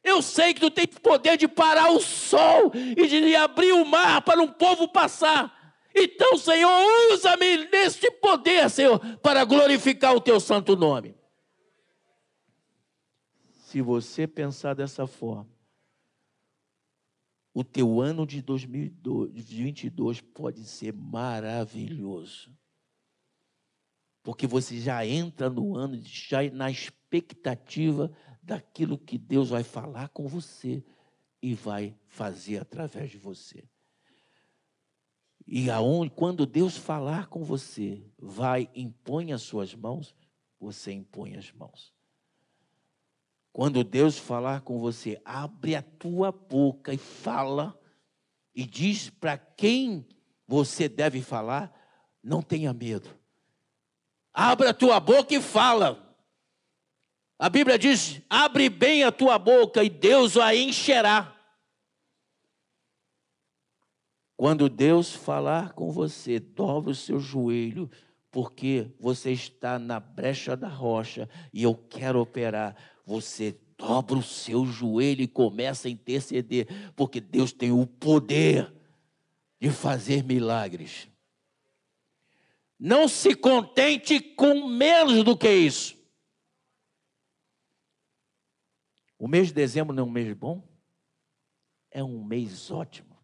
Eu 0.03 0.23
sei 0.23 0.55
que 0.55 0.61
tu 0.61 0.71
tens 0.71 0.99
poder 0.99 1.37
de 1.37 1.47
parar 1.47 1.91
o 1.91 2.01
sol 2.01 2.73
e 2.75 3.07
de 3.07 3.37
abrir 3.37 3.73
o 3.73 3.85
mar 3.85 4.23
para 4.23 4.41
um 4.41 4.49
povo 4.49 4.89
passar. 4.89 5.77
Então, 5.95 6.39
Senhor, 6.39 6.71
usa-me 7.13 7.67
neste 7.67 8.11
poder, 8.13 8.71
Senhor, 8.71 8.99
para 9.19 9.45
glorificar 9.45 10.17
o 10.17 10.21
teu 10.21 10.41
santo 10.41 10.75
nome. 10.75 11.15
Se 13.67 13.83
você 13.83 14.27
pensar 14.27 14.75
dessa 14.75 15.07
forma, 15.07 15.53
o 17.53 17.63
teu 17.63 18.01
ano 18.01 18.27
de 18.27 18.41
2022 18.41 20.23
pode 20.23 20.65
ser 20.65 20.95
maravilhoso. 20.95 22.51
Porque 24.23 24.47
você 24.47 24.79
já 24.79 25.05
entra 25.05 25.51
no 25.51 25.77
ano 25.77 26.01
já 26.03 26.43
na 26.51 26.71
expectativa 26.71 28.11
daquilo 28.43 28.99
que 28.99 29.19
Deus 29.19 29.51
vai 29.51 29.63
falar 29.63 30.09
com 30.09 30.27
você 30.29 30.85
e 31.41 31.55
vai 31.55 31.97
fazer 32.07 32.59
através 32.59 33.11
de 33.11 33.19
você. 33.19 33.65
E 35.47 35.69
aonde, 35.71 36.11
quando 36.11 36.47
Deus 36.47 36.77
falar 36.77 37.27
com 37.27 37.43
você, 37.43 38.07
vai, 38.17 38.71
impõe 38.75 39.33
as 39.33 39.43
suas 39.43 39.75
mãos, 39.75 40.15
você 40.59 40.93
impõe 40.93 41.37
as 41.37 41.51
mãos. 41.53 41.93
Quando 43.53 43.85
Deus 43.85 44.17
falar 44.17 44.63
com 44.63 44.79
você, 44.79 45.21
abre 45.25 45.75
a 45.75 45.83
tua 45.83 46.31
boca 46.31 46.95
e 46.95 46.99
fala, 46.99 47.79
e 48.55 48.65
diz 48.65 49.11
para 49.11 49.37
quem 49.37 50.07
você 50.47 50.89
deve 50.89 51.21
falar, 51.21 51.71
não 52.23 52.41
tenha 52.41 52.73
medo. 52.73 53.11
Abra 54.33 54.71
a 54.71 54.75
tua 54.75 54.99
boca 54.99 55.35
e 55.35 55.41
fala. 55.41 56.17
A 57.39 57.49
Bíblia 57.49 57.79
diz: 57.79 58.21
abre 58.31 58.69
bem 58.69 59.05
a 59.05 59.13
tua 59.13 59.39
boca 59.39 59.83
e 59.83 59.91
Deus 59.91 60.37
a 60.37 60.55
encherá. 60.55 61.37
Quando 64.37 64.69
Deus 64.69 65.13
falar 65.13 65.73
com 65.73 65.93
você, 65.93 66.41
dobre 66.41 66.91
o 66.91 66.95
seu 66.95 67.21
joelho, 67.21 67.91
porque 68.31 68.91
você 68.99 69.31
está 69.31 69.79
na 69.79 70.01
brecha 70.01 70.57
da 70.57 70.69
rocha 70.69 71.29
e 71.53 71.63
eu 71.63 71.75
quero 71.75 72.21
operar 72.21 72.77
você 73.05 73.57
dobra 73.77 74.19
o 74.19 74.23
seu 74.23 74.65
joelho 74.65 75.23
e 75.23 75.29
começa 75.29 75.89
a 75.89 75.91
interceder, 75.91 76.69
porque 76.95 77.21
Deus 77.21 77.53
tem 77.53 77.73
o 77.73 77.87
poder 77.87 78.73
de 79.61 79.71
fazer 79.71 80.23
milagres. 80.25 81.09
Não 82.85 83.07
se 83.07 83.37
contente 83.37 84.19
com 84.21 84.67
menos 84.67 85.23
do 85.23 85.39
que 85.39 85.49
isso. 85.49 85.97
O 89.17 89.29
mês 89.29 89.47
de 89.47 89.55
dezembro 89.55 89.95
não 89.95 90.03
é 90.03 90.07
um 90.07 90.11
mês 90.11 90.37
bom? 90.37 90.69
É 91.93 92.03
um 92.03 92.25
mês 92.25 92.73
ótimo. 92.73 93.17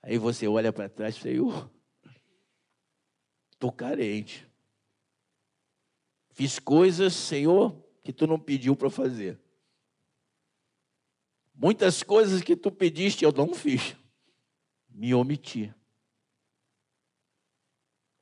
Aí 0.00 0.16
você 0.16 0.46
olha 0.46 0.72
para 0.72 0.88
trás 0.88 1.16
e 1.16 1.20
Senhor, 1.20 1.68
estou 3.50 3.72
carente. 3.72 4.48
Fiz 6.28 6.60
coisas, 6.60 7.12
Senhor, 7.12 7.84
que 8.04 8.12
tu 8.12 8.28
não 8.28 8.38
pediu 8.38 8.76
para 8.76 8.90
fazer. 8.90 9.40
Muitas 11.52 12.04
coisas 12.04 12.42
que 12.42 12.54
tu 12.54 12.70
pediste 12.70 13.24
eu 13.24 13.32
não 13.32 13.52
fiz. 13.52 13.96
Me 14.88 15.12
omiti. 15.12 15.74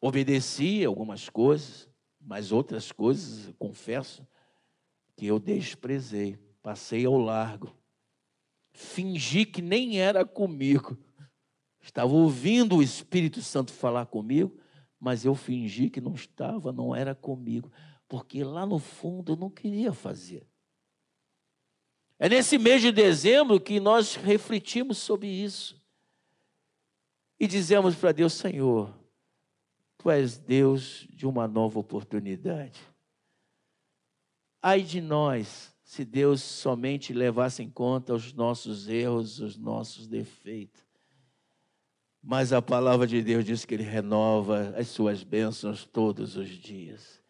Obedeci 0.01 0.85
algumas 0.85 1.29
coisas, 1.29 1.89
mas 2.21 2.53
outras 2.53 2.93
coisas, 2.93 3.53
confesso, 3.59 4.27
que 5.17 5.27
eu 5.27 5.39
desprezei, 5.39 6.39
passei 6.63 7.05
ao 7.05 7.17
largo. 7.17 7.77
Fingi 8.73 9.45
que 9.45 9.61
nem 9.61 10.01
era 10.01 10.25
comigo. 10.25 10.97
Estava 11.81 12.13
ouvindo 12.13 12.77
o 12.77 12.83
Espírito 12.83 13.43
Santo 13.43 13.73
falar 13.73 14.07
comigo, 14.07 14.57
mas 15.01 15.25
eu 15.25 15.35
fingi 15.35 15.91
que 15.91 16.01
não 16.01 16.15
estava, 16.15 16.73
não 16.73 16.95
era 16.95 17.15
comigo 17.15 17.71
porque 18.09 18.43
lá 18.43 18.65
no 18.65 18.79
fundo 18.79 19.33
eu 19.33 19.37
não 19.37 19.51
queria 19.51 19.93
fazer. 19.93 20.49
É 22.19 22.29
nesse 22.29 22.59
mês 22.59 22.81
de 22.81 22.91
dezembro 22.91 23.61
que 23.61 23.79
nós 23.79 24.17
refletimos 24.17 24.99
sobre 24.99 25.29
isso 25.29 25.81
e 27.39 27.47
dizemos 27.47 27.95
para 27.95 28.11
Deus: 28.11 28.33
Senhor, 28.33 28.98
Tu 29.99 30.11
és 30.11 30.39
Deus 30.39 31.07
de 31.11 31.27
uma 31.27 31.47
nova 31.47 31.79
oportunidade. 31.79 32.81
Ai 34.63 34.83
de 34.83 35.01
nós, 35.01 35.75
se 35.83 36.05
Deus 36.05 36.43
somente 36.43 37.13
levasse 37.13 37.63
em 37.63 37.71
conta 37.71 38.15
os 38.15 38.33
nossos 38.33 38.89
erros, 38.89 39.41
os 39.41 39.57
nossos 39.57 40.07
defeitos. 40.07 40.83
Mas 42.23 42.53
a 42.53 42.61
palavra 42.61 43.07
de 43.07 43.23
Deus 43.23 43.45
diz 43.45 43.65
que 43.65 43.75
Ele 43.75 43.85
renova 43.85 44.75
as 44.77 44.89
suas 44.89 45.23
bênçãos 45.23 45.85
todos 45.85 46.37
os 46.37 46.49
dias. 46.49 47.23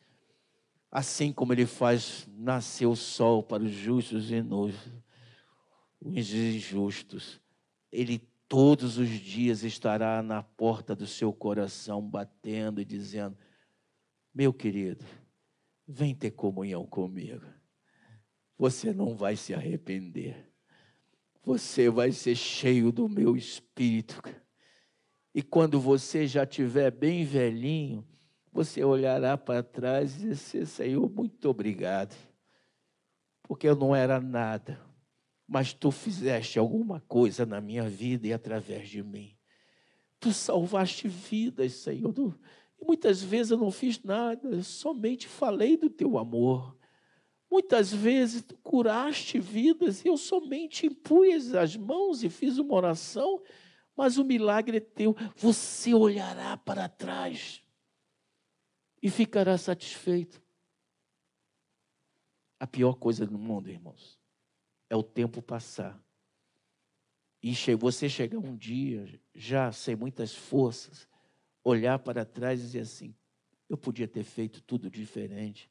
Assim 0.91 1.33
como 1.33 1.53
ele 1.53 1.67
faz 1.67 2.27
nascer 2.35 2.87
o 2.87 2.97
sol 2.97 3.43
para 3.43 3.63
os 3.63 3.71
justos 3.71 4.31
e 4.31 4.41
nos 4.41 4.75
os 6.01 6.33
injustos, 6.33 7.41
ele 7.91 8.23
todos 8.49 8.97
os 8.97 9.09
dias 9.09 9.63
estará 9.63 10.23
na 10.23 10.43
porta 10.43 10.97
do 10.97 11.07
seu 11.07 11.33
coração, 11.33 12.01
batendo 12.01 12.81
e 12.81 12.85
dizendo: 12.85 13.37
Meu 14.35 14.53
querido, 14.53 15.05
vem 15.87 16.15
ter 16.15 16.31
comunhão 16.31 16.87
comigo. 16.87 17.45
Você 18.57 18.93
não 18.93 19.15
vai 19.15 19.37
se 19.37 19.55
arrepender. 19.55 20.51
Você 21.45 21.89
vai 21.89 22.11
ser 22.11 22.35
cheio 22.35 22.91
do 22.91 23.09
meu 23.09 23.37
espírito. 23.37 24.21
E 25.35 25.43
quando 25.43 25.81
você 25.81 26.27
já 26.27 26.43
estiver 26.43 26.91
bem 26.91 27.25
velhinho, 27.25 28.05
você 28.53 28.83
olhará 28.83 29.37
para 29.37 29.63
trás 29.63 30.17
e 30.17 30.31
dizer: 30.31 30.67
Senhor, 30.67 31.09
muito 31.09 31.49
obrigado, 31.49 32.17
porque 33.43 33.69
eu 33.69 33.77
não 33.77 33.95
era 33.95 34.21
nada, 34.21 34.81
mas 35.49 35.73
tu 35.73 35.91
fizeste 35.91 36.59
alguma 36.59 37.01
coisa 37.01 37.47
na 37.47 37.59
minha 37.59 37.89
vida 37.89 38.27
e 38.27 38.33
através 38.35 38.91
de 38.91 39.03
mim. 39.03 39.35
Tu 40.21 40.31
salvaste 40.31 41.09
vidas, 41.09 41.73
Senhor. 41.73 42.39
E 42.79 42.85
muitas 42.85 43.23
vezes 43.23 43.53
eu 43.53 43.57
não 43.57 43.71
fiz 43.71 44.03
nada, 44.03 44.47
eu 44.47 44.63
somente 44.63 45.27
falei 45.27 45.79
do 45.79 45.89
teu 45.89 46.19
amor. 46.19 46.77
Muitas 47.51 47.91
vezes 47.91 48.43
tu 48.43 48.59
curaste 48.59 49.41
vidas 49.41 50.05
e 50.05 50.09
eu 50.09 50.19
somente 50.19 50.87
impus 50.87 51.55
as 51.55 51.75
mãos 51.75 52.23
e 52.23 52.29
fiz 52.29 52.59
uma 52.59 52.75
oração, 52.75 53.43
mas 53.97 54.19
o 54.19 54.25
milagre 54.25 54.77
é 54.77 54.81
teu. 54.81 55.17
Você 55.35 55.95
olhará 55.95 56.59
para 56.59 56.91
trás 56.91 57.63
e 59.03 59.09
ficará 59.09 59.57
satisfeito. 59.57 60.43
A 62.61 62.67
pior 62.67 62.97
coisa 62.97 63.25
do 63.25 63.39
mundo, 63.39 63.71
irmãos, 63.71 64.18
é 64.89 64.97
o 64.97 65.03
tempo 65.03 65.43
passar. 65.43 66.01
E 67.43 67.55
você 67.77 68.09
chegar 68.09 68.39
um 68.39 68.57
dia, 68.57 69.21
já 69.35 69.71
sem 69.71 69.95
muitas 69.95 70.35
forças, 70.35 71.09
olhar 71.63 71.99
para 71.99 72.25
trás 72.25 72.61
e 72.61 72.65
dizer 72.65 72.81
assim: 72.81 73.15
eu 73.69 73.77
podia 73.77 74.09
ter 74.09 74.25
feito 74.25 74.61
tudo 74.63 74.91
diferente 74.91 75.71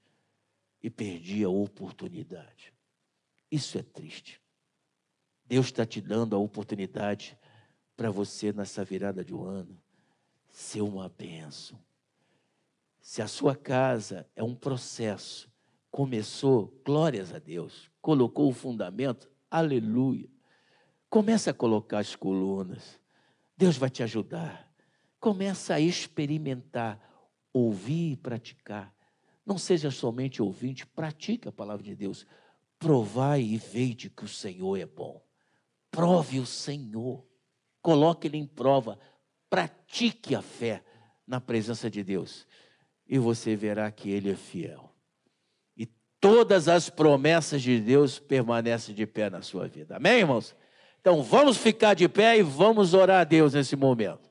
e 0.81 0.89
perdi 0.89 1.43
a 1.43 1.49
oportunidade. 1.49 2.73
Isso 3.51 3.77
é 3.77 3.83
triste. 3.83 4.41
Deus 5.45 5.67
está 5.67 5.85
te 5.85 6.01
dando 6.01 6.35
a 6.35 6.39
oportunidade 6.39 7.37
para 7.95 8.11
você, 8.11 8.53
nessa 8.53 8.83
virada 8.83 9.23
de 9.23 9.33
um 9.33 9.43
ano, 9.43 9.81
ser 10.49 10.81
uma 10.81 11.09
bênção. 11.09 11.79
Se 13.01 13.21
a 13.21 13.27
sua 13.27 13.55
casa 13.55 14.29
é 14.35 14.43
um 14.43 14.53
processo, 14.53 15.49
começou, 15.97 16.79
glórias 16.85 17.33
a 17.33 17.39
Deus, 17.39 17.89
colocou 17.99 18.49
o 18.49 18.53
fundamento, 18.53 19.27
aleluia. 19.49 20.29
Começa 21.09 21.49
a 21.49 21.53
colocar 21.55 21.97
as 21.97 22.15
colunas. 22.15 23.01
Deus 23.57 23.77
vai 23.77 23.89
te 23.89 24.03
ajudar. 24.03 24.71
Começa 25.19 25.73
a 25.73 25.79
experimentar, 25.79 27.01
ouvir 27.51 28.11
e 28.11 28.15
praticar. 28.15 28.93
Não 29.43 29.57
seja 29.57 29.89
somente 29.89 30.39
ouvinte, 30.39 30.85
pratique 30.85 31.47
a 31.47 31.51
palavra 31.51 31.83
de 31.83 31.95
Deus. 31.95 32.27
Provai 32.77 33.41
e 33.41 33.57
veide 33.57 34.07
que 34.07 34.23
o 34.23 34.27
Senhor 34.27 34.77
é 34.77 34.85
bom. 34.85 35.25
Prove 35.89 36.39
o 36.39 36.45
Senhor. 36.45 37.25
Coloque 37.81 38.27
ele 38.27 38.37
em 38.37 38.45
prova. 38.45 38.99
Pratique 39.49 40.35
a 40.35 40.43
fé 40.43 40.83
na 41.25 41.41
presença 41.41 41.89
de 41.89 42.03
Deus. 42.03 42.45
E 43.07 43.17
você 43.17 43.55
verá 43.55 43.89
que 43.89 44.11
ele 44.11 44.29
é 44.29 44.35
fiel. 44.35 44.93
Todas 46.19 46.67
as 46.67 46.89
promessas 46.89 47.61
de 47.61 47.79
Deus 47.79 48.17
permanecem 48.19 48.93
de 48.95 49.05
pé 49.05 49.29
na 49.29 49.41
sua 49.41 49.67
vida. 49.67 49.97
Amém, 49.97 50.19
irmãos? 50.19 50.55
Então 50.99 51.21
vamos 51.21 51.57
ficar 51.57 51.93
de 51.93 52.09
pé 52.09 52.37
e 52.37 52.43
vamos 52.43 52.93
orar 52.93 53.21
a 53.21 53.23
Deus 53.23 53.53
nesse 53.53 53.75
momento. 53.75 54.29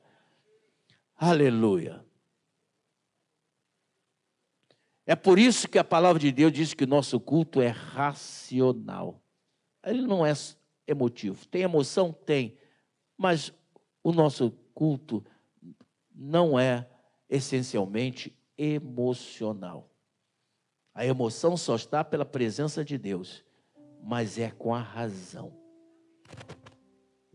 Aleluia. 1.15 2.05
É 5.05 5.15
por 5.15 5.39
isso 5.39 5.69
que 5.69 5.79
a 5.79 5.83
palavra 5.83 6.19
de 6.19 6.31
Deus 6.31 6.51
diz 6.51 6.73
que 6.73 6.83
o 6.83 6.87
nosso 6.87 7.17
culto 7.17 7.61
é 7.61 7.69
racional. 7.69 9.23
Ele 9.85 10.01
não 10.01 10.25
é 10.25 10.33
emotivo. 10.85 11.47
Tem 11.47 11.61
emoção? 11.61 12.11
Tem. 12.11 12.57
Mas 13.17 13.53
o 14.03 14.11
nosso 14.11 14.51
culto 14.73 15.25
não 16.13 16.59
é 16.59 16.87
essencialmente 17.29 18.37
emocional. 18.57 19.89
A 20.97 21.05
emoção 21.05 21.55
só 21.55 21.75
está 21.75 22.03
pela 22.03 22.25
presença 22.25 22.83
de 22.83 22.97
Deus, 22.97 23.45
mas 24.01 24.39
é 24.39 24.49
com 24.49 24.73
a 24.73 24.81
razão. 24.81 25.53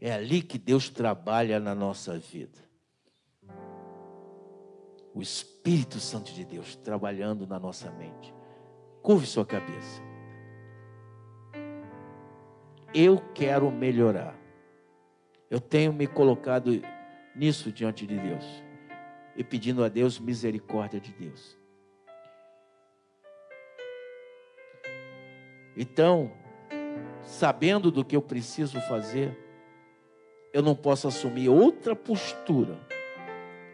É 0.01 0.13
ali 0.13 0.43
que 0.43 0.59
Deus 0.59 0.91
trabalha 0.91 1.61
na 1.61 1.73
nossa 1.73 2.19
vida 2.19 2.59
o 5.15 5.23
Espírito 5.23 6.01
Santo 6.01 6.33
de 6.33 6.45
Deus 6.45 6.75
trabalhando 6.75 7.47
na 7.47 7.57
nossa 7.57 7.89
mente. 7.93 8.35
Curve 9.01 9.27
sua 9.27 9.47
cabeça. 9.47 10.03
Eu 12.93 13.23
quero 13.33 13.71
melhorar. 13.71 14.37
Eu 15.49 15.61
tenho 15.61 15.93
me 15.93 16.09
colocado 16.09 16.83
nisso 17.37 17.71
diante 17.71 18.09
de 18.09 18.19
Deus 18.19 18.45
e 19.37 19.45
pedindo 19.45 19.85
a 19.85 19.89
Deus 19.89 20.19
misericórdia 20.19 20.99
de 20.99 21.13
Deus. 21.13 21.62
Então, 25.77 26.31
sabendo 27.23 27.91
do 27.91 28.05
que 28.05 28.15
eu 28.15 28.23
preciso 28.23 28.81
fazer, 28.83 29.37
eu 30.53 30.63
não 30.63 30.75
posso 30.75 31.09
assumir 31.09 31.49
outra 31.49 31.97
postura 31.97 32.79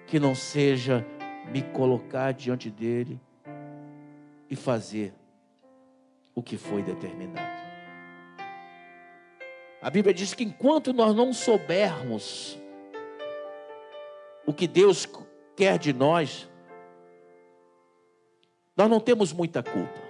que 0.07 0.21
não 0.21 0.35
seja 0.35 1.05
me 1.53 1.63
colocar 1.63 2.33
diante 2.33 2.71
dele 2.71 3.21
e 4.49 4.55
fazer 4.55 5.13
o 6.35 6.43
que 6.43 6.57
foi 6.57 6.83
determinado. 6.83 7.59
A 9.83 9.91
Bíblia 9.91 10.15
diz 10.15 10.35
que 10.35 10.45
enquanto 10.45 10.93
nós 10.93 11.15
não 11.15 11.33
soubermos 11.33 12.59
o 14.47 14.53
que 14.53 14.67
Deus 14.67 15.07
quer 15.57 15.79
de 15.79 15.93
nós, 15.93 16.49
nós 18.77 18.89
não 18.89 19.01
temos 19.01 19.33
muita 19.33 19.63
culpa 19.63 20.08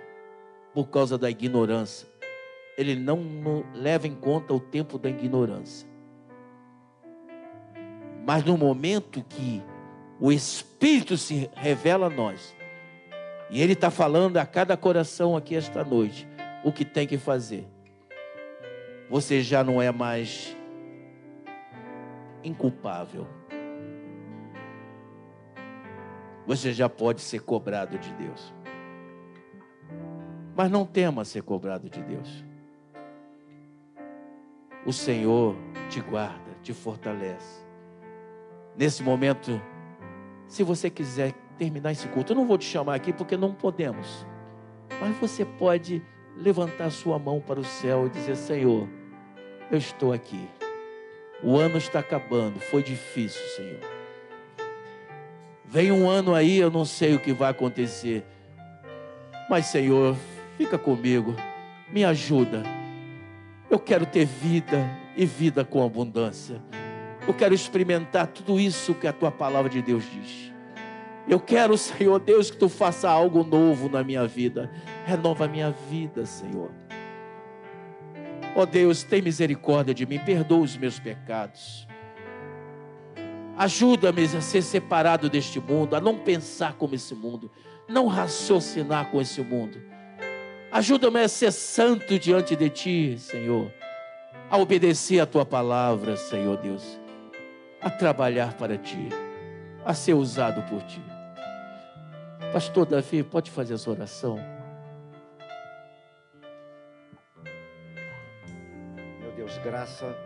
por 0.78 0.90
causa 0.90 1.18
da 1.18 1.28
ignorância. 1.28 2.06
Ele 2.76 2.94
não 2.94 3.64
leva 3.74 4.06
em 4.06 4.14
conta 4.14 4.54
o 4.54 4.60
tempo 4.60 4.96
da 4.96 5.10
ignorância. 5.10 5.88
Mas 8.24 8.44
no 8.44 8.56
momento 8.56 9.20
que 9.28 9.60
o 10.20 10.30
Espírito 10.30 11.16
se 11.16 11.50
revela 11.56 12.06
a 12.06 12.10
nós. 12.10 12.54
E 13.50 13.60
Ele 13.60 13.72
está 13.72 13.90
falando 13.90 14.36
a 14.36 14.46
cada 14.46 14.76
coração 14.76 15.36
aqui 15.36 15.56
esta 15.56 15.82
noite 15.82 16.28
o 16.62 16.70
que 16.70 16.84
tem 16.84 17.08
que 17.08 17.18
fazer. 17.18 17.66
Você 19.10 19.42
já 19.42 19.64
não 19.64 19.82
é 19.82 19.90
mais 19.90 20.56
inculpável. 22.44 23.26
Você 26.46 26.72
já 26.72 26.88
pode 26.88 27.20
ser 27.20 27.40
cobrado 27.40 27.98
de 27.98 28.12
Deus. 28.12 28.57
Mas 30.58 30.72
não 30.72 30.84
tema 30.84 31.24
ser 31.24 31.44
cobrado 31.44 31.88
de 31.88 32.02
Deus. 32.02 32.44
O 34.84 34.92
Senhor 34.92 35.54
te 35.88 36.00
guarda, 36.00 36.50
te 36.64 36.74
fortalece. 36.74 37.64
Nesse 38.76 39.00
momento, 39.00 39.62
se 40.48 40.64
você 40.64 40.90
quiser 40.90 41.32
terminar 41.56 41.92
esse 41.92 42.08
culto, 42.08 42.32
eu 42.32 42.36
não 42.36 42.44
vou 42.44 42.58
te 42.58 42.64
chamar 42.64 42.96
aqui 42.96 43.12
porque 43.12 43.36
não 43.36 43.54
podemos. 43.54 44.26
Mas 45.00 45.16
você 45.18 45.44
pode 45.44 46.02
levantar 46.36 46.90
sua 46.90 47.20
mão 47.20 47.40
para 47.40 47.60
o 47.60 47.64
céu 47.64 48.08
e 48.08 48.10
dizer: 48.10 48.34
Senhor, 48.34 48.88
eu 49.70 49.78
estou 49.78 50.12
aqui. 50.12 50.48
O 51.40 51.56
ano 51.56 51.78
está 51.78 52.00
acabando, 52.00 52.58
foi 52.58 52.82
difícil, 52.82 53.46
Senhor. 53.54 53.80
Vem 55.64 55.92
um 55.92 56.10
ano 56.10 56.34
aí, 56.34 56.58
eu 56.58 56.68
não 56.68 56.84
sei 56.84 57.14
o 57.14 57.20
que 57.20 57.32
vai 57.32 57.52
acontecer. 57.52 58.24
Mas, 59.48 59.66
Senhor, 59.66 60.16
fica 60.58 60.76
comigo, 60.76 61.36
me 61.88 62.04
ajuda. 62.04 62.64
Eu 63.70 63.78
quero 63.78 64.04
ter 64.04 64.26
vida 64.26 64.90
e 65.16 65.24
vida 65.24 65.64
com 65.64 65.84
abundância. 65.84 66.60
Eu 67.26 67.32
quero 67.32 67.54
experimentar 67.54 68.26
tudo 68.26 68.58
isso 68.58 68.92
que 68.92 69.06
a 69.06 69.12
tua 69.12 69.30
palavra 69.30 69.70
de 69.70 69.80
Deus 69.80 70.02
diz. 70.10 70.52
Eu 71.28 71.38
quero, 71.38 71.78
Senhor 71.78 72.18
Deus, 72.18 72.50
que 72.50 72.56
tu 72.56 72.68
faça 72.68 73.08
algo 73.08 73.44
novo 73.44 73.88
na 73.88 74.02
minha 74.02 74.26
vida. 74.26 74.68
Renova 75.06 75.44
a 75.44 75.48
minha 75.48 75.70
vida, 75.88 76.26
Senhor. 76.26 76.70
Ó 78.56 78.62
oh 78.62 78.66
Deus, 78.66 79.04
tem 79.04 79.22
misericórdia 79.22 79.94
de 79.94 80.06
mim, 80.06 80.18
perdoa 80.18 80.60
os 80.60 80.76
meus 80.76 80.98
pecados. 80.98 81.86
Ajuda-me 83.56 84.24
a 84.24 84.40
ser 84.40 84.62
separado 84.62 85.28
deste 85.30 85.60
mundo, 85.60 85.94
a 85.94 86.00
não 86.00 86.18
pensar 86.18 86.72
como 86.72 86.94
esse 86.94 87.14
mundo, 87.14 87.50
não 87.88 88.06
raciocinar 88.06 89.10
com 89.10 89.20
esse 89.20 89.40
mundo. 89.42 89.80
Ajuda-me 90.70 91.20
a 91.20 91.28
ser 91.28 91.52
santo 91.52 92.18
diante 92.18 92.54
de 92.54 92.68
ti, 92.68 93.18
Senhor, 93.18 93.72
a 94.50 94.58
obedecer 94.58 95.20
a 95.20 95.26
tua 95.26 95.44
palavra, 95.44 96.16
Senhor 96.16 96.56
Deus 96.58 96.98
a 97.80 97.90
trabalhar 97.90 98.54
para 98.54 98.76
ti, 98.76 99.08
a 99.84 99.94
ser 99.94 100.14
usado 100.14 100.62
por 100.68 100.82
ti. 100.82 101.02
Pastor 102.52 102.86
Davi, 102.86 103.22
pode 103.22 103.50
fazer 103.50 103.74
essa 103.74 103.90
oração? 103.90 104.38
Meu 109.20 109.32
Deus, 109.36 109.56
graça, 109.58 110.16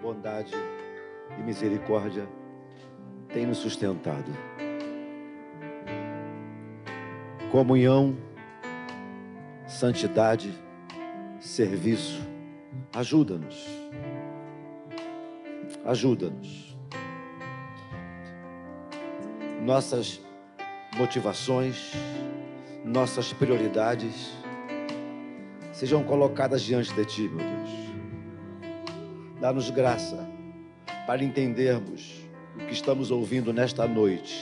bondade 0.00 0.52
e 1.38 1.42
misericórdia 1.42 2.28
tem 3.32 3.46
nos 3.46 3.58
sustentado. 3.58 4.30
Comunhão, 7.50 8.16
santidade, 9.72 10.52
serviço, 11.40 12.20
ajuda-nos. 12.94 13.66
Ajuda-nos 15.84 16.72
nossas 19.62 20.20
motivações, 20.96 21.92
nossas 22.84 23.32
prioridades 23.32 24.32
sejam 25.72 26.02
colocadas 26.02 26.62
diante 26.62 26.92
de 26.92 27.04
Ti, 27.04 27.22
meu 27.22 27.38
Deus. 27.38 27.70
Dá-nos 29.40 29.70
graça 29.70 30.28
para 31.06 31.22
entendermos 31.22 32.26
o 32.56 32.66
que 32.66 32.72
estamos 32.72 33.10
ouvindo 33.10 33.52
nesta 33.52 33.86
noite. 33.86 34.40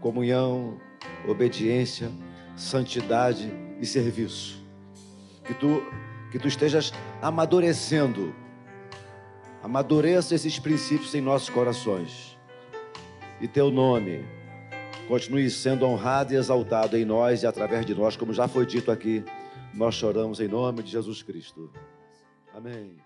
Comunhão, 0.00 0.80
obediência, 1.26 2.10
santidade 2.56 3.50
e 3.80 3.86
serviço. 3.86 4.62
Que 5.44 5.54
tu, 5.54 5.82
que 6.30 6.38
tu 6.38 6.48
estejas 6.48 6.92
amadurecendo, 7.22 8.34
amadureça 9.62 10.34
esses 10.34 10.58
princípios 10.58 11.14
em 11.14 11.20
nossos 11.20 11.48
corações. 11.48 12.36
E 13.40 13.46
teu 13.46 13.70
nome 13.70 14.24
continue 15.06 15.48
sendo 15.50 15.86
honrado 15.86 16.32
e 16.32 16.36
exaltado 16.36 16.96
em 16.96 17.04
nós 17.04 17.42
e 17.42 17.46
através 17.46 17.86
de 17.86 17.94
nós, 17.94 18.16
como 18.16 18.32
já 18.32 18.48
foi 18.48 18.66
dito 18.66 18.90
aqui. 18.90 19.24
Nós 19.72 19.94
choramos 19.94 20.40
em 20.40 20.48
nome 20.48 20.82
de 20.82 20.90
Jesus 20.90 21.22
Cristo. 21.22 21.70
Amém. 22.54 23.05